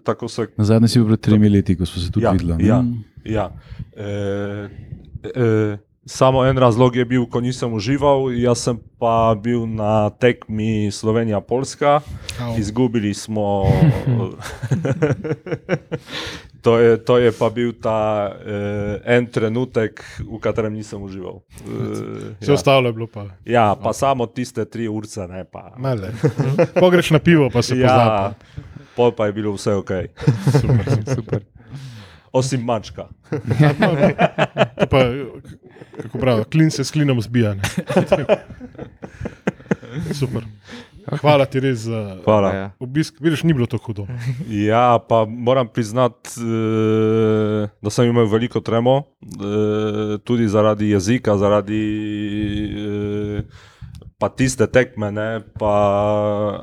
tako 0.03 0.28
se 0.28 0.47
Na 0.57 0.63
zadnje 0.63 0.88
si 0.88 0.99
bil 0.99 1.07
pred 1.07 1.19
tremi 1.19 1.49
leti, 1.49 1.73
ko 1.73 1.86
smo 1.86 1.97
se 1.97 2.11
tudi 2.11 2.23
Ja, 2.23 2.32
videli. 2.32 2.61
ja. 2.61 2.84
Ja. 3.26 3.49
E, 3.91 4.69
e, 5.26 5.78
samo 6.05 6.45
en 6.45 6.57
razlog 6.57 6.95
je 6.95 7.05
bil, 7.05 7.26
ko 7.26 7.41
nisem 7.41 7.73
užival, 7.73 8.32
jaz 8.32 8.59
sem 8.59 8.78
pa 8.99 9.36
bil 9.36 9.65
na 9.65 10.11
tekmi 10.11 10.91
Slovenija-Polska, 10.91 12.01
Au. 12.39 12.57
izgubili 12.57 13.13
smo. 13.13 13.65
to, 16.61 16.78
je, 16.78 16.97
to 16.97 17.17
je 17.17 17.32
pa 17.32 17.49
bil 17.49 17.73
ta 17.73 18.32
e, 18.38 18.53
en 19.07 19.26
trenutek, 19.26 20.05
v 20.21 20.39
katerem 20.39 20.73
nisem 20.73 21.01
užival. 21.01 21.41
E, 21.57 21.61
Vse 22.39 22.47
ja. 22.47 22.53
ostalo 22.53 22.88
je 22.88 22.93
bilo 22.93 23.07
pa. 23.07 23.26
ja, 23.45 23.76
pa 23.76 23.93
samo 23.93 24.26
tiste 24.26 24.65
tri 24.65 24.88
urce, 24.88 25.28
ne 25.28 25.43
pa. 25.43 25.73
Pogreš 26.80 27.11
na 27.11 27.19
pivo, 27.19 27.49
pa 27.49 27.61
se 27.61 27.76
Ja, 27.76 27.89
pozna. 27.89 28.34
Pol 28.95 29.11
pa 29.11 29.25
je 29.25 29.33
bilo 29.33 29.51
vse 29.51 29.73
ok, 29.73 29.91
Super, 30.51 30.85
super. 31.15 31.39
osim 32.31 32.61
mačka. 32.61 33.07
To 34.77 34.87
Pa, 34.87 34.99
kako 36.01 36.17
pravijo, 36.17 36.45
klin 36.45 36.71
se 36.71 36.83
s 36.83 36.91
klinom 36.91 37.21
zbija. 37.21 37.53
ne. 37.53 37.63
Super. 40.13 40.43
Hvala 41.13 41.45
ti 41.45 41.59
res 41.59 41.79
za 41.79 42.17
Hvala. 42.23 42.51
Ja. 42.51 42.71
obisk. 42.79 43.15
Vidiš, 43.19 43.43
ni 43.43 43.53
bilo 43.53 43.65
tako 43.65 43.85
hudo. 43.85 44.07
Ja, 44.49 44.99
pa 44.99 45.25
moram 45.25 45.67
priznati, 45.67 46.29
eh, 46.35 47.67
da 47.79 47.89
sem 47.89 48.05
imel 48.05 48.25
veliko 48.25 48.59
tremo, 48.59 49.03
eh, 49.21 50.19
tudi 50.19 50.47
zaradi 50.47 50.89
jezika, 50.89 51.37
zaradi 51.37 51.81
eh, 52.67 53.43
pa 54.20 54.30
tiste 54.30 54.68
tekme, 54.68 55.11
ne, 55.11 55.41
pa, 55.59 55.76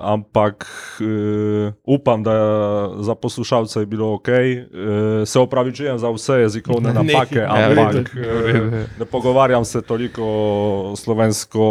ampak 0.00 0.64
eh, 1.00 1.72
upam, 1.84 2.22
da 2.22 2.34
za 3.00 3.14
poslušalce 3.14 3.80
je 3.80 3.86
bilo 3.86 4.14
ok. 4.14 4.28
Eh, 4.28 4.62
se 5.26 5.38
opravičujem 5.38 5.98
za 5.98 6.10
vse 6.10 6.32
jezikovne 6.32 6.92
Ne, 6.92 6.94
napake, 6.94 7.38
ne, 7.38 7.44
ampak 7.44 7.68
v 7.68 7.74
redu. 7.76 8.00
eh, 8.16 8.86
ne 8.98 9.04
pogovarjam 9.04 9.64
se 9.64 9.82
toliko 9.82 10.94
slovensko, 10.96 11.64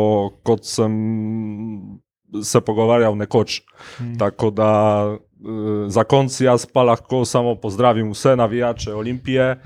kot 0.43 0.65
sem 0.65 0.91
se 2.43 2.61
pogovarjal 2.61 3.15
nekoč. 3.17 3.61
Tako 4.19 4.49
da 4.49 4.71
eh, 5.11 5.89
za 5.89 6.03
konc 6.03 6.41
jaz 6.41 6.65
pa 6.65 6.83
lahko 6.83 7.25
samo 7.25 7.55
pozdravim 7.55 8.11
vse 8.11 8.35
navijače 8.35 8.93
Olimpije 8.93 9.57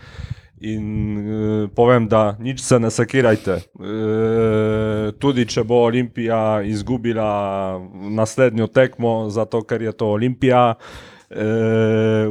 in 0.58 1.18
eh, 1.18 1.68
povem, 1.76 2.08
da 2.08 2.38
nič 2.40 2.62
se 2.64 2.80
ne 2.80 2.92
sekirajte. 2.92 3.52
Eh, 3.52 5.12
tudi 5.20 5.46
če 5.46 5.64
bo 5.64 5.84
Olimpija 5.88 6.62
izgubila 6.62 7.80
naslednjo 7.92 8.68
tekmo, 8.68 9.30
zato 9.30 9.64
ker 9.64 9.82
je 9.82 9.92
to 9.92 10.14
Olimpija. 10.16 10.76
E, 11.26 11.46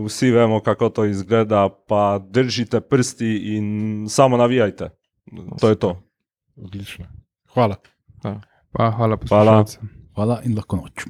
vsi 0.07 0.31
vemo, 0.31 0.61
kako 0.62 0.89
to 0.89 1.05
izgleda, 1.05 1.66
pa 1.89 2.20
držite 2.22 2.81
prsti 2.81 3.57
in 3.57 3.66
samo 4.09 4.37
navijajte. 4.37 4.89
To 5.61 5.68
je 5.68 5.75
to. 5.75 5.91
Odlično. 6.57 7.05
Hvala. 7.55 7.77
Pa, 8.22 8.31
hvala, 8.72 8.95
Hvala. 8.97 9.16
poslušalcem. 9.16 9.91
Hvala 10.14 10.41
in 10.47 10.55
lahko 10.57 10.77
noč. 10.77 11.05